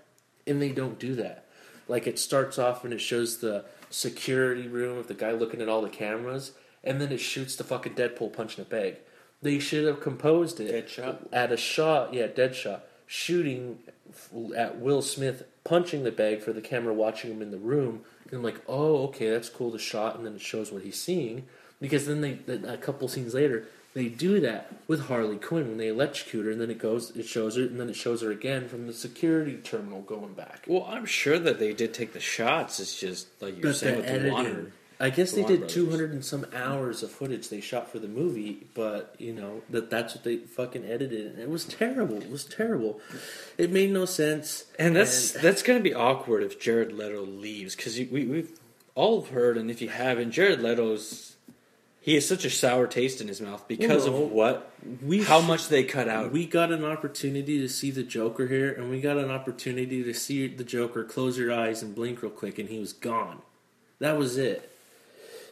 and 0.47 0.63
they 0.63 0.71
don't 0.71 0.99
do 0.99 1.15
that. 1.17 1.47
Like 1.89 2.07
it 2.07 2.19
starts 2.19 2.59
off 2.59 2.85
and 2.85 2.93
it 2.93 3.01
shows 3.01 3.39
the 3.39 3.65
security 3.91 4.69
room 4.69 4.97
with 4.97 5.09
the 5.09 5.15
guy 5.15 5.33
looking 5.33 5.63
at 5.63 5.69
all 5.69 5.83
the 5.83 5.89
cameras, 5.89 6.53
and 6.85 7.01
then 7.01 7.13
it 7.13 7.21
shoots 7.21 7.57
the 7.57 7.65
fucking 7.65 7.95
Deadpool 7.95 8.33
punching 8.33 8.63
a 8.63 8.69
bag. 8.69 8.97
They 9.41 9.59
should 9.59 9.87
have 9.87 10.01
composed 10.01 10.59
it 10.61 10.73
Dead 10.73 10.89
shot? 10.89 11.29
at 11.33 11.53
a 11.53 11.57
shot, 11.57 12.13
yeah, 12.13 12.27
dead 12.27 12.57
shot, 12.57 12.85
shooting 13.07 13.79
at 14.57 14.79
Will 14.81 15.03
Smith 15.03 15.45
punching 15.65 16.03
the 16.03 16.11
bag 16.11 16.41
for 16.41 16.53
the 16.53 16.61
camera 16.61 16.93
watching 16.95 17.31
him 17.31 17.43
in 17.43 17.51
the 17.51 17.59
room. 17.59 18.01
And 18.25 18.35
I'm 18.35 18.43
like, 18.43 18.61
oh, 18.67 19.05
okay, 19.05 19.31
that's 19.31 19.49
cool. 19.49 19.71
The 19.71 19.79
shot, 19.79 20.17
and 20.17 20.27
then 20.27 20.35
it 20.35 20.41
shows 20.41 20.73
what 20.73 20.83
he's 20.83 21.01
seeing. 21.01 21.47
Because 21.81 22.07
then 22.07 22.21
they, 22.21 22.35
then 22.35 22.65
a 22.65 22.77
couple 22.77 23.07
scenes 23.07 23.35
later, 23.35 23.67
they 23.95 24.09
do 24.09 24.41
that 24.41 24.73
with 24.87 25.07
Harley 25.07 25.37
Quinn 25.37 25.69
when 25.69 25.79
they 25.79 25.89
electrocute 25.89 26.47
her, 26.47 26.51
and 26.51 26.61
then 26.61 26.71
it 26.71 26.79
goes, 26.79 27.15
it 27.17 27.27
shows 27.27 27.57
her, 27.57 27.63
and 27.63 27.79
then 27.79 27.89
it 27.89 27.97
shows 27.97 28.23
her 28.23 28.31
again 28.31 28.69
from 28.69 28.87
the 28.87 28.93
security 28.93 29.57
terminal 29.57 30.03
going 30.03 30.35
back. 30.35 30.65
Well, 30.67 30.87
I'm 30.89 31.07
sure 31.07 31.39
that 31.39 31.59
they 31.59 31.73
did 31.73 31.95
take 31.95 32.13
the 32.13 32.21
shots. 32.21 32.81
It's 32.81 32.99
just 32.99 33.29
like 33.41 33.57
you 33.57 33.63
were 33.63 33.69
But 33.69 33.77
saying 33.77 33.95
the 33.95 34.01
with 34.01 34.07
the 34.07 34.13
editing, 34.13 34.33
Warner. 34.33 34.73
I 35.01 35.11
guess 35.11 35.31
the 35.33 35.43
they 35.43 35.57
did 35.57 35.69
two 35.69 35.91
hundred 35.91 36.11
and 36.13 36.25
some 36.25 36.45
hours 36.55 37.03
of 37.05 37.11
footage 37.13 37.49
they 37.51 37.61
shot 37.61 37.91
for 37.91 37.99
the 38.01 38.09
movie, 38.09 38.67
but 38.75 39.15
you 39.19 39.33
know 39.33 39.63
that 39.71 39.91
that's 39.91 40.15
what 40.15 40.25
they 40.25 40.39
fucking 40.39 40.85
edited, 40.85 41.27
and 41.27 41.39
it 41.39 41.49
was 41.49 41.65
terrible. 41.65 42.17
It 42.17 42.31
was 42.31 42.45
terrible. 42.45 43.01
It 43.57 43.71
made 43.71 43.91
no 43.91 44.07
sense, 44.07 44.65
And 44.79 44.97
that's 44.97 45.33
that's 45.33 45.63
going 45.63 45.79
to 45.79 45.83
be 45.83 45.95
awkward 45.95 46.43
if 46.43 46.59
Jared 46.61 46.93
Leto 46.93 47.25
leaves 47.25 47.77
because 47.77 47.97
we 47.97 48.25
we've 48.25 48.59
all 48.97 49.23
heard, 49.23 49.57
and 49.57 49.71
if 49.71 49.81
you 49.81 49.89
haven't, 49.89 50.33
Jared 50.33 50.61
Leto's 50.61 51.37
he 52.01 52.15
has 52.15 52.27
such 52.27 52.45
a 52.45 52.51
sour 52.51 52.87
taste 52.87 53.21
in 53.21 53.29
his 53.29 53.41
mouth 53.41 53.69
because 53.69 54.07
No. 54.07 54.15
of 54.15 54.31
what 54.33 54.73
we 55.03 55.23
how 55.23 55.41
much 55.41 55.69
they 55.69 55.85
cut 55.85 56.09
out. 56.09 56.33
we 56.33 56.45
got 56.47 56.73
an 56.73 56.85
opportunity 56.85 57.61
to 57.61 57.69
see 57.69 57.93
the 57.93 58.03
Joker 58.03 58.49
here, 58.49 58.73
and 58.73 58.91
we 58.91 59.01
got 59.01 59.17
an 59.17 59.31
opportunity 59.31 60.03
to 60.03 60.13
see 60.15 60.49
the 60.49 60.65
Joker 60.65 61.05
close 61.05 61.39
your 61.39 61.53
eyes 61.53 61.83
and 61.83 61.95
blink 61.95 62.21
real 62.23 62.33
quick, 62.33 62.59
and 62.59 62.69
he 62.69 62.81
was 62.81 62.93
gone. 62.93 63.43
That 64.01 64.17
was 64.19 64.37
it. 64.37 64.73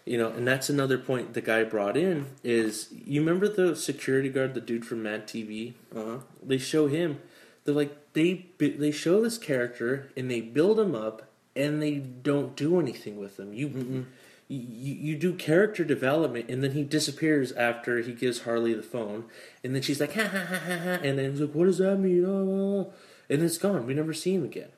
You 0.06 0.18
know, 0.18 0.28
and 0.30 0.46
that's 0.46 0.70
another 0.70 0.98
point 0.98 1.34
the 1.34 1.40
guy 1.40 1.64
brought 1.64 1.96
in 1.96 2.26
is 2.44 2.88
you 3.04 3.20
remember 3.20 3.48
the 3.48 3.74
security 3.74 4.28
guard, 4.28 4.54
the 4.54 4.60
dude 4.60 4.86
from 4.86 5.02
Mad 5.02 5.26
TV? 5.26 5.74
uh-huh. 5.94 6.18
they 6.42 6.58
show 6.58 6.86
him 6.86 7.20
they're 7.64 7.74
like 7.74 8.12
they 8.12 8.46
they 8.58 8.92
show 8.92 9.20
this 9.20 9.36
character 9.36 10.10
and 10.16 10.30
they 10.30 10.40
build 10.40 10.78
him 10.78 10.94
up 10.94 11.22
and 11.56 11.82
they 11.82 11.96
don't 11.96 12.54
do 12.56 12.78
anything 12.78 13.16
with 13.18 13.38
him 13.40 13.52
you 13.52 14.06
you, 14.48 14.94
you 14.94 15.16
do 15.16 15.32
character 15.34 15.82
development 15.84 16.48
and 16.48 16.62
then 16.62 16.70
he 16.72 16.84
disappears 16.84 17.50
after 17.52 17.98
he 17.98 18.12
gives 18.12 18.42
harley 18.42 18.72
the 18.72 18.82
phone 18.84 19.24
and 19.64 19.74
then 19.74 19.82
she's 19.82 19.98
like 20.00 20.14
ha 20.14 20.28
ha 20.28 20.38
ha 20.38 20.60
ha, 20.68 20.78
ha 20.78 20.98
and 21.02 21.18
then 21.18 21.32
he's 21.32 21.40
like 21.40 21.50
what 21.54 21.64
does 21.64 21.78
that 21.78 21.98
mean 21.98 22.24
Ah, 22.24 22.86
ah. 22.88 22.92
and 23.28 23.42
it's 23.42 23.58
gone 23.58 23.84
we 23.86 23.94
never 23.94 24.14
see 24.14 24.34
him 24.34 24.44
again 24.44 24.68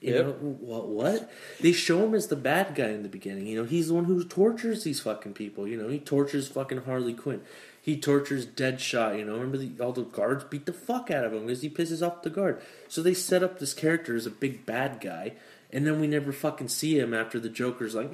you 0.00 0.14
Yep. 0.14 0.24
know 0.26 0.32
what? 0.32 0.86
What 0.88 1.30
they 1.60 1.72
show 1.72 2.04
him 2.04 2.14
as 2.14 2.28
the 2.28 2.36
bad 2.36 2.74
guy 2.74 2.88
in 2.88 3.02
the 3.02 3.08
beginning. 3.08 3.46
You 3.46 3.58
know, 3.58 3.64
he's 3.64 3.88
the 3.88 3.94
one 3.94 4.04
who 4.04 4.22
tortures 4.24 4.84
these 4.84 5.00
fucking 5.00 5.32
people. 5.34 5.66
You 5.66 5.76
know, 5.76 5.88
he 5.88 5.98
tortures 5.98 6.46
fucking 6.48 6.82
Harley 6.82 7.14
Quinn. 7.14 7.40
He 7.80 7.98
tortures 7.98 8.46
Deadshot. 8.46 9.18
You 9.18 9.24
know, 9.24 9.32
remember 9.34 9.56
the, 9.56 9.70
all 9.82 9.92
the 9.92 10.02
guards 10.02 10.44
beat 10.44 10.66
the 10.66 10.72
fuck 10.74 11.10
out 11.10 11.24
of 11.24 11.32
him 11.32 11.46
because 11.46 11.62
he 11.62 11.70
pisses 11.70 12.06
off 12.06 12.22
the 12.22 12.30
guard. 12.30 12.60
So 12.86 13.02
they 13.02 13.14
set 13.14 13.42
up 13.42 13.58
this 13.58 13.72
character 13.72 14.14
as 14.14 14.26
a 14.26 14.30
big 14.30 14.66
bad 14.66 15.00
guy, 15.00 15.32
and 15.72 15.86
then 15.86 15.98
we 16.00 16.06
never 16.06 16.32
fucking 16.32 16.68
see 16.68 16.98
him 16.98 17.14
after 17.14 17.40
the 17.40 17.48
Joker's 17.48 17.94
like, 17.94 18.12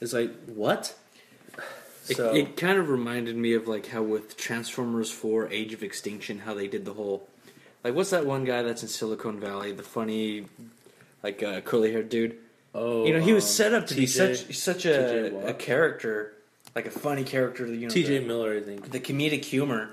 it's 0.00 0.12
like 0.12 0.32
what? 0.46 0.94
It, 2.08 2.16
So 2.16 2.32
it 2.34 2.56
kind 2.56 2.78
of 2.78 2.88
reminded 2.88 3.36
me 3.36 3.54
of 3.54 3.66
like 3.68 3.86
how 3.86 4.02
with 4.02 4.36
Transformers 4.36 5.10
4 5.10 5.48
Age 5.50 5.72
of 5.72 5.82
Extinction, 5.82 6.40
how 6.40 6.54
they 6.54 6.68
did 6.68 6.84
the 6.84 6.94
whole 6.94 7.28
like 7.84 7.94
what's 7.94 8.10
that 8.10 8.26
one 8.26 8.44
guy 8.44 8.62
that's 8.62 8.82
in 8.82 8.88
Silicon 8.88 9.40
Valley, 9.40 9.72
the 9.72 9.82
funny 9.82 10.46
like 11.22 11.42
uh, 11.42 11.60
curly 11.60 11.92
haired 11.92 12.08
dude. 12.08 12.36
oh, 12.74 13.04
you 13.04 13.12
know, 13.12 13.20
he 13.20 13.32
was 13.32 13.44
um, 13.44 13.50
set 13.50 13.74
up 13.74 13.86
to 13.88 13.94
be 13.94 14.04
TJ 14.04 14.08
such 14.08 14.56
such 14.56 14.86
a, 14.86 15.48
a 15.48 15.54
character, 15.54 16.34
like 16.74 16.86
a 16.86 16.90
funny 16.90 17.24
character. 17.24 17.66
You 17.66 17.86
know, 17.86 17.88
T.J. 17.88 18.20
Miller, 18.20 18.56
I 18.56 18.60
think. 18.60 18.90
the 18.90 19.00
comedic 19.00 19.44
humor. 19.44 19.90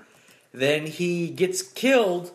Then 0.53 0.87
he 0.87 1.29
gets 1.29 1.61
killed 1.61 2.31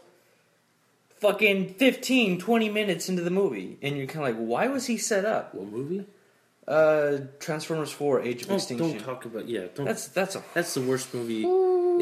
fucking 1.22 1.74
15, 1.74 2.40
20 2.40 2.68
minutes 2.68 3.08
into 3.08 3.22
the 3.22 3.30
movie. 3.30 3.78
And 3.80 3.96
you're 3.96 4.08
kind 4.08 4.28
of 4.28 4.36
like, 4.36 4.44
why 4.44 4.66
was 4.66 4.86
he 4.86 4.98
set 4.98 5.24
up? 5.24 5.54
What 5.54 5.68
movie? 5.68 6.04
Uh, 6.68 7.18
Transformers 7.40 7.90
4 7.90 8.22
Age 8.22 8.42
of 8.42 8.50
Oh, 8.52 8.54
Extinction. 8.54 8.90
don't 8.92 9.00
talk 9.00 9.24
about 9.24 9.48
yeah. 9.48 9.66
Don't 9.74 9.84
That's 9.86 10.06
that's 10.08 10.36
a 10.36 10.42
That's 10.54 10.74
the 10.74 10.80
worst 10.82 11.12
movie. 11.12 11.44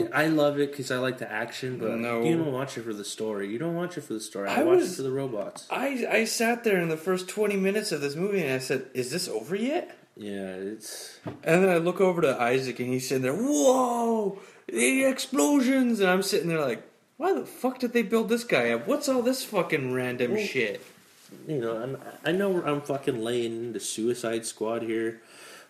Yeah, 0.03 0.09
I 0.13 0.27
love 0.27 0.61
it 0.61 0.71
because 0.71 0.91
I 0.91 0.99
like 0.99 1.19
the 1.19 1.31
action, 1.31 1.79
but 1.79 1.99
No. 1.99 2.23
you 2.23 2.37
don't 2.37 2.53
watch 2.53 2.77
it 2.79 2.83
for 2.83 2.93
the 2.93 3.05
story. 3.05 3.49
You 3.49 3.59
don't 3.59 3.75
watch 3.75 3.97
it 3.97 4.03
for 4.03 4.13
the 4.13 4.21
story. 4.21 4.49
I, 4.49 4.61
I 4.61 4.65
watch 4.65 4.81
was- 4.81 4.93
it 4.93 4.97
for 4.97 5.03
the 5.03 5.11
robots. 5.11 5.67
I 5.71 6.07
I 6.11 6.25
sat 6.25 6.63
there 6.63 6.79
in 6.81 6.89
the 6.91 6.97
first 6.99 7.27
20 7.29 7.57
minutes 7.57 7.91
of 7.91 8.01
this 8.03 8.15
movie 8.15 8.43
and 8.43 8.53
I 8.53 8.59
said, 8.59 8.87
"Is 8.95 9.11
this 9.11 9.29
over 9.29 9.57
yet?" 9.57 9.97
Yeah, 10.17 10.51
it's 10.51 11.19
And 11.43 11.65
then 11.65 11.71
I 11.71 11.79
look 11.79 12.01
over 12.01 12.21
to 12.21 12.39
Isaac 12.41 12.79
and 12.81 12.89
he's 12.93 13.09
sitting 13.09 13.23
there, 13.23 13.35
"Whoa! 13.35 14.39
The 14.69 15.05
explosions!" 15.05 16.01
And 16.01 16.11
I'm 16.11 16.23
sitting 16.23 16.49
there 16.49 16.61
like, 16.61 16.83
Why 17.17 17.33
the 17.33 17.47
fuck 17.47 17.79
did 17.79 17.93
they 17.95 18.03
build 18.03 18.29
this 18.29 18.45
guy 18.45 18.71
up? 18.71 18.87
What's 18.87 19.09
all 19.09 19.23
this 19.23 19.43
fucking 19.45 19.93
random 19.95 20.35
Well, 20.35 20.45
shit? 20.45 20.83
You 21.47 21.61
know, 21.61 21.77
I'm, 21.77 21.99
I 22.25 22.33
know 22.33 22.63
I'm 22.63 22.81
fucking 22.81 23.23
laying 23.23 23.65
into 23.65 23.81
Suicide 23.81 24.47
Squad 24.47 24.83
here, 24.83 25.21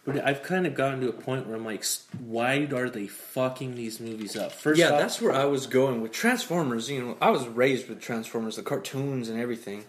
but 0.04 0.24
I've 0.24 0.42
kind 0.42 0.66
of 0.66 0.74
gotten 0.74 1.00
to 1.00 1.08
a 1.08 1.12
point 1.12 1.46
where 1.46 1.56
I'm 1.56 1.64
like, 1.64 1.84
why 2.18 2.68
are 2.72 2.90
they 2.90 3.06
fucking 3.06 3.74
these 3.74 4.00
movies 4.00 4.36
up? 4.36 4.52
First 4.52 4.78
Yeah, 4.78 4.92
off, 4.92 5.00
that's 5.00 5.20
where 5.20 5.32
I 5.32 5.44
was 5.44 5.66
going 5.66 6.00
with 6.00 6.12
Transformers. 6.12 6.90
You 6.90 7.02
know, 7.02 7.16
I 7.20 7.30
was 7.30 7.46
raised 7.48 7.88
with 7.88 8.00
Transformers, 8.00 8.56
the 8.56 8.62
cartoons 8.62 9.28
and 9.28 9.40
everything. 9.40 9.84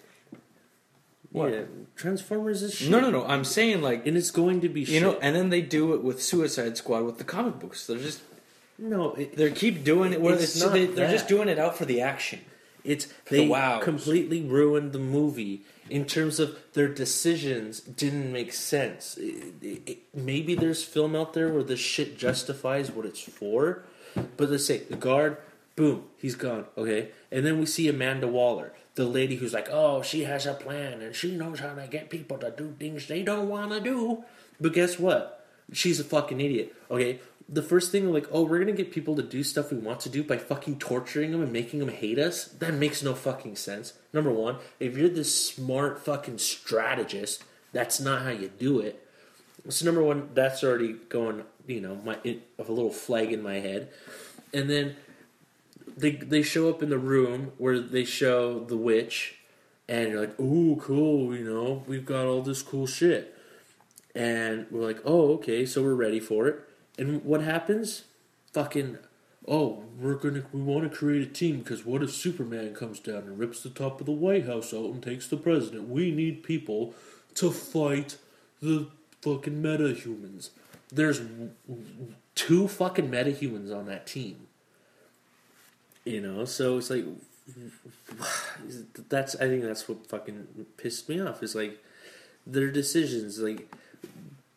What? 1.32 1.54
yeah, 1.54 1.62
Transformers 1.96 2.62
is 2.62 2.76
shit. 2.76 2.90
No, 2.90 3.00
no, 3.00 3.10
no. 3.10 3.26
I'm 3.26 3.46
saying 3.46 3.82
like 3.82 4.06
and 4.06 4.18
it's 4.18 4.32
going 4.32 4.62
to 4.62 4.70
be 4.70 4.82
you 4.82 4.86
shit. 4.86 5.02
know, 5.02 5.18
and 5.22 5.34
then 5.34 5.50
they 5.50 5.62
do 5.62 5.94
it 5.94 6.04
with 6.04 6.22
Suicide 6.22 6.76
Squad 6.76 7.04
with 7.04 7.20
the 7.20 7.24
comic 7.24 7.58
books. 7.60 7.88
They're 7.88 7.98
just 7.98 8.22
no, 8.78 9.14
it, 9.14 9.38
they 9.38 9.52
keep 9.52 9.84
doing 9.86 10.12
it. 10.12 10.20
Where 10.20 10.34
It's 10.34 10.44
it's 10.44 10.62
not 10.62 10.74
they, 10.74 10.88
they're 10.88 11.12
just 11.12 11.30
doing 11.30 11.48
it 11.48 11.58
out 11.58 11.78
for 11.78 11.86
the 11.86 12.02
action. 12.02 12.42
It's 12.84 13.06
the 13.30 13.38
they 13.38 13.48
wows. 13.48 13.84
completely 13.84 14.42
ruined 14.42 14.92
the 14.92 15.00
movie 15.00 15.62
in 15.90 16.06
terms 16.06 16.40
of 16.40 16.58
their 16.74 16.88
decisions 16.88 17.80
didn't 17.82 18.32
make 18.32 18.54
sense. 18.54 19.18
It- 19.18 19.54
it- 19.62 19.82
it- 19.86 19.98
maybe 20.14 20.56
there's 20.56 20.84
film 20.84 21.16
out 21.16 21.34
there 21.34 21.50
where 21.50 21.64
this 21.64 21.80
shit 21.80 22.18
justifies 22.18 22.92
what 22.92 23.06
it's 23.06 23.22
for, 23.22 23.84
but 24.38 24.50
let's 24.50 24.66
say 24.66 24.80
the 24.90 24.96
guard, 24.96 25.38
boom, 25.76 26.06
he's 26.18 26.36
gone. 26.36 26.66
Okay, 26.78 27.10
and 27.32 27.46
then 27.46 27.60
we 27.60 27.66
see 27.66 27.88
Amanda 27.88 28.28
Waller, 28.28 28.74
the 28.96 29.06
lady 29.06 29.36
who's 29.38 29.54
like, 29.54 29.70
oh, 29.72 30.02
she 30.02 30.24
has 30.24 30.46
a 30.46 30.54
plan 30.54 31.02
and 31.02 31.16
she 31.16 31.32
knows 31.36 31.60
how 31.60 31.74
to 31.76 31.88
get 31.88 32.10
people 32.10 32.38
to 32.40 32.52
do 32.56 32.74
things 32.80 33.08
they 33.08 33.22
don't 33.24 33.48
want 33.50 33.72
to 33.72 33.80
do. 33.80 34.24
But 34.60 34.74
guess 34.74 34.98
what? 35.00 35.46
She's 35.74 36.00
a 36.00 36.04
fucking 36.04 36.42
idiot. 36.42 36.74
Okay, 36.90 37.20
the 37.52 37.62
first 37.62 37.92
thing 37.92 38.12
like, 38.14 38.28
oh, 38.32 38.44
we're 38.44 38.60
gonna 38.60 38.72
get 38.72 38.92
people 38.92 39.16
to 39.18 39.24
do 39.24 39.44
stuff 39.44 39.72
we 39.72 39.78
want 39.78 40.00
to 40.02 40.10
do 40.10 40.24
by 40.24 40.38
fucking 40.38 40.80
torturing 40.80 41.32
them 41.32 41.42
and 41.42 41.52
making 41.52 41.80
them 41.80 41.90
hate 41.90 42.18
us. 42.18 42.46
That 42.46 42.74
makes 42.74 43.04
no 43.04 43.14
fucking 43.14 43.58
sense. 43.58 43.94
Number 44.14 44.32
one, 44.32 44.58
if 44.80 44.98
you're 44.98 45.10
this 45.10 45.48
smart 45.48 46.00
fucking 46.00 46.38
strategist, 46.38 47.44
that's 47.74 48.00
not 48.00 48.22
how 48.22 48.30
you 48.30 48.50
do 48.58 48.80
it. 48.80 49.06
So 49.68 49.86
number 49.86 50.02
one, 50.02 50.30
that's 50.34 50.64
already 50.64 50.94
going, 50.94 51.44
you 51.68 51.82
know, 51.82 51.96
my 51.96 52.18
of 52.58 52.70
a 52.70 52.72
little 52.72 52.90
flag 52.90 53.34
in 53.34 53.44
my 53.44 53.56
head, 53.56 53.90
and 54.54 54.70
then 54.70 54.96
they 55.98 56.12
they 56.12 56.42
show 56.42 56.70
up 56.70 56.82
in 56.82 56.90
the 56.90 56.98
room 56.98 57.52
where 57.58 57.80
they 57.80 58.06
show 58.06 58.64
the 58.64 58.78
witch, 58.78 59.36
and 59.90 60.10
you're 60.10 60.22
like, 60.22 60.40
ooh, 60.40 60.78
cool, 60.82 61.36
you 61.36 61.44
know, 61.44 61.84
we've 61.86 62.06
got 62.06 62.26
all 62.26 62.42
this 62.42 62.62
cool 62.64 62.88
shit, 62.88 63.38
and 64.16 64.68
we're 64.72 64.86
like, 64.88 65.02
oh, 65.06 65.34
okay, 65.34 65.66
so 65.66 65.84
we're 65.84 65.94
ready 65.94 66.20
for 66.20 66.48
it. 66.48 66.60
And 67.02 67.26
what 67.26 67.42
happens? 67.42 68.04
Fucking, 68.54 69.00
oh, 69.48 69.86
we're 70.00 70.14
gonna 70.14 70.44
we 70.54 70.62
want 70.62 70.84
to 70.84 70.96
create 70.96 71.28
a 71.28 71.32
team 71.32 71.58
because 71.58 71.84
what 71.84 72.04
if 72.04 72.12
Superman 72.12 72.76
comes 72.76 73.00
down 73.00 73.24
and 73.24 73.40
rips 73.40 73.64
the 73.64 73.72
top 73.72 74.00
of 74.00 74.06
the 74.06 74.12
White 74.12 74.46
House 74.46 74.72
out 74.72 74.86
and 74.92 75.02
takes 75.02 75.28
the 75.28 75.36
president? 75.36 75.90
We 75.90 76.12
need 76.12 76.44
people 76.44 76.94
to 77.34 77.50
fight 77.50 78.18
the 78.62 78.88
fucking 79.24 79.64
metahumans. 79.64 80.52
There's 80.92 81.22
two 82.36 82.68
fucking 82.68 83.10
metahumans 83.10 83.76
on 83.76 83.88
that 83.88 84.06
team. 84.06 84.46
You 86.06 86.22
know, 86.22 86.46
so 86.46 86.78
it's 86.78 86.92
like 86.92 87.06
that's 89.10 89.34
I 89.38 89.48
think 89.48 89.64
that's 89.64 89.90
what 89.90 90.06
fucking 90.06 90.68
pissed 90.78 91.10
me 91.10 91.20
off 91.20 91.42
is 91.42 91.56
like 91.56 91.84
their 92.46 92.70
decisions 92.70 93.40
like 93.40 93.74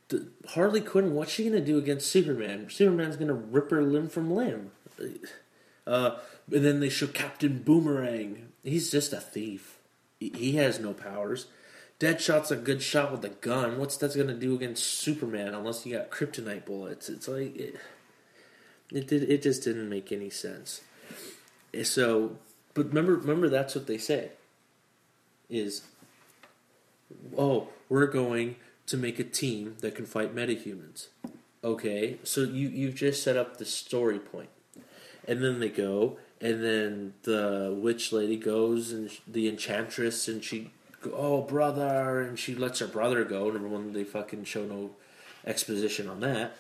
the, 0.09 0.29
Harley 0.51 0.81
Quinn 0.81 1.15
what's 1.15 1.33
she 1.33 1.45
gonna 1.45 1.61
do 1.61 1.79
against 1.79 2.11
Superman? 2.11 2.69
Superman's 2.71 3.17
gonna 3.17 3.35
rip 3.35 3.71
her 3.71 3.83
limb 3.83 4.09
from 4.09 4.31
limb. 4.31 4.71
Uh, 5.87 6.17
and 6.53 6.65
then 6.65 6.81
they 6.81 6.89
show 6.89 7.07
Captain 7.07 7.63
Boomerang. 7.63 8.53
He's 8.63 8.91
just 8.91 9.13
a 9.13 9.21
thief. 9.21 9.79
He, 10.19 10.53
has 10.53 10.81
no 10.81 10.95
powers. 10.95 11.47
Deadshot's 12.01 12.51
a 12.51 12.57
good 12.57 12.83
shot 12.83 13.13
with 13.13 13.25
a 13.25 13.29
gun. 13.29 13.79
What's 13.79 13.97
that 13.99 14.17
gonna 14.17 14.35
do 14.35 14.55
against 14.55 14.85
Superman 14.85 15.55
unless 15.55 15.85
you 15.85 15.97
got 15.97 16.11
kryptonite 16.11 16.65
bullets? 16.65 17.09
It's 17.09 17.29
like 17.29 17.57
it, 17.57 17.77
it 18.91 19.07
did 19.07 19.31
it 19.31 19.43
just 19.43 19.65
didn't 19.65 19.89
make 19.89 20.13
any 20.13 20.31
sense. 20.31 20.81
So 21.83 22.39
but 22.73 22.89
remember 22.89 23.17
remember 23.17 23.49
that's 23.49 23.75
what 23.75 23.87
they 23.87 23.99
say 23.99 24.31
is 25.51 25.83
oh 27.37 27.69
we're 27.89 28.07
going 28.07 28.57
to 28.87 28.97
make 28.97 29.19
a 29.19 29.25
team 29.25 29.77
that 29.81 29.95
can 29.95 30.07
fight 30.07 30.35
metahumans. 30.35 31.09
Okay 31.63 32.19
so 32.23 32.43
you 32.43 32.69
you've 32.69 32.95
just 32.95 33.23
set 33.23 33.37
up 33.37 33.57
the 33.57 33.65
story 33.65 34.19
point. 34.19 34.51
And 35.27 35.43
then 35.43 35.61
they 35.61 35.71
go 35.71 36.19
and 36.41 36.63
then 36.63 37.15
the 37.23 37.77
witch 37.79 38.13
lady 38.13 38.37
goes 38.37 38.93
and 38.93 39.11
the 39.27 39.49
enchantress 39.49 40.29
and 40.29 40.45
she 40.45 40.71
oh 41.13 41.43
brother 41.43 42.21
and 42.21 42.39
she 42.39 42.55
lets 42.55 42.79
her 42.81 42.87
brother 42.87 43.25
go 43.25 43.51
number 43.51 43.69
one 43.69 43.93
they 43.93 44.05
fucking 44.05 44.45
show 44.45 44.65
no 44.65 44.91
exposition 45.47 46.09
on 46.09 46.21
that. 46.21 46.57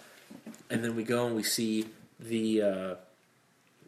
And 0.70 0.82
then 0.82 0.96
we 0.96 1.04
go 1.04 1.26
and 1.26 1.36
we 1.36 1.42
see 1.42 1.86
the 2.18 2.62
uh 2.62 2.94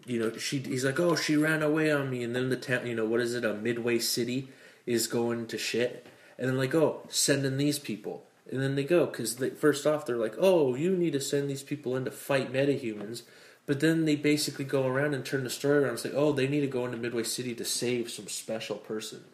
you 0.06 0.20
know, 0.20 0.36
she 0.36 0.60
he's 0.60 0.84
like, 0.84 1.00
oh, 1.00 1.16
she 1.16 1.36
ran 1.36 1.62
away 1.62 1.90
on 1.90 2.08
me, 2.08 2.22
and 2.22 2.34
then 2.34 2.48
the 2.48 2.56
town, 2.56 2.86
you 2.86 2.94
know, 2.94 3.04
what 3.04 3.20
is 3.20 3.34
it, 3.34 3.44
a 3.44 3.52
midway 3.54 3.98
city 3.98 4.48
is 4.86 5.08
going 5.08 5.46
to 5.48 5.58
shit, 5.58 6.06
and 6.38 6.48
then 6.48 6.58
like, 6.58 6.74
oh, 6.74 7.02
send 7.08 7.44
in 7.44 7.56
these 7.56 7.78
people, 7.78 8.24
and 8.50 8.62
then 8.62 8.74
they 8.74 8.84
go 8.84 9.06
because 9.06 9.36
first 9.58 9.86
off 9.86 10.06
they're 10.06 10.16
like, 10.16 10.34
oh, 10.38 10.74
you 10.74 10.96
need 10.96 11.12
to 11.12 11.20
send 11.20 11.48
these 11.48 11.62
people 11.62 11.96
in 11.96 12.04
to 12.04 12.10
fight 12.10 12.52
metahumans, 12.52 13.22
but 13.66 13.80
then 13.80 14.04
they 14.04 14.16
basically 14.16 14.64
go 14.64 14.86
around 14.86 15.14
and 15.14 15.24
turn 15.24 15.44
the 15.44 15.50
story 15.50 15.78
around 15.78 15.90
and 15.90 15.98
say, 15.98 16.12
oh, 16.14 16.32
they 16.32 16.46
need 16.46 16.60
to 16.60 16.66
go 16.66 16.84
into 16.84 16.96
midway 16.96 17.22
city 17.22 17.54
to 17.54 17.64
save 17.64 18.10
some 18.10 18.28
special 18.28 18.76
person. 18.76 19.24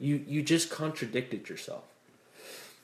You 0.00 0.24
you 0.26 0.42
just 0.42 0.70
contradicted 0.70 1.48
yourself, 1.48 1.84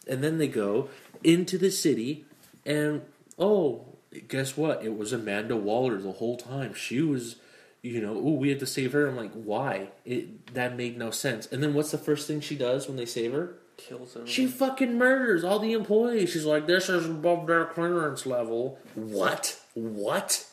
and 0.09 0.23
then 0.23 0.39
they 0.39 0.49
go 0.49 0.89
into 1.23 1.59
the 1.59 1.71
city, 1.71 2.25
and 2.67 3.03
oh, 3.39 3.85
guess 4.29 4.57
what? 4.57 4.85
It 4.85 4.97
was 4.97 5.13
Amanda 5.13 5.57
Waller 5.57 5.99
the 5.99 6.13
whole 6.13 6.37
time. 6.37 6.75
She 6.75 7.01
was, 7.01 7.37
you 7.85 8.01
know, 8.01 8.17
oh, 8.17 8.33
we 8.33 8.49
had 8.49 8.61
to 8.61 8.67
save 8.67 8.93
her. 8.93 9.07
I'm 9.07 9.17
like, 9.17 9.33
why? 9.35 9.89
It 10.07 10.55
that 10.55 10.75
made 10.75 10.97
no 10.97 11.11
sense. 11.11 11.47
And 11.47 11.63
then 11.63 11.75
what's 11.75 11.91
the 11.91 11.99
first 11.99 12.27
thing 12.27 12.41
she 12.41 12.57
does 12.57 12.89
when 12.89 12.97
they 12.97 13.05
save 13.05 13.33
her? 13.35 13.59
Kills 13.77 14.15
them. 14.15 14.25
She 14.27 14.47
fucking 14.47 14.97
murders 14.97 15.45
all 15.45 15.59
the 15.59 15.75
employees. 15.75 16.31
She's 16.31 16.47
like, 16.47 16.67
this 16.67 16.89
is 16.89 17.05
above 17.05 17.47
their 17.47 17.67
clearance 17.67 18.25
level. 18.25 18.79
What? 18.95 19.61
What? 19.75 20.47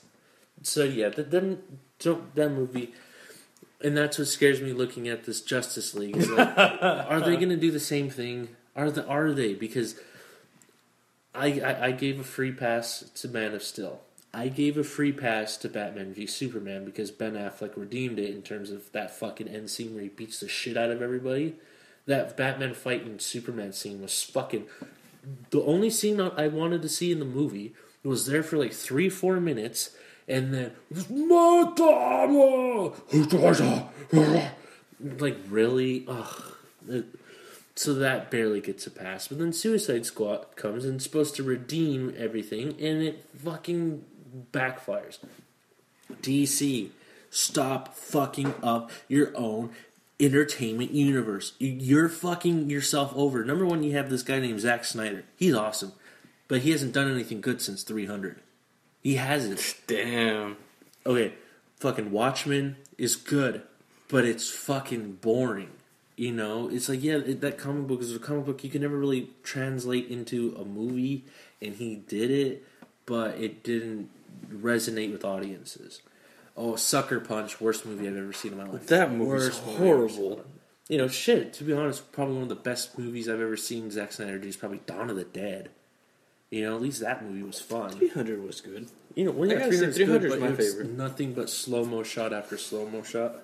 So 0.61 0.83
yeah, 0.83 1.07
that 1.07 1.31
them 1.31 1.59
don't 1.99 2.35
that 2.35 2.51
movie, 2.51 2.93
and 3.81 3.95
that's 3.95 4.19
what 4.19 4.27
scares 4.27 4.59
me 4.59 4.73
looking 4.73 5.07
at 5.07 5.23
this 5.23 5.39
Justice 5.39 5.95
League. 5.95 6.17
Like, 6.17 6.57
are 6.57 7.21
they 7.21 7.37
going 7.37 7.49
to 7.49 7.55
do 7.55 7.71
the 7.71 7.79
same 7.79 8.09
thing? 8.09 8.49
Are 8.75 8.91
the 8.91 9.07
are 9.07 9.31
they? 9.31 9.53
Because 9.53 9.95
I, 11.33 11.61
I 11.61 11.85
I 11.85 11.91
gave 11.91 12.19
a 12.19 12.25
free 12.25 12.51
pass 12.51 13.09
to 13.15 13.29
Man 13.29 13.53
of 13.53 13.63
Steel. 13.63 14.01
I 14.33 14.47
gave 14.47 14.77
a 14.77 14.83
free 14.83 15.11
pass 15.11 15.57
to 15.57 15.69
Batman 15.69 16.13
v 16.13 16.25
Superman 16.25 16.85
because 16.85 17.11
Ben 17.11 17.33
Affleck 17.33 17.75
redeemed 17.75 18.17
it 18.17 18.33
in 18.33 18.41
terms 18.41 18.71
of 18.71 18.91
that 18.93 19.11
fucking 19.11 19.49
end 19.49 19.69
scene 19.69 19.93
where 19.93 20.03
he 20.03 20.09
beats 20.09 20.39
the 20.39 20.47
shit 20.47 20.77
out 20.77 20.89
of 20.89 21.01
everybody. 21.01 21.55
That 22.05 22.37
Batman 22.37 22.73
fighting 22.73 23.19
Superman 23.19 23.73
scene 23.73 24.01
was 24.01 24.23
fucking. 24.23 24.67
The 25.49 25.61
only 25.63 25.89
scene 25.89 26.19
I 26.19 26.47
wanted 26.47 26.81
to 26.81 26.89
see 26.89 27.11
in 27.11 27.19
the 27.19 27.25
movie 27.25 27.73
was 28.03 28.25
there 28.25 28.41
for 28.41 28.57
like 28.57 28.73
three, 28.73 29.09
four 29.09 29.39
minutes, 29.39 29.91
and 30.27 30.53
then 30.53 30.71
like 35.19 35.37
really, 35.49 36.05
ugh. 36.07 36.55
So 37.75 37.93
that 37.95 38.31
barely 38.31 38.61
gets 38.61 38.85
a 38.87 38.91
pass. 38.91 39.27
But 39.27 39.39
then 39.39 39.53
Suicide 39.53 40.05
Squad 40.05 40.55
comes 40.55 40.85
and 40.85 40.95
it's 40.95 41.03
supposed 41.03 41.35
to 41.35 41.43
redeem 41.43 42.13
everything, 42.17 42.69
and 42.79 43.01
it 43.03 43.25
fucking 43.37 44.05
backfires. 44.51 45.17
DC, 46.21 46.89
stop 47.29 47.95
fucking 47.95 48.53
up 48.61 48.91
your 49.07 49.31
own 49.35 49.71
entertainment 50.19 50.91
universe. 50.91 51.53
You- 51.59 51.69
You're 51.71 52.09
fucking 52.09 52.69
yourself 52.69 53.11
over. 53.15 53.43
Number 53.43 53.65
one, 53.65 53.83
you 53.83 53.93
have 53.93 54.09
this 54.09 54.23
guy 54.23 54.39
named 54.39 54.59
Zack 54.61 54.85
Snyder. 54.85 55.23
He's 55.35 55.55
awesome, 55.55 55.93
but 56.47 56.61
he 56.61 56.71
hasn't 56.71 56.93
done 56.93 57.09
anything 57.11 57.41
good 57.41 57.61
since 57.61 57.83
300. 57.83 58.39
He 59.01 59.15
hasn't. 59.15 59.75
Damn. 59.87 60.57
Okay, 61.05 61.33
fucking 61.79 62.11
Watchmen 62.11 62.75
is 62.97 63.15
good, 63.15 63.63
but 64.09 64.25
it's 64.25 64.49
fucking 64.49 65.13
boring. 65.21 65.69
You 66.15 66.31
know, 66.33 66.69
it's 66.69 66.87
like 66.87 67.01
yeah, 67.01 67.15
it, 67.15 67.41
that 67.41 67.57
comic 67.57 67.87
book 67.87 68.01
is 68.01 68.15
a 68.15 68.19
comic 68.19 68.45
book 68.45 68.63
you 68.63 68.69
can 68.69 68.81
never 68.83 68.97
really 68.97 69.29
translate 69.41 70.07
into 70.09 70.55
a 70.59 70.63
movie, 70.63 71.23
and 71.59 71.73
he 71.73 71.95
did 71.95 72.29
it, 72.29 72.63
but 73.07 73.37
it 73.39 73.63
didn't 73.63 74.11
resonate 74.51 75.11
with 75.11 75.23
audiences. 75.25 76.01
Oh, 76.57 76.75
Sucker 76.75 77.19
Punch, 77.19 77.61
worst 77.61 77.85
movie 77.85 78.07
I've 78.07 78.17
ever 78.17 78.33
seen 78.33 78.51
in 78.51 78.57
my 78.57 78.65
life. 78.65 78.87
That 78.87 79.11
movie's 79.11 79.27
Worst 79.45 79.65
movie 79.65 79.77
I've 79.77 79.83
ever 79.89 80.09
seen. 80.09 80.17
horrible. 80.19 80.45
You 80.89 80.97
know, 80.97 81.07
shit. 81.07 81.53
To 81.53 81.63
be 81.63 81.73
honest, 81.73 82.11
probably 82.11 82.33
one 82.35 82.43
of 82.43 82.49
the 82.49 82.55
best 82.55 82.99
movies 82.99 83.29
I've 83.29 83.39
ever 83.39 83.55
seen 83.55 83.89
Zack 83.91 84.11
Snyder 84.11 84.37
do 84.37 84.47
is 84.47 84.57
probably 84.57 84.81
Dawn 84.85 85.09
of 85.09 85.15
the 85.15 85.23
Dead. 85.23 85.69
You 86.49 86.63
know, 86.63 86.75
at 86.75 86.81
least 86.81 86.99
that 86.99 87.23
movie 87.23 87.43
was 87.43 87.61
fun. 87.61 87.91
300 87.91 88.43
was 88.43 88.59
good. 88.59 88.89
You 89.15 89.23
know, 89.25 89.31
when 89.31 89.49
I 89.51 89.53
yeah, 89.53 89.67
300's 89.67 89.95
300 89.95 90.31
is 90.33 90.39
my 90.39 90.51
favorite. 90.53 90.89
Nothing 90.89 91.33
but 91.33 91.49
slow 91.49 91.85
mo 91.85 92.03
shot 92.03 92.33
after 92.33 92.57
slow 92.57 92.89
mo 92.89 93.03
shot. 93.03 93.35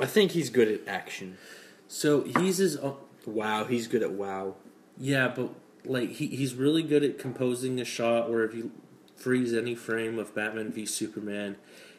I 0.00 0.06
think 0.06 0.32
he's 0.32 0.50
good 0.50 0.66
at 0.68 0.80
action. 0.88 1.38
So 1.86 2.22
he's 2.22 2.56
his 2.58 2.76
own, 2.78 2.92
uh, 2.92 3.30
Wow, 3.30 3.64
he's 3.66 3.86
good 3.86 4.02
at 4.02 4.10
wow. 4.12 4.56
yeah, 4.98 5.28
but 5.28 5.50
like 5.84 6.10
he 6.10 6.26
he's 6.26 6.54
really 6.56 6.82
good 6.82 7.04
at 7.04 7.20
composing 7.20 7.80
a 7.80 7.84
shot 7.84 8.28
where 8.28 8.42
if 8.44 8.52
you 8.52 8.72
freeze 9.16 9.52
any 9.54 9.74
frame 9.74 10.18
of 10.18 10.34
Batman 10.34 10.72
v 10.72 10.86
Superman, 10.86 11.56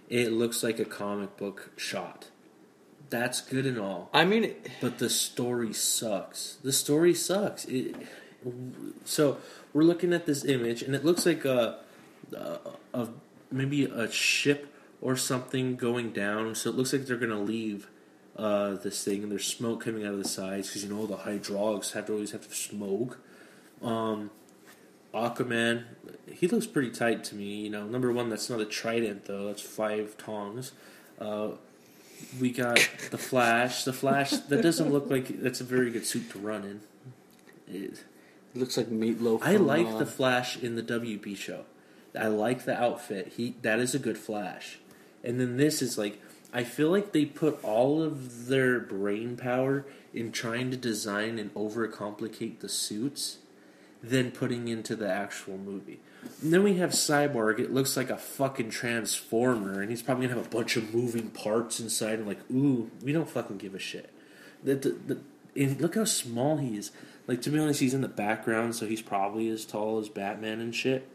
it 0.10 0.32
looks 0.32 0.64
like 0.64 0.80
a 0.80 0.86
comic 0.86 1.38
book 1.38 1.72
shot. 1.78 2.28
That's 3.10 3.42
good 3.42 3.66
and 3.66 3.78
all. 3.80 4.10
I 4.14 4.26
mean, 4.26 4.44
it- 4.46 4.70
but 4.82 4.98
the 4.98 5.10
story 5.10 5.74
sucks. 5.74 6.58
The 6.64 6.74
story 6.74 7.14
sucks. 7.14 7.66
It, 7.66 7.96
so 9.06 9.38
we're 9.74 9.84
looking 9.84 10.14
at 10.14 10.26
this 10.26 10.44
image, 10.44 10.82
and 10.82 10.96
it 10.96 11.06
looks 11.06 11.26
like 11.26 11.46
a, 11.46 11.80
a, 12.36 12.58
a 12.94 13.08
maybe 13.52 13.86
a 13.86 14.12
ship 14.12 14.68
or 15.02 15.16
something 15.16 15.76
going 15.76 16.12
down. 16.12 16.56
So 16.56 16.70
it 16.70 16.76
looks 16.76 16.92
like 16.94 17.06
they're 17.06 17.18
gonna 17.18 17.40
leave 17.40 17.88
uh, 18.36 18.76
this 18.76 19.04
thing, 19.04 19.24
and 19.24 19.32
there's 19.32 19.46
smoke 19.46 19.84
coming 19.86 20.06
out 20.06 20.14
of 20.14 20.22
the 20.24 20.28
sides 20.28 20.68
because 20.68 20.84
you 20.84 20.90
know 20.90 21.06
the 21.06 21.18
hydraulics 21.18 21.92
have 21.92 22.08
to 22.08 22.14
always 22.14 22.32
have 22.32 22.48
to 22.48 22.56
smoke. 22.56 23.20
Um, 23.82 24.32
Aquaman, 25.14 25.84
he 26.32 26.48
looks 26.48 26.66
pretty 26.66 26.90
tight 26.90 27.24
to 27.26 27.36
me. 27.36 27.62
You 27.62 27.70
know, 27.70 27.86
number 27.86 28.12
one, 28.12 28.30
that's 28.30 28.50
not 28.50 28.60
a 28.60 28.66
trident 28.66 29.26
though; 29.26 29.48
that's 29.48 29.62
five 29.62 30.18
tongs. 30.18 30.72
Uh, 31.20 31.50
we 32.40 32.52
got 32.52 32.76
the 33.12 33.18
Flash. 33.18 33.84
The 33.84 33.94
Flash 33.94 34.32
that 34.32 34.62
doesn't 34.62 34.92
look 34.92 35.10
like 35.10 35.42
that's 35.42 35.62
a 35.62 35.66
very 35.66 35.92
good 35.92 36.06
suit 36.06 36.32
to 36.32 36.40
run 36.40 36.64
in. 36.64 36.82
It, 37.74 38.04
it 38.56 38.60
looks 38.60 38.78
like 38.78 38.88
meatloaf. 38.88 39.42
I 39.44 39.58
like 39.58 39.88
uh, 39.88 39.98
the 40.00 40.06
Flash 40.06 40.58
in 40.58 40.76
the 40.76 40.84
WB 40.84 41.36
show. 41.38 41.66
I 42.18 42.28
like 42.28 42.66
the 42.66 42.80
outfit. 42.80 43.34
He 43.38 43.56
that 43.62 43.80
is 43.80 43.94
a 43.94 44.00
good 44.00 44.18
Flash. 44.18 44.80
And 45.24 45.40
then 45.40 45.58
this 45.58 45.82
is 45.82 45.98
like 45.98 46.22
I 46.54 46.64
feel 46.64 46.90
like 46.90 47.12
they 47.12 47.26
put 47.26 47.64
all 47.64 48.02
of 48.02 48.48
their 48.48 48.80
brain 48.80 49.38
power 49.38 49.86
in 50.14 50.32
trying 50.32 50.70
to 50.72 50.78
design 50.78 51.40
and 51.40 51.54
overcomplicate 51.56 52.60
the 52.60 52.70
suits 52.70 53.40
than 54.04 54.32
putting 54.32 54.68
into 54.68 54.96
the 54.96 55.10
actual 55.10 55.58
movie. 55.58 56.02
And 56.42 56.54
then 56.54 56.62
we 56.62 56.76
have 56.76 56.92
Cyborg. 56.92 57.60
It 57.60 57.74
looks 57.74 57.96
like 57.96 58.10
a 58.10 58.18
fucking 58.18 58.70
transformer, 58.70 59.82
and 59.82 59.90
he's 59.90 60.02
probably 60.02 60.28
gonna 60.28 60.38
have 60.38 60.48
a 60.48 60.56
bunch 60.56 60.76
of 60.76 60.94
moving 60.94 61.30
parts 61.30 61.80
inside. 61.80 62.20
And 62.20 62.28
like, 62.28 62.42
ooh, 62.52 62.92
we 63.02 63.14
don't 63.14 63.30
fucking 63.30 63.58
give 63.58 63.74
a 63.74 63.80
shit. 63.80 64.10
The, 64.64 64.76
the, 64.76 64.90
the, 64.90 65.20
and 65.56 65.80
look 65.80 65.96
how 65.96 66.04
small 66.04 66.58
he 66.58 66.78
is. 66.78 66.92
Like 67.28 67.42
to 67.44 67.50
be 67.50 67.60
honest, 67.60 67.80
he's 67.80 67.94
in 67.94 68.02
the 68.02 68.10
background, 68.10 68.76
so 68.76 68.86
he's 68.86 69.02
probably 69.02 69.48
as 69.48 69.66
tall 69.66 70.00
as 70.00 70.10
Batman 70.10 70.60
and 70.60 70.76
shit. 70.76 71.08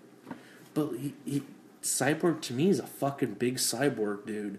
But 0.73 0.93
he, 0.99 1.15
he 1.27 1.43
Cyborg 1.83 2.41
to 2.43 2.55
me 2.55 2.71
is 2.71 2.79
a 2.79 2.87
fucking 2.87 3.35
big 3.35 3.57
cyborg 3.57 4.27
dude. 4.27 4.59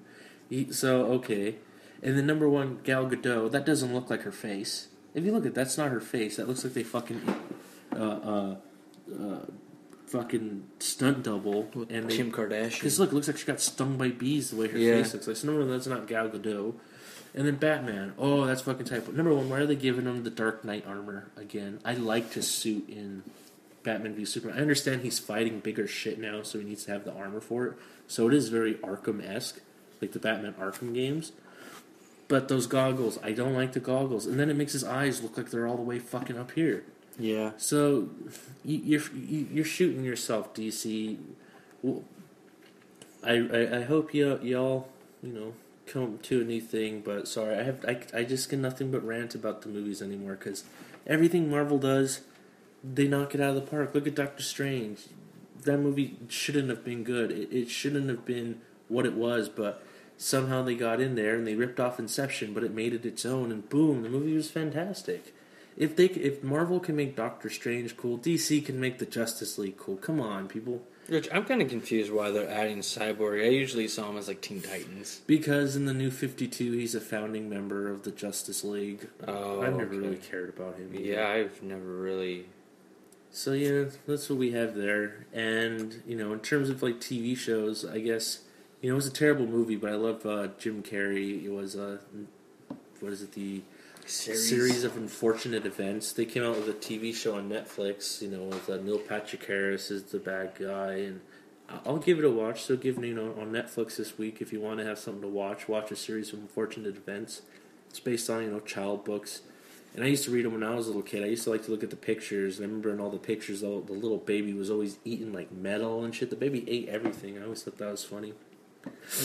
He, 0.49 0.71
so 0.71 1.05
okay, 1.13 1.55
and 2.01 2.17
the 2.17 2.21
number 2.21 2.47
one 2.47 2.79
Gal 2.83 3.07
Gadot. 3.07 3.51
That 3.51 3.65
doesn't 3.65 3.93
look 3.93 4.09
like 4.09 4.21
her 4.21 4.31
face. 4.31 4.87
If 5.13 5.25
you 5.25 5.31
look 5.31 5.45
at 5.45 5.55
that's 5.55 5.77
not 5.77 5.91
her 5.91 5.99
face. 5.99 6.37
That 6.37 6.47
looks 6.47 6.63
like 6.63 6.73
they 6.73 6.83
fucking 6.83 7.21
uh, 7.95 7.95
uh, 7.97 8.55
uh, 9.13 9.39
fucking 10.07 10.63
stunt 10.79 11.23
double 11.23 11.69
and 11.89 12.09
they, 12.09 12.17
Kim 12.17 12.31
Kardashian. 12.31 12.73
because 12.75 12.99
look, 12.99 13.11
it 13.11 13.15
looks 13.15 13.27
like 13.27 13.37
she 13.37 13.45
got 13.45 13.59
stung 13.61 13.97
by 13.97 14.09
bees 14.09 14.51
the 14.51 14.57
way 14.57 14.67
her 14.67 14.77
Yeah. 14.77 15.01
face 15.01 15.13
looks 15.13 15.27
like. 15.27 15.37
So 15.37 15.47
number 15.47 15.61
one, 15.61 15.69
that's 15.71 15.87
not 15.87 16.07
Gal 16.07 16.29
Gadot. 16.29 16.73
And 17.35 17.45
then 17.45 17.57
Batman. 17.57 18.13
Oh, 18.17 18.45
that's 18.45 18.61
fucking 18.61 18.87
typo. 18.87 19.11
Number 19.11 19.33
one, 19.33 19.49
why 19.49 19.59
are 19.59 19.65
they 19.67 19.75
giving 19.75 20.05
him 20.05 20.23
the 20.23 20.31
Dark 20.31 20.65
Knight 20.65 20.85
armor 20.87 21.27
again? 21.37 21.79
I 21.85 21.93
liked 21.93 22.33
his 22.33 22.47
suit 22.47 22.89
in 22.89 23.21
Batman 23.83 24.15
v 24.15 24.25
Superman. 24.25 24.57
I 24.57 24.61
understand 24.61 25.01
he's 25.03 25.19
fighting 25.19 25.59
bigger 25.59 25.85
shit 25.87 26.19
now, 26.19 26.41
so 26.41 26.57
he 26.57 26.65
needs 26.65 26.85
to 26.85 26.91
have 26.91 27.03
the 27.05 27.13
armor 27.13 27.39
for 27.39 27.67
it. 27.67 27.73
So 28.07 28.27
it 28.27 28.33
is 28.33 28.49
very 28.49 28.73
Arkham 28.75 29.23
esque, 29.23 29.59
like 30.01 30.11
the 30.13 30.19
Batman 30.19 30.55
Arkham 30.59 30.91
games. 30.93 31.31
But 32.27 32.47
those 32.47 32.65
goggles, 32.65 33.19
I 33.23 33.31
don't 33.31 33.53
like 33.53 33.73
the 33.73 33.79
goggles. 33.79 34.25
And 34.25 34.39
then 34.39 34.49
it 34.49 34.55
makes 34.55 34.73
his 34.73 34.83
eyes 34.83 35.21
look 35.21 35.37
like 35.37 35.51
they're 35.51 35.67
all 35.67 35.77
the 35.77 35.83
way 35.83 35.99
fucking 35.99 36.37
up 36.37 36.51
here. 36.51 36.83
Yeah. 37.19 37.51
So 37.57 38.09
you- 38.63 38.81
you're 38.83 39.01
you- 39.15 39.47
you're 39.53 39.65
shooting 39.65 40.03
yourself, 40.03 40.53
DC. 40.53 41.17
I, 43.23 43.33
I 43.33 43.77
I 43.79 43.81
hope 43.83 44.13
you 44.13 44.39
y'all 44.41 44.89
you 45.21 45.33
know 45.33 45.53
come 45.85 46.19
to 46.23 46.41
a 46.41 46.43
new 46.43 46.61
thing. 46.61 47.01
But 47.01 47.27
sorry, 47.27 47.55
I 47.57 47.63
have 47.63 47.83
I, 47.85 47.99
I 48.13 48.23
just 48.23 48.49
get 48.49 48.59
nothing 48.59 48.91
but 48.91 49.05
rant 49.05 49.35
about 49.35 49.61
the 49.61 49.69
movies 49.69 50.01
anymore 50.01 50.33
because 50.35 50.63
everything 51.07 51.49
Marvel 51.49 51.77
does, 51.77 52.21
they 52.83 53.07
knock 53.07 53.35
it 53.35 53.41
out 53.41 53.49
of 53.49 53.55
the 53.55 53.69
park. 53.69 53.93
Look 53.93 54.07
at 54.07 54.15
Doctor 54.15 54.43
Strange. 54.43 55.01
That 55.63 55.77
movie 55.79 56.17
shouldn't 56.29 56.69
have 56.69 56.85
been 56.85 57.03
good. 57.03 57.31
It, 57.31 57.51
it 57.51 57.69
shouldn't 57.69 58.07
have 58.09 58.25
been 58.25 58.61
what 58.87 59.05
it 59.05 59.13
was, 59.13 59.49
but 59.49 59.83
somehow 60.17 60.63
they 60.63 60.75
got 60.75 61.01
in 61.01 61.15
there 61.15 61.35
and 61.35 61.45
they 61.45 61.55
ripped 61.55 61.79
off 61.79 61.99
Inception, 61.99 62.53
but 62.53 62.63
it 62.63 62.73
made 62.73 62.93
it 62.93 63.05
its 63.05 63.25
own, 63.25 63.51
and 63.51 63.67
boom, 63.69 64.03
the 64.03 64.09
movie 64.09 64.33
was 64.33 64.49
fantastic. 64.49 65.33
If 65.79 65.95
they 65.95 66.05
if 66.05 66.43
Marvel 66.43 66.81
can 66.81 66.97
make 66.97 67.15
Doctor 67.15 67.49
Strange 67.49 67.95
cool, 67.95 68.19
DC 68.19 68.65
can 68.65 68.81
make 68.81 68.99
the 68.99 69.05
Justice 69.05 69.57
League 69.57 69.77
cool. 69.77 69.95
Come 69.95 70.19
on, 70.19 70.49
people. 70.49 70.83
Which 71.07 71.29
I'm 71.33 71.45
kind 71.45 71.61
of 71.61 71.69
confused 71.69 72.11
why 72.11 72.31
they're 72.31 72.49
adding 72.49 72.79
Cyborg. 72.79 73.43
I 73.43 73.47
usually 73.47 73.87
saw 73.87 74.09
him 74.09 74.17
as 74.17 74.27
like 74.27 74.41
Teen 74.41 74.61
Titans. 74.61 75.21
Because 75.25 75.77
in 75.77 75.85
the 75.85 75.93
new 75.93 76.11
Fifty 76.11 76.49
Two, 76.49 76.73
he's 76.73 76.95
a 76.95 76.99
founding 77.01 77.49
member 77.49 77.89
of 77.89 78.03
the 78.03 78.11
Justice 78.11 78.65
League. 78.65 79.07
Oh, 79.25 79.61
I've 79.61 79.77
never 79.77 79.95
okay. 79.95 79.97
really 79.97 80.17
cared 80.17 80.49
about 80.49 80.75
him. 80.75 80.91
either. 80.93 81.03
Yeah, 81.03 81.29
I've 81.29 81.63
never 81.63 81.95
really. 81.95 82.47
So 83.31 83.53
yeah, 83.53 83.85
that's 84.05 84.29
what 84.29 84.37
we 84.37 84.51
have 84.51 84.75
there. 84.75 85.27
And 85.33 86.03
you 86.05 86.17
know, 86.17 86.33
in 86.33 86.41
terms 86.41 86.69
of 86.69 86.83
like 86.83 86.99
TV 86.99 87.37
shows, 87.37 87.85
I 87.85 87.99
guess 87.99 88.39
you 88.81 88.89
know 88.89 88.95
it 88.95 88.97
was 88.97 89.07
a 89.07 89.11
terrible 89.11 89.47
movie, 89.47 89.77
but 89.77 89.91
I 89.91 89.95
love 89.95 90.25
uh, 90.25 90.47
Jim 90.59 90.83
Carrey. 90.83 91.41
It 91.45 91.51
was 91.51 91.75
a 91.75 91.99
what 92.99 93.13
is 93.13 93.21
it 93.21 93.31
the 93.31 93.61
series. 94.09 94.83
of 94.83 94.97
unfortunate 94.97 95.65
events. 95.65 96.13
They 96.13 96.25
came 96.25 96.43
out 96.43 96.55
with 96.55 96.69
a 96.69 96.73
TV 96.73 97.13
show 97.13 97.35
on 97.35 97.49
Netflix. 97.49 98.21
You 98.21 98.29
know, 98.29 98.43
with 98.43 98.69
uh, 98.69 98.77
Neil 98.77 98.99
Patrick 98.99 99.45
Harris 99.45 99.91
is 99.91 100.03
the 100.03 100.19
bad 100.19 100.53
guy, 100.59 100.93
and 100.93 101.21
I'll 101.85 101.97
give 101.97 102.19
it 102.19 102.25
a 102.25 102.29
watch. 102.29 102.63
So 102.63 102.75
give 102.75 103.03
you 103.03 103.13
know 103.13 103.35
on 103.39 103.51
Netflix 103.51 103.97
this 103.97 104.17
week 104.17 104.41
if 104.41 104.51
you 104.51 104.59
want 104.59 104.79
to 104.79 104.85
have 104.85 104.99
something 104.99 105.21
to 105.21 105.27
watch. 105.27 105.67
Watch 105.67 105.91
a 105.91 105.95
series 105.95 106.33
of 106.33 106.39
unfortunate 106.39 106.95
events. 106.95 107.43
It's 107.89 107.99
based 107.99 108.29
on 108.29 108.43
you 108.43 108.51
know 108.51 108.59
child 108.59 109.05
books. 109.05 109.41
And 109.95 110.03
I 110.03 110.07
used 110.07 110.23
to 110.25 110.31
read 110.31 110.45
them 110.45 110.53
when 110.53 110.63
I 110.63 110.75
was 110.75 110.85
a 110.85 110.89
little 110.89 111.01
kid. 111.01 111.23
I 111.23 111.27
used 111.27 111.45
to 111.45 111.49
like 111.49 111.65
to 111.65 111.71
look 111.71 111.83
at 111.83 111.89
the 111.89 111.95
pictures. 111.95 112.59
And 112.59 112.65
I 112.65 112.67
remember 112.67 112.91
in 112.91 112.99
all 112.99 113.09
the 113.09 113.17
pictures, 113.17 113.61
the, 113.61 113.67
the 113.67 113.93
little 113.93 114.19
baby 114.19 114.53
was 114.53 114.69
always 114.69 114.99
eating 115.03 115.33
like 115.33 115.51
metal 115.51 116.03
and 116.03 116.13
shit. 116.13 116.29
The 116.29 116.35
baby 116.35 116.63
ate 116.69 116.87
everything. 116.89 117.39
I 117.39 117.43
always 117.43 117.63
thought 117.63 117.79
that 117.79 117.89
was 117.89 118.03
funny. 118.03 118.33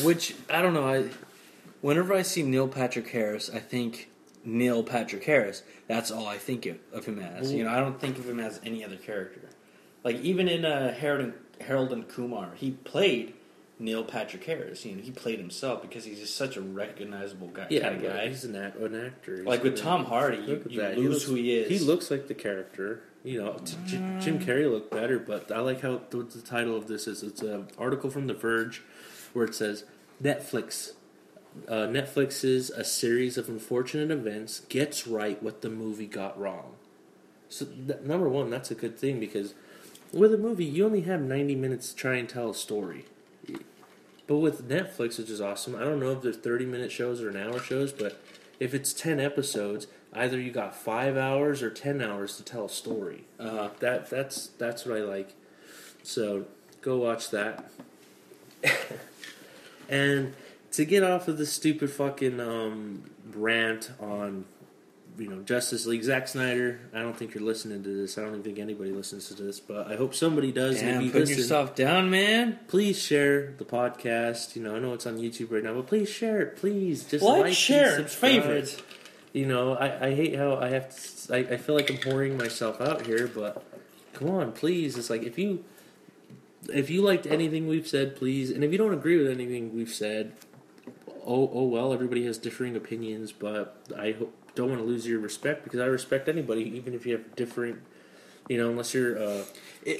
Which 0.03 0.35
I 0.49 0.63
don't 0.63 0.73
know. 0.73 0.89
I 0.89 1.11
whenever 1.81 2.15
I 2.15 2.23
see 2.23 2.43
Neil 2.43 2.67
Patrick 2.67 3.09
Harris, 3.11 3.51
I 3.53 3.59
think 3.59 4.09
Neil 4.45 4.83
Patrick 4.83 5.25
Harris. 5.25 5.63
That's 5.89 6.11
all 6.11 6.27
I 6.27 6.39
think 6.39 6.67
of, 6.67 6.79
of 6.93 7.05
him 7.07 7.19
as. 7.19 7.53
You 7.53 7.65
know, 7.65 7.71
I 7.71 7.81
don't 7.81 8.01
think 8.01 8.19
of 8.19 8.29
him 8.29 8.41
as 8.41 8.61
any 8.65 8.85
other 8.85 8.97
character. 8.97 9.49
Like 10.03 10.21
even 10.21 10.49
in 10.49 10.65
uh, 10.65 10.95
Harold 10.95 11.21
and, 11.21 11.35
Harold 11.61 11.93
and 11.93 12.07
Kumar, 12.09 12.51
he 12.55 12.73
played 12.73 13.35
Neil 13.79 14.05
Patrick 14.05 14.45
Harris. 14.45 14.85
You 14.85 14.97
know, 14.97 15.03
he 15.03 15.11
played 15.11 15.39
himself 15.39 15.83
because 15.83 16.05
he's 16.05 16.21
just 16.21 16.37
such 16.37 16.57
a 16.57 16.61
recognizable 16.61 17.49
guy. 17.49 17.67
Yeah, 17.71 17.81
kind 17.81 17.97
of 17.97 18.13
guy. 18.13 18.29
he's 18.29 18.45
an, 18.45 18.57
act, 18.57 18.77
an 18.77 19.07
actor. 19.07 19.37
He's 19.37 19.47
Like 19.47 19.63
with 19.63 19.77
Tom 19.77 20.05
Hardy, 20.05 20.39
you, 20.39 20.65
you 20.69 20.81
that. 20.81 20.99
lose 20.99 21.11
looks, 21.15 21.25
who 21.25 21.35
he 21.35 21.55
is. 21.57 21.69
He 21.69 21.79
looks 21.85 22.11
like 22.11 22.29
the 22.29 22.35
character. 22.35 23.03
You 23.25 23.43
know, 23.43 23.55
t- 23.65 23.77
J- 23.87 24.17
Jim 24.21 24.39
Carrey 24.39 24.71
looked 24.71 24.91
better, 24.91 25.19
but 25.19 25.51
I 25.51 25.61
like 25.61 25.81
how 25.81 26.03
the, 26.11 26.19
the 26.25 26.43
title 26.43 26.77
of 26.77 26.87
this 26.89 27.07
is. 27.07 27.23
It's 27.23 27.41
an 27.41 27.69
article 27.79 28.11
from 28.11 28.27
The 28.27 28.35
Verge 28.35 28.83
where 29.33 29.47
it 29.47 29.55
says 29.55 29.85
Netflix. 30.23 30.93
Uh, 31.69 31.87
Netflix's 31.87 32.71
a 32.71 32.85
series 32.85 33.39
of 33.39 33.49
unfortunate 33.49 34.11
events 34.11 34.61
gets 34.69 35.07
right 35.07 35.43
what 35.43 35.63
the 35.63 35.71
movie 35.71 36.07
got 36.07 36.39
wrong. 36.39 36.75
So 37.49 37.65
th- 37.67 38.01
number 38.01 38.29
one, 38.29 38.51
that's 38.51 38.71
a 38.71 38.75
good 38.75 38.99
thing 38.99 39.21
because 39.21 39.55
with 40.13 40.35
a 40.35 40.39
movie 40.39 40.65
you 40.65 40.85
only 40.85 41.03
have 41.03 41.21
ninety 41.21 41.55
minutes 41.55 41.91
to 41.91 41.97
try 41.97 42.17
and 42.17 42.29
tell 42.29 42.51
a 42.51 42.55
story. 42.55 43.05
But 44.27 44.39
with 44.39 44.69
Netflix, 44.69 45.19
which 45.19 45.31
is 45.31 45.41
awesome, 45.41 45.77
I 45.77 45.81
don't 45.81 46.01
know 46.01 46.13
if 46.13 46.23
they're 46.23 46.33
30 46.33 46.65
minute 46.65 46.91
shows 46.91 47.21
or 47.21 47.29
an 47.29 47.37
hour 47.37 47.61
shows, 47.61 47.93
but 47.93 48.21
if 48.59 48.73
it's 48.73 48.95
10 48.95 49.21
episodes, 49.21 49.87
either 50.15 50.41
you 50.41 50.51
got 50.51 50.75
5 50.75 51.17
hours 51.17 51.63
or 51.63 51.69
10 51.71 52.01
hours 52.01 52.37
to 52.39 52.43
tell 52.43 52.65
a 52.65 52.71
story. 52.71 53.25
Uh, 53.39 53.69
That 53.81 54.09
that's 54.09 54.47
that's 54.59 54.87
what 54.87 54.97
I 54.97 55.03
like. 55.03 55.35
So, 56.03 56.47
go 56.81 56.97
watch 56.99 57.31
that. 57.31 57.71
and 59.89 60.35
to 60.77 60.85
get 60.85 61.03
off 61.03 61.29
of 61.29 61.39
the 61.39 61.47
stupid 61.47 61.91
fucking 61.91 62.41
um, 62.41 63.11
rant 63.35 63.91
on 64.01 64.45
you 65.17 65.29
know 65.29 65.41
Justice 65.43 65.87
League, 65.87 66.03
Zack 66.03 66.27
Snyder. 66.29 66.81
I 66.93 67.01
don't 67.01 67.17
think 67.17 67.35
you're 67.35 67.45
listening 67.45 67.83
to 67.85 67.89
this. 67.89 68.19
I 68.19 68.23
don't 68.23 68.43
think 68.43 68.59
anybody 68.59 68.91
listens 68.91 69.29
to 69.29 69.35
this, 69.35 69.61
but 69.61 69.91
I 69.91 69.97
hope 69.97 70.15
somebody 70.15 70.51
does. 70.51 70.81
and 70.81 70.89
if 70.89 70.95
damn, 70.95 71.03
you 71.03 71.11
putting 71.11 71.27
listen, 71.29 71.39
yourself 71.39 71.75
down, 71.77 72.11
man. 72.11 72.59
please 72.69 72.99
share 73.01 73.53
the 73.59 73.65
podcast. 73.65 74.57
You 74.57 74.63
know, 74.63 74.75
I 74.75 74.79
know 74.81 74.93
it's 74.95 75.07
on 75.07 75.19
YouTube 75.19 75.53
right 75.53 75.63
now, 75.63 75.75
but 75.75 75.87
please 75.87 76.09
share 76.09 76.41
it. 76.41 76.57
Please 76.57 77.05
just 77.05 77.25
Like, 77.25 77.37
like, 77.39 77.47
and 77.47 77.55
share, 77.55 77.97
subscribe. 77.97 78.33
favorite. 78.43 78.83
You 79.33 79.47
know, 79.47 79.75
I, 79.75 80.07
I 80.07 80.15
hate 80.15 80.37
how 80.37 80.57
I 80.57 80.69
have 80.71 80.91
to. 81.27 81.35
I, 81.35 81.39
I 81.39 81.57
feel 81.59 81.75
like 81.75 81.91
I'm 81.91 81.99
pouring 81.99 82.37
myself 82.37 82.81
out 82.81 83.07
here, 83.07 83.29
but 83.29 83.65
come 84.13 84.31
on, 84.31 84.53
please. 84.53 84.97
It's 84.97 85.11
like 85.11 85.23
if 85.23 85.39
you 85.39 85.65
if 86.73 86.91
you 86.91 87.03
liked 87.03 87.27
anything 87.27 87.67
we've 87.69 87.87
said, 87.87 88.17
please, 88.17 88.51
and 88.51 88.65
if 88.65 88.73
you 88.73 88.79
don't 88.79 88.95
agree 88.95 89.17
with 89.17 89.29
anything 89.29 89.75
we've 89.75 89.93
said, 89.93 90.33
oh 91.27 91.51
oh 91.53 91.65
well. 91.65 91.93
Everybody 91.93 92.25
has 92.27 92.39
differing 92.39 92.77
opinions, 92.77 93.33
but 93.33 93.77
I 93.97 94.17
don't 94.55 94.69
want 94.69 94.81
to 94.81 94.87
lose 94.87 95.07
your 95.07 95.19
respect 95.21 95.65
because 95.65 95.81
I 95.81 95.87
respect 95.87 96.29
anybody, 96.29 96.63
even 96.77 96.95
if 96.95 97.05
you 97.07 97.13
have 97.13 97.35
different. 97.37 97.81
You 98.49 98.59
know, 98.59 98.69
unless 98.69 98.93
you're 98.93 99.17
a 99.17 99.45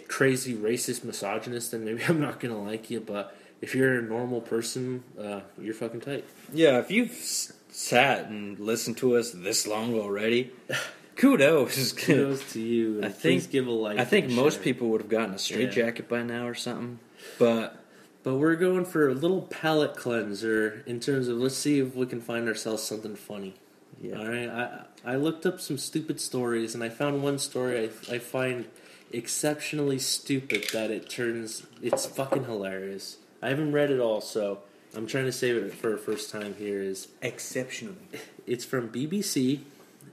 crazy 0.09 0.55
racist 0.55 1.03
misogynist, 1.03 1.71
then 1.71 1.85
maybe 1.85 2.03
I'm 2.09 2.21
not 2.21 2.41
gonna 2.41 2.63
like 2.63 2.91
you. 2.91 3.01
But 3.01 3.35
if 3.63 3.75
you're 3.75 3.99
a 3.99 4.03
normal 4.03 4.41
person, 4.43 5.03
uh, 5.19 5.41
you're 5.59 5.73
fucking 5.75 6.03
tight. 6.03 6.25
Yeah, 6.53 6.79
if 6.79 6.91
you've 6.91 7.11
s- 7.11 7.55
sat 7.71 8.27
and 8.29 8.59
listened 8.59 8.99
to 8.99 9.17
us 9.17 9.31
this 9.31 9.67
long 9.67 9.95
already, 9.95 10.53
kudos. 11.17 11.93
Kudos 11.97 12.53
to 12.53 12.61
you. 12.61 12.99
I 13.03 13.09
please 13.09 13.43
think- 13.45 13.51
give 13.53 13.67
a 13.67 13.71
like. 13.71 13.99
I 13.99 14.05
think 14.05 14.31
most 14.31 14.55
share. 14.57 14.63
people 14.65 14.89
would 14.91 15.01
have 15.03 15.11
gotten 15.11 15.35
a 15.35 15.39
straight 15.39 15.75
Yeah. 15.77 15.91
by 16.09 16.23
now 16.23 16.47
or 16.47 16.55
something. 16.55 16.99
But 17.39 17.83
But 18.25 18.37
we're 18.37 18.57
going 18.57 18.87
for 18.87 19.11
a 19.11 19.15
little 19.15 19.43
palate 19.43 19.97
cleanser 19.97 20.83
in 20.87 20.99
terms 20.99 21.29
of 21.29 21.37
let's 21.37 21.57
see 21.57 21.79
if 21.79 21.95
we 21.95 22.07
can 22.07 22.23
find 22.23 22.49
ourselves 22.49 22.83
something 22.83 23.15
funny. 23.15 23.55
yeah, 24.01 24.19
All 24.19 24.27
right, 24.27 24.49
I 24.49 24.85
I 25.05 25.17
looked 25.17 25.45
up 25.45 25.61
some 25.61 25.77
stupid 25.77 26.21
stories 26.21 26.75
and 26.75 26.83
I 26.83 26.89
found 26.89 27.23
one 27.23 27.39
story 27.39 27.79
I 27.79 28.15
I 28.15 28.19
find 28.19 28.65
exceptionally 29.13 29.99
stupid 29.99 30.65
that 30.73 30.91
it 30.91 31.09
turns 31.09 31.67
it's 31.83 32.07
fucking 32.07 32.47
hilarious. 32.47 33.19
I 33.43 33.51
haven't 33.51 33.73
read 33.73 33.91
it 33.91 34.01
all, 34.01 34.23
so 34.23 34.61
I'm 34.97 35.07
trying 35.07 35.27
to 35.27 35.33
save 35.33 35.57
it 35.57 35.75
for 35.75 35.93
a 35.93 35.99
first 35.99 36.31
time. 36.31 36.55
Here 36.55 36.81
is 36.81 37.09
exceptionally. 37.21 37.99
it's 38.47 38.65
from 38.65 38.89
BBC 38.89 39.61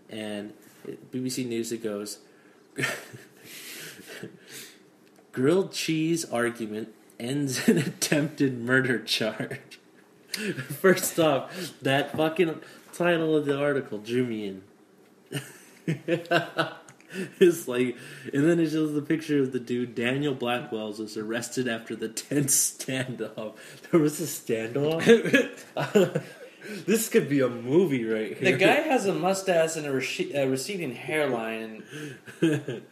and 0.10 0.52
BBC 1.14 1.48
News. 1.48 1.72
It 1.72 1.82
goes 1.82 2.20
grilled 5.32 5.72
cheese 5.72 6.26
argument 6.26 6.94
ends 7.22 7.70
in 7.70 7.78
attempted 7.78 8.60
murder 8.60 9.00
charge. 9.00 9.80
First 10.80 11.20
off, 11.20 11.74
that 11.82 12.16
fucking 12.16 12.62
title 12.94 13.36
of 13.36 13.46
the 13.46 13.58
article 13.58 14.00
drew 14.00 14.26
me 14.26 14.48
in. 14.48 14.64
it's 17.40 17.68
like, 17.68 17.98
and 18.34 18.48
then 18.48 18.60
it 18.60 18.70
shows 18.72 18.94
the 18.94 19.02
picture 19.02 19.42
of 19.42 19.52
the 19.52 19.60
dude 19.60 19.94
Daniel 19.96 20.36
Blackwells 20.36 21.00
was 21.00 21.18
arrested 21.18 21.68
after 21.68 21.96
the 21.96 22.10
tense 22.10 22.56
standoff. 22.56 23.56
There 23.92 24.00
was 24.00 24.20
a 24.22 24.24
standoff. 24.24 25.04
this 26.86 27.10
could 27.10 27.28
be 27.30 27.42
a 27.42 27.50
movie 27.50 28.06
right 28.06 28.38
here. 28.38 28.52
The 28.52 28.58
guy 28.58 28.76
has 28.82 29.06
a 29.06 29.14
mustache 29.14 29.76
and 29.76 29.86
a, 29.86 29.90
rece- 29.92 30.36
a 30.36 30.48
receding 30.50 30.94
hairline. 30.96 31.84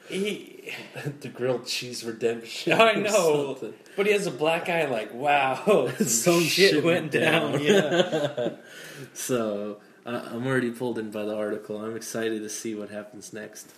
He, 0.10 0.74
the 1.22 1.30
grilled 1.30 1.66
cheese 1.66 2.04
redemption. 2.04 2.74
I 2.74 2.94
know, 2.94 3.58
but 3.96 4.06
he 4.06 4.12
has 4.14 4.28
a 4.28 4.32
black 4.32 4.70
eye. 4.70 4.86
Like, 4.86 5.14
wow, 5.14 5.90
some, 5.98 6.06
Some 6.06 6.42
shit, 6.42 6.72
shit 6.72 6.84
went 6.84 7.12
down. 7.12 7.54
down. 7.54 7.62
Yeah, 7.62 8.50
So 9.14 9.80
uh, 10.06 10.22
I'm 10.32 10.46
already 10.48 10.72
pulled 10.72 11.00
in 11.00 11.12
by 11.12 11.26
the 11.26 11.36
article. 11.36 11.84
I'm 11.84 11.96
excited 11.96 12.42
to 12.42 12.50
see 12.50 12.76
what 12.76 12.90
happens 12.90 13.34
next. 13.34 13.72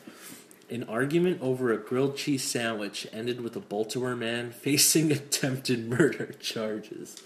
An 0.70 0.84
argument 0.86 1.41
over 1.41 1.74
a 1.74 1.78
grilled 1.78 2.16
cheese 2.16 2.43
sandwich 2.45 3.06
ended 3.12 3.41
with 3.41 3.56
a 3.58 3.60
Baltimore 3.60 4.16
man 4.16 4.52
facing 4.52 5.12
attempted 5.12 5.89
murder 5.89 6.32
charges. 6.39 7.18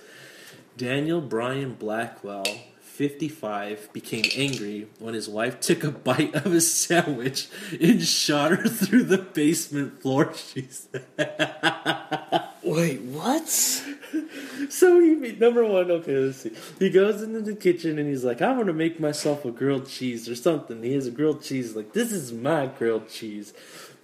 Daniel 0.78 1.22
Brian 1.22 1.74
Blackwell, 1.74 2.46
55, 2.82 3.94
became 3.94 4.26
angry 4.36 4.88
when 5.00 5.14
his 5.14 5.30
wife 5.30 5.62
took 5.62 5.84
a 5.86 5.92
bite 5.92 6.36
of 6.36 6.52
his 6.52 6.72
sandwich 6.74 7.48
and 7.80 8.02
shot 8.04 8.52
her 8.52 8.68
through 8.68 9.04
the 9.04 9.18
basement 9.18 10.02
floor. 10.02 10.34
She 10.34 10.68
said. 10.70 11.06
Wait, 12.64 13.02
what? 13.02 13.48
So 13.48 15.00
he 15.00 15.16
number 15.34 15.64
one, 15.66 15.92
okay, 15.92 16.18
let's 16.18 16.40
see. 16.40 16.52
He 16.80 16.90
goes 16.90 17.22
into 17.22 17.42
the 17.42 17.56
kitchen 17.56 18.00
and 18.00 18.10
he's 18.10 18.24
like, 18.24 18.42
I 18.42 18.52
want 18.52 18.68
to 18.68 18.74
make 18.74 19.00
myself 19.00 19.46
a 19.46 19.52
grilled 19.52 19.88
cheese 19.88 20.28
or 20.28 20.36
something. 20.36 20.82
He 20.84 20.94
has 20.94 21.08
a 21.08 21.12
grilled 21.12 21.44
cheese, 21.44 21.76
like 21.76 21.94
this 21.94 22.12
is 22.12 22.34
my 22.34 22.68
grilled 22.68 23.10
cheese. 23.10 23.54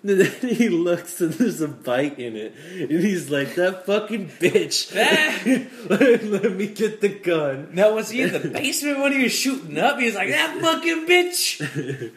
And 0.04 0.20
then 0.20 0.56
he 0.56 0.68
looks 0.68 1.22
and 1.22 1.32
there's 1.34 1.62
a 1.62 1.68
bite 1.68 2.18
in 2.18 2.36
it, 2.36 2.56
and 2.74 2.90
he's 2.90 3.30
like, 3.30 3.54
"That 3.54 3.86
fucking 3.86 4.30
bitch! 4.40 4.92
let, 5.90 6.24
let 6.24 6.56
me 6.56 6.66
get 6.68 7.02
the 7.02 7.10
gun." 7.10 7.70
Now 7.74 7.94
was 7.94 8.10
he 8.10 8.24
in 8.24 8.32
the 8.34 8.40
basement 8.50 9.00
when 9.00 9.12
he 9.12 9.22
was 9.22 9.32
shooting 9.32 9.78
up? 9.78 10.00
He 10.00 10.06
was 10.06 10.16
like, 10.16 10.30
"That 10.30 10.58
fucking 10.62 11.06
bitch." 11.08 12.12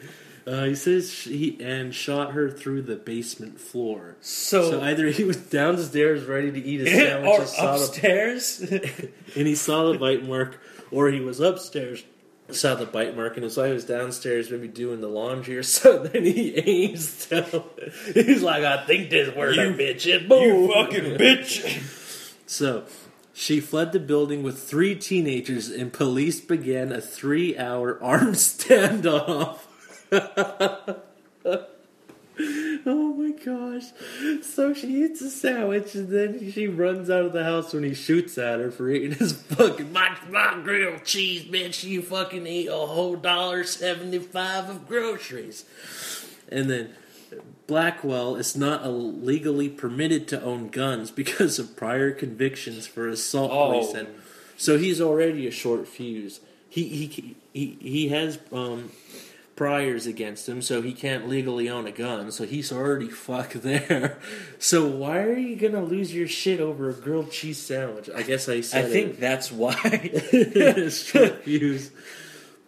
Uh, 0.47 0.63
he 0.65 0.75
says 0.75 1.11
he 1.11 1.57
and 1.59 1.93
shot 1.93 2.33
her 2.33 2.49
through 2.49 2.81
the 2.83 2.95
basement 2.95 3.59
floor. 3.59 4.15
So, 4.21 4.71
So 4.71 4.81
either 4.81 5.07
he 5.07 5.23
was 5.23 5.37
downstairs 5.37 6.23
ready 6.25 6.51
to 6.51 6.59
eat 6.59 6.81
a 6.81 6.83
or 7.27 7.45
sandwich 7.45 7.51
the 7.51 7.71
upstairs. 7.71 8.59
and 9.35 9.47
he 9.47 9.55
saw 9.55 9.91
the 9.91 9.97
bite 9.97 10.23
mark, 10.23 10.59
or 10.91 11.09
he 11.09 11.19
was 11.19 11.39
upstairs, 11.39 12.03
saw 12.51 12.75
the 12.75 12.85
bite 12.85 13.15
mark, 13.15 13.35
and 13.35 13.43
his 13.43 13.57
wife 13.57 13.73
was 13.73 13.85
downstairs, 13.85 14.49
maybe 14.51 14.67
doing 14.67 15.01
the 15.01 15.07
laundry 15.09 15.57
or 15.57 15.63
something. 15.81 16.23
He 16.23 16.55
aims 16.57 17.25
down. 17.27 17.63
He's 18.13 18.41
like, 18.43 18.63
"I 18.63 18.85
think 18.85 19.09
this 19.09 19.35
where 19.35 19.51
You- 19.51 19.73
bitch 19.77 20.05
is." 20.07 20.27
Boom. 20.27 20.43
you 20.43 20.73
fucking 20.73 21.03
bitch. 21.17 22.39
So. 22.45 22.85
She 23.37 23.59
fled 23.59 23.91
the 23.91 23.99
building 23.99 24.43
with 24.43 24.63
three 24.63 24.95
teenagers, 24.95 25.69
and 25.69 25.91
police 25.91 26.39
began 26.39 26.93
a 26.93 27.01
three-hour 27.01 27.99
armed 28.01 28.35
standoff. 28.35 29.57
oh 32.85 33.13
my 33.17 33.31
gosh! 33.31 33.85
So 34.43 34.73
she 34.73 35.03
eats 35.03 35.21
a 35.21 35.29
sandwich, 35.29 35.95
and 35.95 36.09
then 36.09 36.51
she 36.51 36.67
runs 36.67 37.09
out 37.09 37.25
of 37.25 37.33
the 37.33 37.43
house 37.43 37.73
when 37.73 37.83
he 37.83 37.93
shoots 37.93 38.37
at 38.37 38.59
her 38.59 38.71
for 38.71 38.89
eating 38.89 39.17
his 39.17 39.33
fucking 39.33 39.93
my, 39.93 40.17
my 40.29 40.59
grilled 40.63 41.05
cheese, 41.05 41.45
bitch. 41.45 41.83
You 41.83 42.01
fucking 42.01 42.45
eat 42.45 42.67
a 42.67 42.73
whole 42.73 43.15
dollar 43.15 43.63
seventy-five 43.63 44.69
of 44.69 44.87
groceries, 44.87 45.65
and 46.49 46.69
then. 46.69 46.89
Blackwell 47.67 48.35
is 48.35 48.55
not 48.55 48.87
legally 48.87 49.69
permitted 49.69 50.27
to 50.27 50.41
own 50.43 50.69
guns 50.69 51.09
because 51.09 51.57
of 51.57 51.75
prior 51.75 52.11
convictions 52.11 52.85
for 52.85 53.09
assault. 53.09 53.51
Oh. 53.51 53.91
said. 53.91 54.07
So 54.55 54.77
he's 54.77 55.01
already 55.01 55.47
a 55.47 55.51
short 55.51 55.87
fuse. 55.87 56.39
He 56.69 56.87
he 56.87 57.35
he 57.53 57.77
he 57.81 58.09
has 58.09 58.37
um, 58.51 58.91
priors 59.55 60.05
against 60.05 60.49
him, 60.49 60.61
so 60.61 60.81
he 60.81 60.93
can't 60.93 61.29
legally 61.29 61.69
own 61.69 61.87
a 61.87 61.91
gun. 61.91 62.31
So 62.31 62.45
he's 62.45 62.71
already 62.71 63.09
fucked 63.09 63.61
there. 63.61 64.19
So 64.59 64.85
why 64.87 65.19
are 65.19 65.37
you 65.37 65.55
gonna 65.55 65.83
lose 65.83 66.13
your 66.13 66.27
shit 66.27 66.59
over 66.59 66.89
a 66.89 66.93
grilled 66.93 67.31
cheese 67.31 67.57
sandwich? 67.57 68.09
I 68.13 68.23
guess 68.23 68.49
I 68.49 68.61
said 68.61 68.85
I 68.85 68.89
think 68.89 69.19
that's 69.19 69.51
why. 69.51 69.77
it. 69.83 70.89
short 70.91 71.43
fuse. 71.43 71.91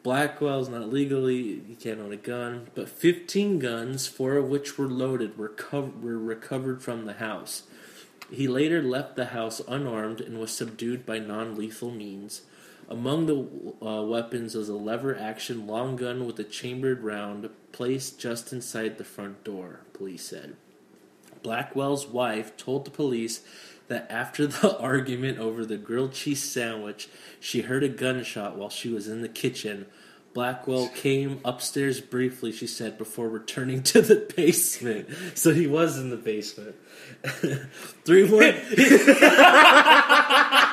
Blackwell's 0.04 0.70
not 0.70 0.90
legally 0.90 1.62
he 1.68 1.76
can't 1.76 2.00
own 2.00 2.14
a 2.14 2.18
gun, 2.18 2.68
but 2.76 2.88
15 2.88 3.60
guns, 3.60 4.08
four 4.08 4.38
of 4.38 4.46
which 4.46 4.78
were 4.78 4.88
loaded, 4.88 5.38
were 5.38 5.50
co- 5.50 5.92
were 6.02 6.18
recovered 6.18 6.82
from 6.82 7.06
the 7.06 7.14
house. 7.14 7.64
He 8.32 8.48
later 8.48 8.82
left 8.82 9.16
the 9.16 9.28
house 9.28 9.62
unarmed 9.68 10.22
and 10.22 10.40
was 10.40 10.52
subdued 10.52 11.06
by 11.06 11.20
non-lethal 11.20 11.92
means. 11.92 12.42
Among 12.90 13.26
the 13.26 13.86
uh, 13.86 14.04
weapons 14.04 14.56
was 14.56 14.70
a 14.70 14.76
lever-action 14.76 15.68
long 15.68 15.98
gun 15.98 16.26
with 16.26 16.40
a 16.40 16.44
chambered 16.44 17.04
round 17.04 17.50
placed 17.72 18.20
just 18.20 18.54
inside 18.54 18.98
the 18.98 19.04
front 19.04 19.44
door. 19.44 19.82
Police 19.94 20.24
said. 20.24 20.56
Blackwell's 21.44 22.08
wife 22.08 22.56
told 22.56 22.86
the 22.86 22.92
police 22.92 23.42
that 23.88 24.10
after 24.10 24.48
the 24.48 24.78
argument 24.80 25.38
over 25.38 25.66
the 25.66 25.78
grilled 25.78 26.14
cheese 26.14 26.44
sandwich, 26.44 27.10
she 27.40 27.62
heard 27.62 27.84
a 27.84 27.90
gunshot 27.90 28.58
while 28.58 28.70
she 28.70 28.90
was 28.90 29.08
in 29.08 29.22
the 29.22 29.30
kitchen. 29.30 29.86
Blackwell 30.34 30.88
came 30.90 31.42
upstairs 31.44 32.00
briefly, 32.00 32.52
she 32.52 32.68
said, 32.68 32.98
before 32.98 33.28
returning 33.28 33.82
to 33.84 34.02
the 34.02 34.32
basement. 34.36 35.10
So 35.36 35.52
he 35.52 35.68
was 35.68 35.98
in 35.98 36.10
the 36.10 36.16
basement. 36.16 36.76
Three 38.06 38.30
more. 38.30 38.42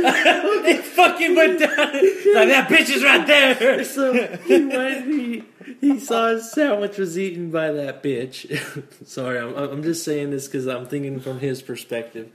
he 0.64 0.74
fucking 0.76 1.34
went 1.34 1.60
down. 1.60 1.76
Like 1.76 2.48
that 2.48 2.68
bitch 2.68 2.90
is 2.90 3.02
right 3.02 3.26
there. 3.26 3.84
so 3.84 4.12
he 4.12 4.64
went. 4.64 5.06
He, 5.06 5.42
he 5.80 6.00
saw 6.00 6.28
his 6.28 6.50
sandwich 6.50 6.98
was 6.98 7.18
eaten 7.18 7.50
by 7.50 7.72
that 7.72 8.02
bitch. 8.02 8.46
Sorry, 9.06 9.38
I'm, 9.38 9.54
I'm 9.54 9.82
just 9.82 10.04
saying 10.04 10.30
this 10.30 10.46
because 10.46 10.66
I'm 10.66 10.86
thinking 10.86 11.20
from 11.20 11.40
his 11.40 11.62
perspective. 11.62 12.30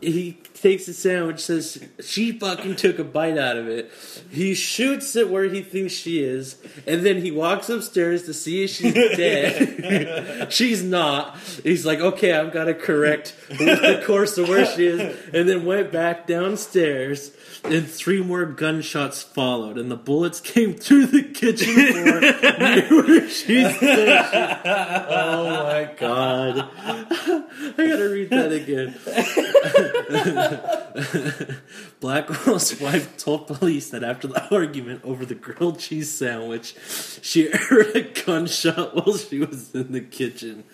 He 0.00 0.38
takes 0.60 0.88
a 0.88 0.94
sandwich, 0.94 1.40
says 1.40 1.82
she 2.02 2.32
fucking 2.32 2.76
took 2.76 2.98
a 2.98 3.04
bite 3.04 3.38
out 3.38 3.56
of 3.56 3.68
it. 3.68 3.90
He 4.30 4.54
shoots 4.54 5.16
it 5.16 5.30
where 5.30 5.44
he 5.44 5.62
thinks 5.62 5.92
she 5.92 6.22
is, 6.22 6.56
and 6.86 7.04
then 7.04 7.22
he 7.22 7.30
walks 7.30 7.68
upstairs 7.68 8.24
to 8.24 8.34
see 8.34 8.64
if 8.64 8.70
she's 8.70 8.94
dead. 8.94 10.52
she's 10.52 10.82
not. 10.82 11.38
He's 11.62 11.86
like, 11.86 12.00
okay, 12.00 12.32
I've 12.34 12.52
got 12.52 12.64
to 12.64 12.74
correct 12.74 13.34
the 13.48 14.02
course 14.06 14.36
of 14.38 14.48
where 14.48 14.66
she 14.66 14.86
is, 14.86 15.00
and 15.32 15.48
then 15.48 15.64
went 15.64 15.90
back 15.92 16.26
downstairs. 16.26 17.32
And 17.62 17.86
three 17.86 18.22
more 18.22 18.46
gunshots 18.46 19.22
followed, 19.22 19.76
and 19.76 19.90
the 19.90 19.96
bullets 19.96 20.40
came 20.40 20.72
through 20.72 21.06
the 21.06 21.22
kitchen 21.22 21.74
floor 21.74 22.20
near 22.20 23.04
where 23.04 23.28
she's 23.28 23.76
stationed. 23.76 24.18
Oh 24.64 25.64
my 25.64 25.90
god! 25.98 26.70
I 26.80 27.74
gotta 27.76 28.08
read 28.08 28.30
that 28.30 28.52
again. 28.52 28.94
Blackwell's 32.00 32.80
wife 32.80 33.16
told 33.16 33.46
police 33.46 33.90
that 33.90 34.02
after 34.02 34.28
the 34.28 34.54
argument 34.54 35.02
over 35.04 35.24
the 35.24 35.34
grilled 35.34 35.78
cheese 35.78 36.10
sandwich, 36.10 36.74
she 37.22 37.50
heard 37.52 37.94
a 37.94 38.02
gunshot 38.02 38.94
while 38.94 39.16
she 39.16 39.40
was 39.40 39.74
in 39.74 39.92
the 39.92 40.00
kitchen. 40.00 40.64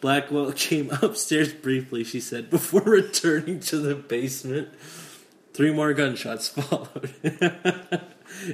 Blackwell 0.00 0.52
came 0.52 0.90
upstairs 1.02 1.52
briefly, 1.52 2.04
she 2.04 2.20
said, 2.20 2.48
before 2.50 2.80
returning 2.80 3.60
to 3.60 3.78
the 3.78 3.94
basement. 3.94 4.68
Three 5.52 5.72
more 5.72 5.92
gunshots 5.92 6.48
followed. 6.48 7.10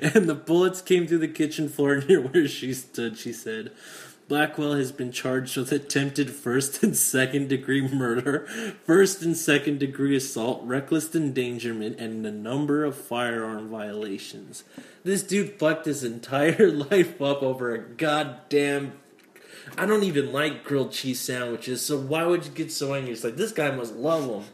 and 0.02 0.28
the 0.28 0.34
bullets 0.34 0.80
came 0.80 1.06
through 1.06 1.18
the 1.18 1.28
kitchen 1.28 1.68
floor 1.68 1.98
near 1.98 2.20
where 2.20 2.48
she 2.48 2.74
stood, 2.74 3.16
she 3.18 3.32
said. 3.32 3.70
Blackwell 4.28 4.74
has 4.74 4.90
been 4.90 5.12
charged 5.12 5.56
with 5.56 5.70
attempted 5.70 6.30
first 6.30 6.82
and 6.82 6.96
second 6.96 7.48
degree 7.48 7.86
murder, 7.86 8.46
first 8.84 9.22
and 9.22 9.36
second 9.36 9.78
degree 9.78 10.16
assault, 10.16 10.62
reckless 10.64 11.14
endangerment, 11.14 12.00
and 12.00 12.26
a 12.26 12.32
number 12.32 12.84
of 12.84 12.96
firearm 12.96 13.68
violations. 13.68 14.64
This 15.04 15.22
dude 15.22 15.58
fucked 15.60 15.86
his 15.86 16.02
entire 16.02 16.70
life 16.90 17.22
up 17.22 17.42
over 17.42 17.72
a 17.72 17.78
goddamn. 17.78 18.94
I 19.78 19.86
don't 19.86 20.02
even 20.02 20.32
like 20.32 20.64
grilled 20.64 20.92
cheese 20.92 21.20
sandwiches, 21.20 21.84
so 21.84 21.96
why 21.96 22.24
would 22.24 22.46
you 22.46 22.50
get 22.50 22.72
so 22.72 22.94
angry? 22.94 23.12
It's 23.12 23.22
like, 23.24 23.36
this 23.36 23.52
guy 23.52 23.70
must 23.70 23.94
love 23.94 24.26
them. 24.26 24.44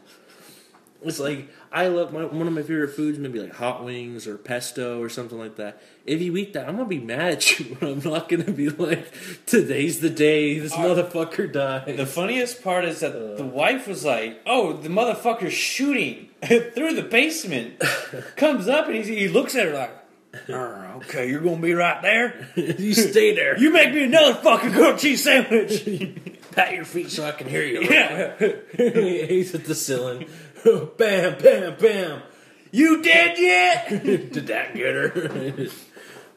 It's 1.03 1.19
like, 1.19 1.49
I 1.71 1.87
love 1.87 2.13
my, 2.13 2.25
one 2.25 2.47
of 2.47 2.53
my 2.53 2.61
favorite 2.61 2.95
foods, 2.95 3.17
maybe 3.17 3.39
like 3.39 3.55
hot 3.55 3.83
wings 3.83 4.27
or 4.27 4.37
pesto 4.37 5.01
or 5.01 5.09
something 5.09 5.37
like 5.37 5.55
that. 5.57 5.81
If 6.05 6.21
you 6.21 6.35
eat 6.35 6.51
that, 6.53 6.67
I'm 6.67 6.75
gonna 6.75 6.87
be 6.89 6.99
mad 6.99 7.31
at 7.33 7.59
you, 7.59 7.77
but 7.79 7.89
I'm 7.89 7.99
not 7.99 8.27
gonna 8.27 8.51
be 8.51 8.69
like, 8.69 9.07
today's 9.45 10.01
the 10.01 10.09
day 10.09 10.59
this 10.59 10.73
motherfucker 10.73 11.51
died. 11.51 11.95
The 11.97 12.05
funniest 12.05 12.61
part 12.61 12.83
is 12.85 12.99
that 12.99 13.37
the 13.37 13.45
wife 13.45 13.87
was 13.87 14.03
like, 14.03 14.41
"Oh, 14.45 14.73
the 14.73 14.89
motherfucker's 14.89 15.53
shooting 15.53 16.29
through 16.43 16.95
the 16.95 17.07
basement." 17.09 17.81
Comes 18.35 18.67
up 18.67 18.87
and 18.87 18.95
he, 19.03 19.15
he 19.17 19.27
looks 19.29 19.55
at 19.55 19.67
her 19.67 19.73
like, 19.73 20.49
"Uh, 20.49 20.97
"Okay, 20.97 21.29
you're 21.29 21.39
gonna 21.39 21.61
be 21.61 21.73
right 21.73 22.01
there. 22.01 22.49
you 22.57 22.93
stay 22.93 23.33
there. 23.33 23.57
You 23.57 23.71
make 23.71 23.93
me 23.93 24.03
another 24.03 24.33
fucking 24.35 24.71
grilled 24.71 24.99
cheese 24.99 25.23
sandwich." 25.23 25.85
pat 26.51 26.73
your 26.75 26.85
feet 26.85 27.09
so 27.09 27.25
I 27.25 27.31
can 27.31 27.47
hear 27.49 27.63
you. 27.63 27.81
yeah, 27.81 28.35
He's 29.25 29.55
at 29.55 29.63
the 29.65 29.73
ceiling. 29.73 30.27
bam, 30.63 31.39
bam, 31.41 31.75
bam. 31.79 32.21
you 32.71 33.01
dead 33.01 33.39
yet? 33.39 33.89
Did 34.03 34.47
that 34.47 34.75
get 34.75 34.93
her? 34.93 35.67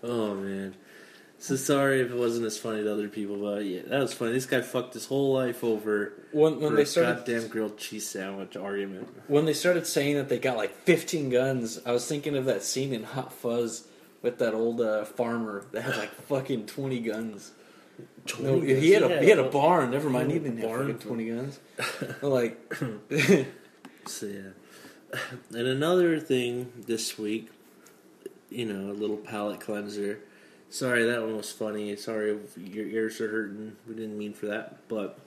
Oh 0.06 0.34
man. 0.34 0.74
So 1.38 1.54
sorry 1.54 2.00
if 2.00 2.10
it 2.10 2.16
wasn't 2.16 2.46
as 2.46 2.56
funny 2.56 2.82
to 2.82 2.90
other 2.90 3.08
people, 3.10 3.36
but 3.36 3.62
yeah, 3.66 3.82
that 3.88 4.00
was 4.00 4.14
funny. 4.14 4.32
This 4.32 4.46
guy 4.46 4.62
fucked 4.62 4.94
his 4.94 5.04
whole 5.04 5.34
life 5.34 5.62
over 5.62 6.14
When, 6.32 6.60
when 6.60 6.74
they 6.76 6.82
a 6.82 6.86
started 6.86 7.16
goddamn 7.18 7.48
grilled 7.48 7.76
cheese 7.76 8.08
sandwich 8.08 8.56
argument. 8.56 9.08
when 9.28 9.44
they 9.44 9.52
started 9.52 9.86
saying 9.86 10.16
that 10.16 10.30
they 10.30 10.38
got 10.38 10.56
like 10.56 10.74
15 10.84 11.28
guns, 11.28 11.78
I 11.84 11.92
was 11.92 12.06
thinking 12.08 12.36
of 12.36 12.46
that 12.46 12.62
scene 12.62 12.94
in 12.94 13.02
Hot 13.04 13.34
Fuzz 13.34 13.86
with 14.22 14.38
that 14.38 14.54
old 14.54 14.80
uh, 14.80 15.04
farmer 15.04 15.66
that 15.72 15.82
had 15.82 15.96
like 15.98 16.10
fucking 16.28 16.66
20 16.66 17.00
guns. 17.00 17.52
No, 18.40 18.58
he 18.60 18.92
had 18.92 19.02
a 19.02 19.22
he 19.22 19.28
had 19.28 19.38
a 19.38 19.48
barn. 19.50 19.90
Never 19.90 20.08
mind, 20.08 20.32
he 20.32 20.38
didn't 20.38 20.58
have 20.58 20.68
Barn. 20.68 20.86
fucking 20.98 21.06
20 21.06 21.28
guns. 21.30 21.60
like, 22.22 22.74
So 24.06 24.26
yeah. 24.26 25.18
And 25.50 25.66
another 25.66 26.18
thing 26.18 26.72
this 26.86 27.18
week, 27.18 27.50
you 28.50 28.64
know, 28.64 28.90
a 28.90 28.94
little 28.94 29.16
palate 29.16 29.60
cleanser. 29.60 30.20
Sorry, 30.70 31.04
that 31.04 31.22
one 31.22 31.36
was 31.36 31.52
funny. 31.52 31.94
Sorry 31.96 32.32
if 32.32 32.58
your 32.58 32.86
ears 32.86 33.20
are 33.20 33.30
hurting. 33.30 33.76
We 33.88 33.94
didn't 33.94 34.18
mean 34.18 34.34
for 34.34 34.46
that, 34.46 34.88
but 34.88 35.18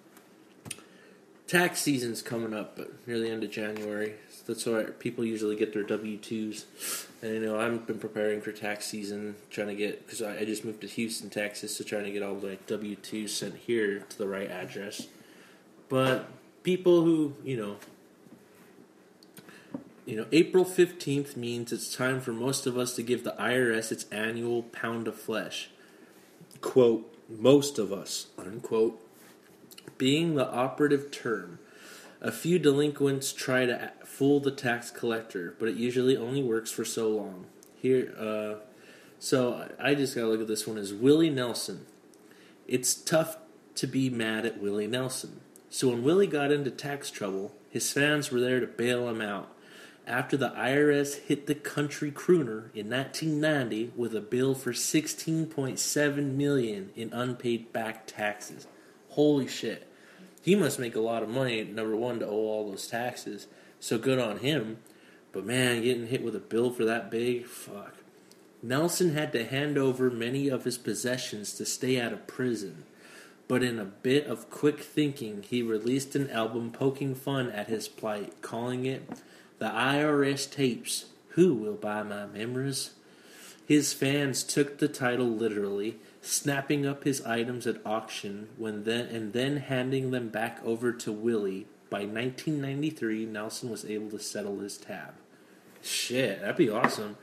tax 1.47 1.81
season's 1.81 2.21
coming 2.21 2.53
up 2.53 2.79
near 3.07 3.19
the 3.19 3.29
end 3.29 3.43
of 3.43 3.49
January. 3.49 4.13
That's 4.45 4.65
why 4.65 4.83
people 4.83 5.25
usually 5.25 5.55
get 5.55 5.73
their 5.73 5.83
W 5.83 6.17
twos. 6.17 6.65
And 7.21 7.33
you 7.33 7.39
know, 7.39 7.59
I've 7.59 7.85
been 7.87 7.99
preparing 7.99 8.41
for 8.41 8.51
tax 8.51 8.85
season, 8.85 9.35
trying 9.49 9.67
to 9.67 9.75
get 9.75 10.05
because 10.05 10.21
I, 10.21 10.39
I 10.39 10.45
just 10.45 10.65
moved 10.65 10.81
to 10.81 10.87
Houston, 10.87 11.29
Texas, 11.29 11.77
so 11.77 11.83
trying 11.83 12.05
to 12.05 12.11
get 12.11 12.23
all 12.23 12.35
the 12.35 12.57
W 12.67 12.95
twos 12.95 13.33
sent 13.33 13.55
here 13.55 13.99
to 13.99 14.17
the 14.17 14.27
right 14.27 14.49
address. 14.49 15.07
But 15.87 16.27
people 16.63 17.03
who 17.03 17.35
you 17.43 17.57
know 17.57 17.77
you 20.09 20.15
know, 20.15 20.25
April 20.31 20.65
15th 20.65 21.37
means 21.37 21.71
it's 21.71 21.95
time 21.95 22.19
for 22.19 22.33
most 22.33 22.65
of 22.65 22.79
us 22.79 22.95
to 22.95 23.03
give 23.03 23.23
the 23.23 23.35
IRS 23.39 23.91
its 23.91 24.05
annual 24.11 24.63
pound 24.63 25.07
of 25.07 25.15
flesh. 25.15 25.69
Quote, 26.61 27.15
most 27.29 27.77
of 27.77 27.93
us, 27.93 28.25
unquote, 28.35 28.99
being 29.99 30.33
the 30.33 30.49
operative 30.49 31.11
term. 31.11 31.59
A 32.21 32.31
few 32.31 32.57
delinquents 32.57 33.31
try 33.31 33.67
to 33.67 33.91
fool 34.03 34.39
the 34.39 34.49
tax 34.49 34.89
collector, 34.89 35.55
but 35.59 35.69
it 35.69 35.75
usually 35.75 36.17
only 36.17 36.41
works 36.41 36.71
for 36.71 36.83
so 36.83 37.09
long. 37.09 37.45
Here, 37.79 38.11
uh, 38.17 38.65
so 39.19 39.69
I 39.79 39.93
just 39.93 40.15
gotta 40.15 40.27
look 40.27 40.41
at 40.41 40.47
this 40.47 40.65
one 40.65 40.79
as 40.79 40.91
Willie 40.91 41.29
Nelson. 41.29 41.85
It's 42.67 42.95
tough 42.95 43.37
to 43.75 43.85
be 43.85 44.09
mad 44.09 44.47
at 44.47 44.59
Willie 44.59 44.87
Nelson. 44.87 45.41
So 45.69 45.89
when 45.89 46.01
Willie 46.01 46.25
got 46.25 46.51
into 46.51 46.71
tax 46.71 47.11
trouble, 47.11 47.53
his 47.69 47.93
fans 47.93 48.31
were 48.31 48.39
there 48.39 48.59
to 48.59 48.65
bail 48.65 49.07
him 49.07 49.21
out. 49.21 49.53
After 50.09 50.35
the 50.37 50.49
IRS 50.49 51.19
hit 51.27 51.45
the 51.45 51.53
country 51.53 52.09
crooner 52.09 52.73
in 52.73 52.89
1990 52.89 53.93
with 53.95 54.15
a 54.15 54.21
bill 54.21 54.55
for 54.55 54.71
16.7 54.71 56.33
million 56.33 56.89
in 56.95 57.13
unpaid 57.13 57.71
back 57.71 58.07
taxes. 58.07 58.65
Holy 59.09 59.47
shit. 59.47 59.87
He 60.41 60.55
must 60.55 60.79
make 60.79 60.95
a 60.95 60.99
lot 60.99 61.21
of 61.21 61.29
money 61.29 61.63
number 61.63 61.95
1 61.95 62.19
to 62.19 62.25
owe 62.25 62.29
all 62.31 62.71
those 62.71 62.87
taxes. 62.87 63.45
So 63.79 63.99
good 63.99 64.17
on 64.17 64.39
him. 64.39 64.79
But 65.31 65.45
man, 65.45 65.83
getting 65.83 66.07
hit 66.07 66.23
with 66.23 66.35
a 66.35 66.39
bill 66.39 66.71
for 66.71 66.85
that 66.85 67.11
big, 67.11 67.45
fuck. 67.45 67.93
Nelson 68.63 69.13
had 69.13 69.31
to 69.33 69.45
hand 69.45 69.77
over 69.77 70.09
many 70.09 70.47
of 70.47 70.63
his 70.63 70.79
possessions 70.79 71.53
to 71.53 71.67
stay 71.67 72.01
out 72.01 72.13
of 72.13 72.25
prison. 72.25 72.83
But 73.47 73.61
in 73.61 73.77
a 73.77 73.85
bit 73.85 74.25
of 74.25 74.49
quick 74.49 74.79
thinking, 74.79 75.43
he 75.47 75.61
released 75.61 76.15
an 76.15 76.31
album 76.31 76.71
poking 76.71 77.13
fun 77.13 77.51
at 77.51 77.67
his 77.67 77.87
plight, 77.87 78.41
calling 78.41 78.87
it 78.87 79.07
The 79.59 79.69
IRS 79.69 80.49
Tapes 80.49 81.07
Who 81.31 81.53
Will 81.53 81.75
Buy 81.75 82.01
My 82.01 82.25
Memories? 82.25 82.91
His 83.65 83.93
fans 83.93 84.43
took 84.43 84.79
the 84.79 84.87
title 84.87 85.27
literally, 85.27 85.97
snapping 86.21 86.85
up 86.85 87.03
his 87.03 87.21
items 87.25 87.67
at 87.67 87.85
auction 87.85 88.47
when 88.57 88.85
then 88.85 89.07
and 89.07 89.33
then 89.33 89.57
handing 89.57 90.11
them 90.11 90.29
back 90.29 90.59
over 90.63 90.93
to 90.93 91.11
Willie. 91.11 91.67
By 91.89 91.99
1993, 91.99 93.25
Nelson 93.25 93.69
was 93.69 93.83
able 93.83 94.09
to 94.11 94.19
settle 94.19 94.59
his 94.59 94.77
tab. 94.77 95.15
Shit, 95.81 96.39
that'd 96.39 96.55
be 96.55 96.69
awesome. 96.69 97.17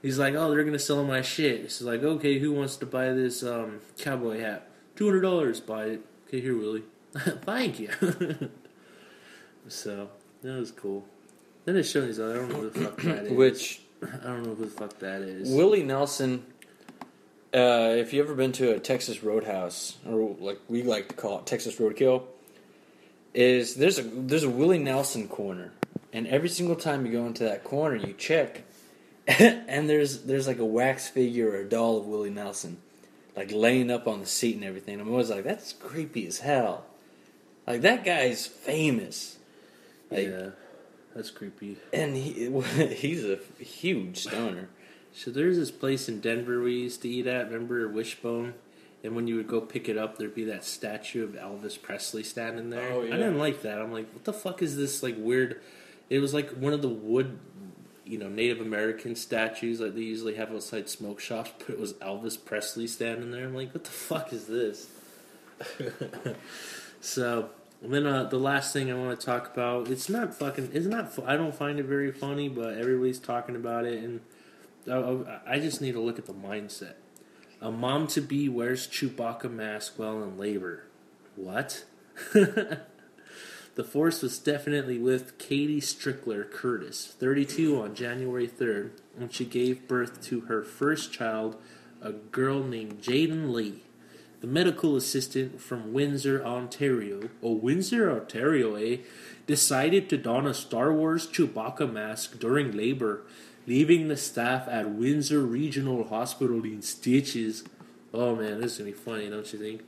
He's 0.00 0.18
like, 0.18 0.34
oh, 0.34 0.50
they're 0.50 0.64
gonna 0.64 0.78
sell 0.78 1.04
my 1.04 1.20
shit. 1.20 1.60
He's 1.60 1.82
like, 1.82 2.02
okay, 2.02 2.38
who 2.38 2.52
wants 2.52 2.76
to 2.78 2.86
buy 2.86 3.12
this 3.12 3.42
um, 3.42 3.80
cowboy 3.98 4.40
hat? 4.40 4.66
Two 4.96 5.04
hundred 5.06 5.20
dollars. 5.20 5.60
Buy 5.60 5.84
it. 5.84 6.06
Okay, 6.26 6.40
here, 6.40 6.56
Willie. 6.56 6.84
Thank 7.16 7.78
you. 7.78 7.90
so 9.68 10.08
that 10.42 10.58
was 10.58 10.70
cool. 10.70 11.06
Then 11.64 11.76
it 11.76 11.84
showed 11.84 12.08
me. 12.08 12.12
I 12.12 12.34
don't 12.36 12.48
know 12.48 12.54
who 12.56 12.70
the 12.70 12.80
fuck 12.80 13.02
that 13.02 13.24
is. 13.24 13.32
which 13.32 13.80
I 14.02 14.26
don't 14.26 14.42
know 14.42 14.54
who 14.54 14.64
the 14.64 14.70
fuck 14.70 14.98
that 14.98 15.22
is. 15.22 15.50
Willie 15.50 15.82
Nelson. 15.82 16.44
Uh, 17.54 17.92
if 17.98 18.14
you 18.14 18.22
ever 18.22 18.34
been 18.34 18.52
to 18.52 18.74
a 18.74 18.80
Texas 18.80 19.22
Roadhouse, 19.22 19.98
or 20.08 20.34
like 20.40 20.58
we 20.68 20.82
like 20.82 21.08
to 21.08 21.14
call 21.14 21.38
it 21.38 21.46
Texas 21.46 21.76
Roadkill, 21.76 22.22
is 23.34 23.74
there's 23.74 23.98
a 23.98 24.02
there's 24.02 24.42
a 24.42 24.50
Willie 24.50 24.78
Nelson 24.78 25.28
corner, 25.28 25.72
and 26.12 26.26
every 26.26 26.48
single 26.48 26.76
time 26.76 27.04
you 27.04 27.12
go 27.12 27.26
into 27.26 27.44
that 27.44 27.62
corner, 27.62 27.96
you 27.96 28.14
check, 28.14 28.62
and 29.26 29.88
there's 29.88 30.22
there's 30.22 30.46
like 30.46 30.58
a 30.58 30.64
wax 30.64 31.08
figure 31.08 31.50
or 31.50 31.56
a 31.56 31.68
doll 31.68 31.98
of 31.98 32.06
Willie 32.06 32.30
Nelson, 32.30 32.78
like 33.36 33.52
laying 33.52 33.90
up 33.90 34.08
on 34.08 34.20
the 34.20 34.26
seat 34.26 34.54
and 34.54 34.64
everything. 34.64 34.98
I'm 34.98 35.10
always 35.10 35.30
like, 35.30 35.44
that's 35.44 35.74
creepy 35.74 36.26
as 36.26 36.38
hell. 36.38 36.86
Like 37.66 37.82
that 37.82 38.04
guy's 38.04 38.46
famous, 38.46 39.38
like, 40.10 40.28
yeah, 40.28 40.48
that's 41.14 41.30
creepy. 41.30 41.78
and 41.92 42.16
he 42.16 42.50
he's 42.94 43.24
a 43.24 43.38
huge 43.58 44.18
stoner. 44.18 44.68
So 45.12 45.30
there's 45.30 45.56
this 45.56 45.70
place 45.70 46.08
in 46.08 46.20
Denver 46.20 46.62
we 46.62 46.74
used 46.74 47.02
to 47.02 47.08
eat 47.08 47.26
at. 47.26 47.50
Remember 47.50 47.86
Wishbone? 47.88 48.54
And 49.04 49.16
when 49.16 49.26
you 49.26 49.36
would 49.36 49.48
go 49.48 49.60
pick 49.60 49.88
it 49.88 49.98
up, 49.98 50.16
there'd 50.16 50.34
be 50.34 50.44
that 50.44 50.64
statue 50.64 51.24
of 51.24 51.30
Elvis 51.30 51.80
Presley 51.80 52.22
standing 52.22 52.70
there. 52.70 52.92
Oh, 52.92 53.02
yeah. 53.02 53.14
I 53.14 53.16
didn't 53.16 53.38
like 53.38 53.62
that. 53.62 53.80
I'm 53.80 53.92
like, 53.92 54.12
what 54.12 54.24
the 54.24 54.32
fuck 54.32 54.62
is 54.62 54.76
this 54.76 55.02
like 55.02 55.16
weird? 55.18 55.60
It 56.08 56.20
was 56.20 56.32
like 56.32 56.50
one 56.50 56.72
of 56.72 56.82
the 56.82 56.88
wood, 56.88 57.38
you 58.04 58.16
know, 58.16 58.28
Native 58.28 58.60
American 58.60 59.16
statues 59.16 59.80
like 59.80 59.94
they 59.94 60.02
usually 60.02 60.36
have 60.36 60.52
outside 60.52 60.88
smoke 60.88 61.18
shops, 61.18 61.50
but 61.58 61.70
it 61.70 61.80
was 61.80 61.94
Elvis 61.94 62.42
Presley 62.42 62.86
standing 62.86 63.32
there. 63.32 63.44
I'm 63.44 63.54
like, 63.54 63.74
what 63.74 63.84
the 63.84 63.90
fuck 63.90 64.32
is 64.32 64.46
this? 64.46 64.88
so 67.00 67.50
and 67.82 67.92
then 67.92 68.06
uh, 68.06 68.24
the 68.24 68.38
last 68.38 68.72
thing 68.72 68.90
I 68.90 68.94
want 68.94 69.18
to 69.18 69.26
talk 69.26 69.52
about, 69.52 69.88
it's 69.88 70.08
not 70.08 70.34
fucking, 70.34 70.70
it's 70.72 70.86
not, 70.86 71.12
I 71.26 71.36
don't 71.36 71.54
find 71.54 71.80
it 71.80 71.86
very 71.86 72.12
funny, 72.12 72.48
but 72.48 72.78
everybody's 72.78 73.18
talking 73.18 73.56
about 73.56 73.84
it, 73.84 74.02
and 74.02 74.20
I, 74.88 75.54
I 75.54 75.58
just 75.58 75.80
need 75.80 75.92
to 75.92 76.00
look 76.00 76.18
at 76.18 76.26
the 76.26 76.34
mindset. 76.34 76.94
A 77.60 77.72
mom 77.72 78.06
to 78.08 78.20
be 78.20 78.48
wears 78.48 78.86
Chewbacca 78.86 79.50
mask 79.50 79.98
while 79.98 80.22
in 80.22 80.38
labor. 80.38 80.84
What? 81.34 81.84
the 82.32 83.84
force 83.84 84.22
was 84.22 84.38
definitely 84.38 84.98
with 84.98 85.38
Katie 85.38 85.80
Strickler 85.80 86.48
Curtis, 86.48 87.14
32, 87.18 87.80
on 87.80 87.94
January 87.94 88.46
3rd, 88.46 88.90
when 89.16 89.28
she 89.28 89.44
gave 89.44 89.88
birth 89.88 90.22
to 90.22 90.42
her 90.42 90.62
first 90.62 91.12
child, 91.12 91.56
a 92.00 92.12
girl 92.12 92.62
named 92.62 93.00
Jaden 93.02 93.52
Lee. 93.52 93.82
The 94.42 94.48
medical 94.48 94.96
assistant 94.96 95.60
from 95.60 95.92
Windsor, 95.92 96.44
Ontario, 96.44 97.30
oh, 97.44 97.52
Windsor, 97.52 98.10
Ontario, 98.10 98.74
eh, 98.74 98.96
decided 99.46 100.08
to 100.08 100.16
don 100.16 100.48
a 100.48 100.52
Star 100.52 100.92
Wars 100.92 101.28
Chewbacca 101.28 101.90
mask 101.90 102.40
during 102.40 102.76
labor, 102.76 103.22
leaving 103.68 104.08
the 104.08 104.16
staff 104.16 104.66
at 104.66 104.90
Windsor 104.90 105.42
Regional 105.42 106.08
Hospital 106.08 106.64
in 106.64 106.82
stitches. 106.82 107.62
Oh 108.12 108.34
man, 108.34 108.60
this 108.60 108.72
is 108.72 108.78
gonna 108.78 108.90
be 108.90 108.96
funny, 108.96 109.30
don't 109.30 109.52
you 109.52 109.60
think? 109.60 109.82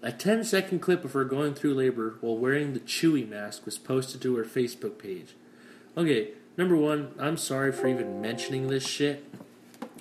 A 0.00 0.12
10 0.12 0.44
second 0.44 0.78
clip 0.78 1.04
of 1.04 1.14
her 1.14 1.24
going 1.24 1.52
through 1.52 1.74
labor 1.74 2.18
while 2.20 2.38
wearing 2.38 2.74
the 2.74 2.80
Chewie 2.80 3.28
mask 3.28 3.64
was 3.64 3.78
posted 3.78 4.22
to 4.22 4.36
her 4.36 4.44
Facebook 4.44 4.96
page. 4.96 5.34
Okay, 5.96 6.28
number 6.56 6.76
one, 6.76 7.14
I'm 7.18 7.36
sorry 7.36 7.72
for 7.72 7.88
even 7.88 8.20
mentioning 8.20 8.68
this 8.68 8.86
shit. 8.86 9.24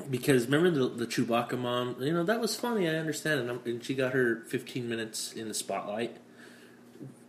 Because 0.10 0.46
remember 0.46 0.72
the, 0.72 0.88
the 0.90 1.08
Chewbacca 1.08 1.58
mom? 1.58 1.96
You 2.00 2.14
know, 2.14 2.24
that 2.24 2.40
was 2.40 2.56
funny, 2.56 2.88
I 2.88 2.96
understand. 2.96 3.50
And, 3.50 3.66
and 3.66 3.84
she 3.84 3.94
got 3.94 4.14
her 4.14 4.44
15 4.48 4.90
minutes 4.90 5.34
in 5.34 5.48
the 5.48 5.54
spotlight. 5.54 6.18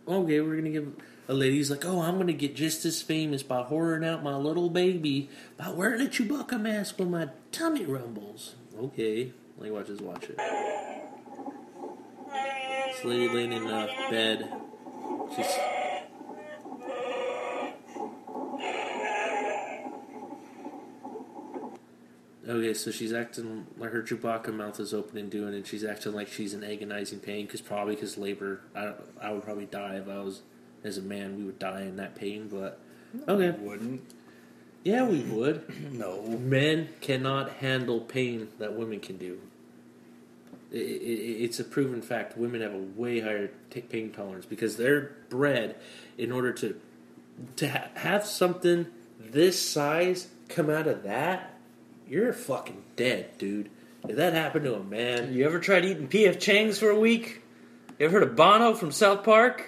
Okay, 0.07 0.41
we're 0.41 0.57
gonna 0.57 0.69
give 0.69 0.93
a 1.27 1.33
lady's 1.33 1.71
like, 1.71 1.85
oh, 1.85 2.01
I'm 2.01 2.17
gonna 2.17 2.33
get 2.33 2.55
just 2.55 2.83
as 2.85 3.01
famous 3.01 3.43
by 3.43 3.63
horroring 3.63 4.03
out 4.03 4.23
my 4.23 4.35
little 4.35 4.69
baby 4.69 5.29
by 5.57 5.69
wearing 5.69 6.01
a 6.01 6.09
Chewbacca 6.09 6.59
mask 6.59 6.99
when 6.99 7.11
my 7.11 7.29
tummy 7.51 7.85
rumbles. 7.85 8.55
Okay, 8.77 9.31
like 9.57 9.71
watch 9.71 9.87
this, 9.87 10.01
watch 10.01 10.25
it. 10.25 10.37
This 12.87 13.05
lady 13.05 13.29
laying 13.29 13.53
in 13.53 13.63
a 13.63 13.87
bed. 14.09 14.51
She's 15.35 15.45
Okay, 22.47 22.73
so 22.73 22.91
she's 22.91 23.13
acting 23.13 23.65
like 23.77 23.91
her 23.91 24.01
Chewbacca 24.03 24.53
mouth 24.53 24.77
is 24.79 24.93
open 24.93 25.17
and 25.17 25.29
doing, 25.31 25.53
and 25.53 25.65
she's 25.65 25.85
acting 25.85 26.11
like 26.13 26.27
she's 26.27 26.53
in 26.53 26.63
agonizing 26.63 27.19
pain 27.19 27.45
because 27.45 27.61
probably 27.61 27.95
because 27.95 28.17
labor. 28.17 28.59
I 28.75 28.93
I 29.21 29.31
would 29.31 29.43
probably 29.43 29.65
die 29.65 29.95
if 29.95 30.09
I 30.09 30.19
was 30.19 30.41
as 30.83 30.97
a 30.97 31.01
man. 31.01 31.37
We 31.37 31.45
would 31.45 31.57
die 31.59 31.81
in 31.83 31.95
that 31.97 32.15
pain, 32.15 32.49
but 32.51 32.79
okay, 33.29 33.51
Wouldn't. 33.51 34.01
yeah, 34.83 35.05
we 35.07 35.19
would. 35.21 35.63
No. 35.93 36.21
Men 36.23 36.89
cannot 36.99 37.49
handle 37.53 38.01
pain 38.01 38.49
that 38.59 38.73
women 38.75 38.99
can 38.99 39.17
do. 39.17 39.39
I- 40.73 40.77
I- 40.77 40.79
I- 40.79 41.39
It's 41.45 41.61
a 41.61 41.63
proven 41.63 42.01
fact. 42.01 42.37
Women 42.37 42.59
have 42.59 42.73
a 42.73 42.77
way 42.77 43.21
higher 43.21 43.51
t- 43.69 43.81
pain 43.81 44.11
tolerance 44.11 44.45
because 44.45 44.75
they're 44.75 45.11
bred 45.29 45.77
in 46.17 46.31
order 46.33 46.51
to 46.53 46.77
to 47.55 47.69
ha- 47.69 47.87
have 47.95 48.25
something 48.25 48.87
this 49.17 49.59
size 49.61 50.27
come 50.49 50.69
out 50.69 50.87
of 50.87 51.03
that. 51.03 51.51
You're 52.13 52.31
fucking 52.31 52.83
dead, 52.95 53.39
dude. 53.39 53.71
If 54.07 54.17
that 54.17 54.33
happened 54.33 54.65
to 54.65 54.75
a 54.75 54.83
man, 54.83 55.33
You 55.33 55.45
ever 55.47 55.57
tried 55.57 55.83
eating 55.83 56.07
P.F. 56.07 56.37
Chang's 56.37 56.77
for 56.77 56.91
a 56.91 56.99
week? 56.99 57.41
You 57.97 58.05
ever 58.05 58.19
heard 58.19 58.29
of 58.29 58.35
Bono 58.35 58.75
from 58.75 58.91
South 58.91 59.23
Park? 59.23 59.65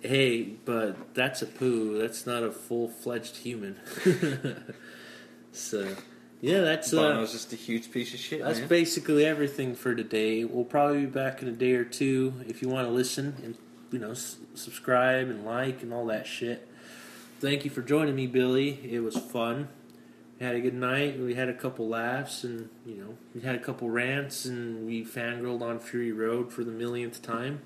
hey, 0.00 0.42
but 0.66 1.14
that's 1.14 1.40
a 1.40 1.46
poo. 1.46 1.98
That's 1.98 2.26
not 2.26 2.42
a 2.42 2.52
full 2.52 2.86
fledged 2.88 3.38
human. 3.38 3.80
so, 5.52 5.96
yeah, 6.42 6.60
that's 6.60 6.92
uh, 6.92 6.96
Bono's 6.96 7.32
just 7.32 7.54
a 7.54 7.56
huge 7.56 7.90
piece 7.90 8.12
of 8.12 8.20
shit, 8.20 8.42
That's 8.42 8.58
man. 8.58 8.68
basically 8.68 9.24
everything 9.24 9.74
for 9.74 9.94
today. 9.94 10.44
We'll 10.44 10.66
probably 10.66 11.00
be 11.00 11.06
back 11.06 11.40
in 11.40 11.48
a 11.48 11.52
day 11.52 11.72
or 11.72 11.84
two 11.84 12.34
if 12.46 12.60
you 12.60 12.68
want 12.68 12.86
to 12.88 12.92
listen 12.92 13.36
and 13.42 13.56
you 13.90 13.98
know 14.00 14.10
s- 14.10 14.36
subscribe 14.54 15.28
and 15.30 15.46
like 15.46 15.82
and 15.82 15.94
all 15.94 16.04
that 16.08 16.26
shit. 16.26 16.68
Thank 17.40 17.64
you 17.64 17.70
for 17.70 17.80
joining 17.80 18.16
me, 18.16 18.26
Billy. 18.26 18.78
It 18.84 19.00
was 19.00 19.16
fun. 19.16 19.68
Had 20.42 20.56
a 20.56 20.60
good 20.60 20.74
night. 20.74 21.20
We 21.20 21.34
had 21.34 21.48
a 21.48 21.54
couple 21.54 21.86
laughs 21.86 22.42
and 22.42 22.68
you 22.84 22.96
know 22.96 23.16
we 23.32 23.42
had 23.42 23.54
a 23.54 23.60
couple 23.60 23.88
rants 23.88 24.44
and 24.44 24.84
we 24.84 25.04
fangirled 25.04 25.62
on 25.62 25.78
Fury 25.78 26.10
Road 26.10 26.52
for 26.52 26.64
the 26.64 26.72
millionth 26.72 27.22
time. 27.22 27.60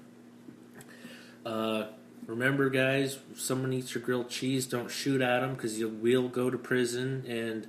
Uh, 1.46 1.86
remember, 2.26 2.68
guys, 2.68 3.18
if 3.32 3.40
someone 3.40 3.72
eats 3.72 3.94
your 3.94 4.04
grilled 4.04 4.28
cheese, 4.28 4.66
don't 4.66 4.90
shoot 4.90 5.22
at 5.22 5.40
them 5.40 5.54
because 5.54 5.78
you 5.78 5.88
will 5.88 6.28
go 6.28 6.50
to 6.50 6.58
prison 6.58 7.24
and 7.26 7.66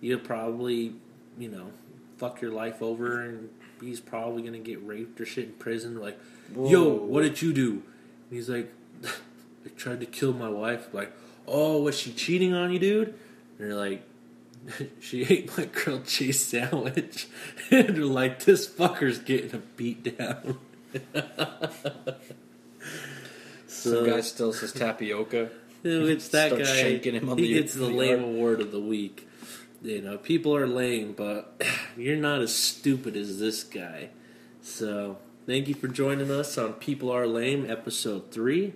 you'll 0.00 0.20
probably, 0.20 0.94
you 1.38 1.50
know, 1.50 1.72
fuck 2.16 2.40
your 2.40 2.50
life 2.50 2.80
over 2.80 3.20
and 3.20 3.50
he's 3.82 4.00
probably 4.00 4.42
gonna 4.42 4.58
get 4.58 4.82
raped 4.82 5.20
or 5.20 5.26
shit 5.26 5.48
in 5.48 5.52
prison. 5.52 6.00
Like, 6.00 6.18
yo, 6.56 6.88
what 6.94 7.20
did 7.20 7.42
you 7.42 7.52
do? 7.52 7.70
And 7.72 7.82
he's 8.30 8.48
like, 8.48 8.72
I 9.04 9.68
tried 9.76 10.00
to 10.00 10.06
kill 10.06 10.32
my 10.32 10.48
wife. 10.48 10.94
Like, 10.94 11.12
oh, 11.46 11.82
was 11.82 11.98
she 11.98 12.10
cheating 12.14 12.54
on 12.54 12.72
you, 12.72 12.78
dude? 12.78 13.08
And 13.08 13.70
they're 13.70 13.74
like, 13.76 14.02
she 15.00 15.24
ate 15.24 15.56
my 15.56 15.64
grilled 15.66 16.06
cheese 16.06 16.44
sandwich. 16.44 17.28
and 17.70 17.88
they're 17.96 18.04
like, 18.04 18.44
this 18.44 18.66
fucker's 18.68 19.18
getting 19.18 19.54
a 19.54 19.58
beat 19.58 20.16
down. 20.16 20.58
Some 23.66 24.06
guy 24.06 24.20
still 24.20 24.52
says 24.52 24.72
tapioca. 24.72 25.50
It's 25.84 26.28
that 26.28 26.48
Start 26.48 26.62
guy. 26.64 26.74
shaking 26.76 27.14
him 27.14 27.28
on 27.28 27.38
he 27.38 27.48
the- 27.48 27.54
gets 27.60 27.74
the 27.74 27.80
the 27.86 27.90
lame 27.92 28.20
arm. 28.20 28.34
award 28.34 28.60
of 28.60 28.72
the 28.72 28.80
week. 28.80 29.28
You 29.82 30.00
know, 30.02 30.18
people 30.18 30.56
are 30.56 30.66
lame, 30.66 31.12
but 31.12 31.62
you're 31.96 32.16
not 32.16 32.40
as 32.40 32.54
stupid 32.54 33.16
as 33.16 33.38
this 33.38 33.62
guy. 33.62 34.08
So, 34.62 35.18
thank 35.46 35.68
you 35.68 35.74
for 35.74 35.86
joining 35.86 36.30
us 36.30 36.58
on 36.58 36.72
People 36.74 37.10
Are 37.12 37.26
Lame, 37.26 37.70
episode 37.70 38.32
three. 38.32 38.72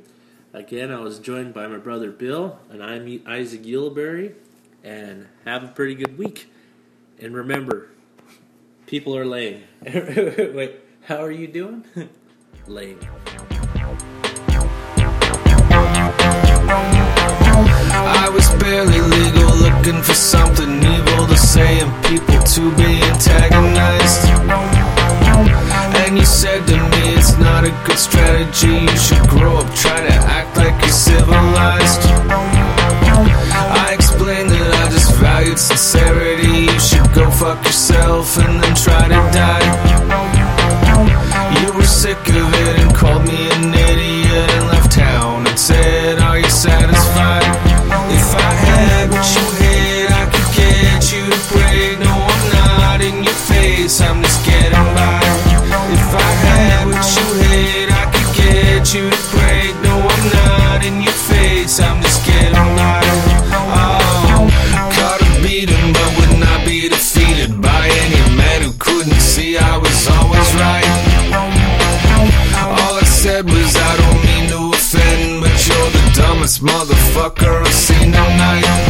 Again, 0.52 0.92
I 0.92 1.00
was 1.00 1.18
joined 1.18 1.52
by 1.54 1.66
my 1.66 1.78
brother 1.78 2.10
Bill, 2.12 2.58
and 2.70 2.82
I'm 2.82 3.22
Isaac 3.26 3.62
Gilberry. 3.62 4.34
And 4.82 5.28
have 5.44 5.62
a 5.64 5.68
pretty 5.68 5.94
good 5.94 6.16
week. 6.16 6.50
And 7.18 7.34
remember, 7.34 7.88
people 8.86 9.16
are 9.16 9.26
lame. 9.26 9.62
Wait, 9.84 10.80
how 11.02 11.18
are 11.18 11.30
you 11.30 11.46
doing? 11.46 11.84
Lame. 12.66 12.98
I 17.92 18.30
was 18.32 18.48
barely 18.62 19.00
legal, 19.00 19.50
looking 19.56 20.02
for 20.02 20.14
something 20.14 20.82
evil 20.82 21.26
to 21.26 21.36
say 21.36 21.80
and 21.80 22.04
people 22.04 22.42
to 22.42 22.70
be 22.76 23.02
antagonized. 23.02 24.28
And 26.04 26.16
you 26.16 26.24
said 26.24 26.66
to 26.66 26.76
me 26.76 27.14
it's 27.14 27.36
not 27.38 27.64
a 27.64 27.70
good 27.84 27.98
strategy. 27.98 28.68
You 28.68 28.96
should 28.96 29.28
grow 29.28 29.56
up, 29.58 29.74
try 29.74 30.00
to 30.00 30.12
act 30.12 30.56
like 30.56 30.80
you're 30.80 30.90
civilized. 30.90 32.49
Valued 35.50 35.58
sincerity. 35.58 36.72
You 36.72 36.80
should 36.80 37.12
go 37.14 37.30
fuck 37.30 37.64
yourself 37.64 38.38
and 38.38 38.62
then 38.62 38.74
try 38.74 39.08
to 39.08 39.20
die. 39.32 39.66
You 41.62 41.72
were 41.72 41.82
sick 41.82 42.18
of 42.28 42.54
it 42.54 42.79
motherfucker, 76.60 77.64
I've 77.64 77.72
seen 77.72 78.14
all 78.14 78.28
night. 78.36 78.89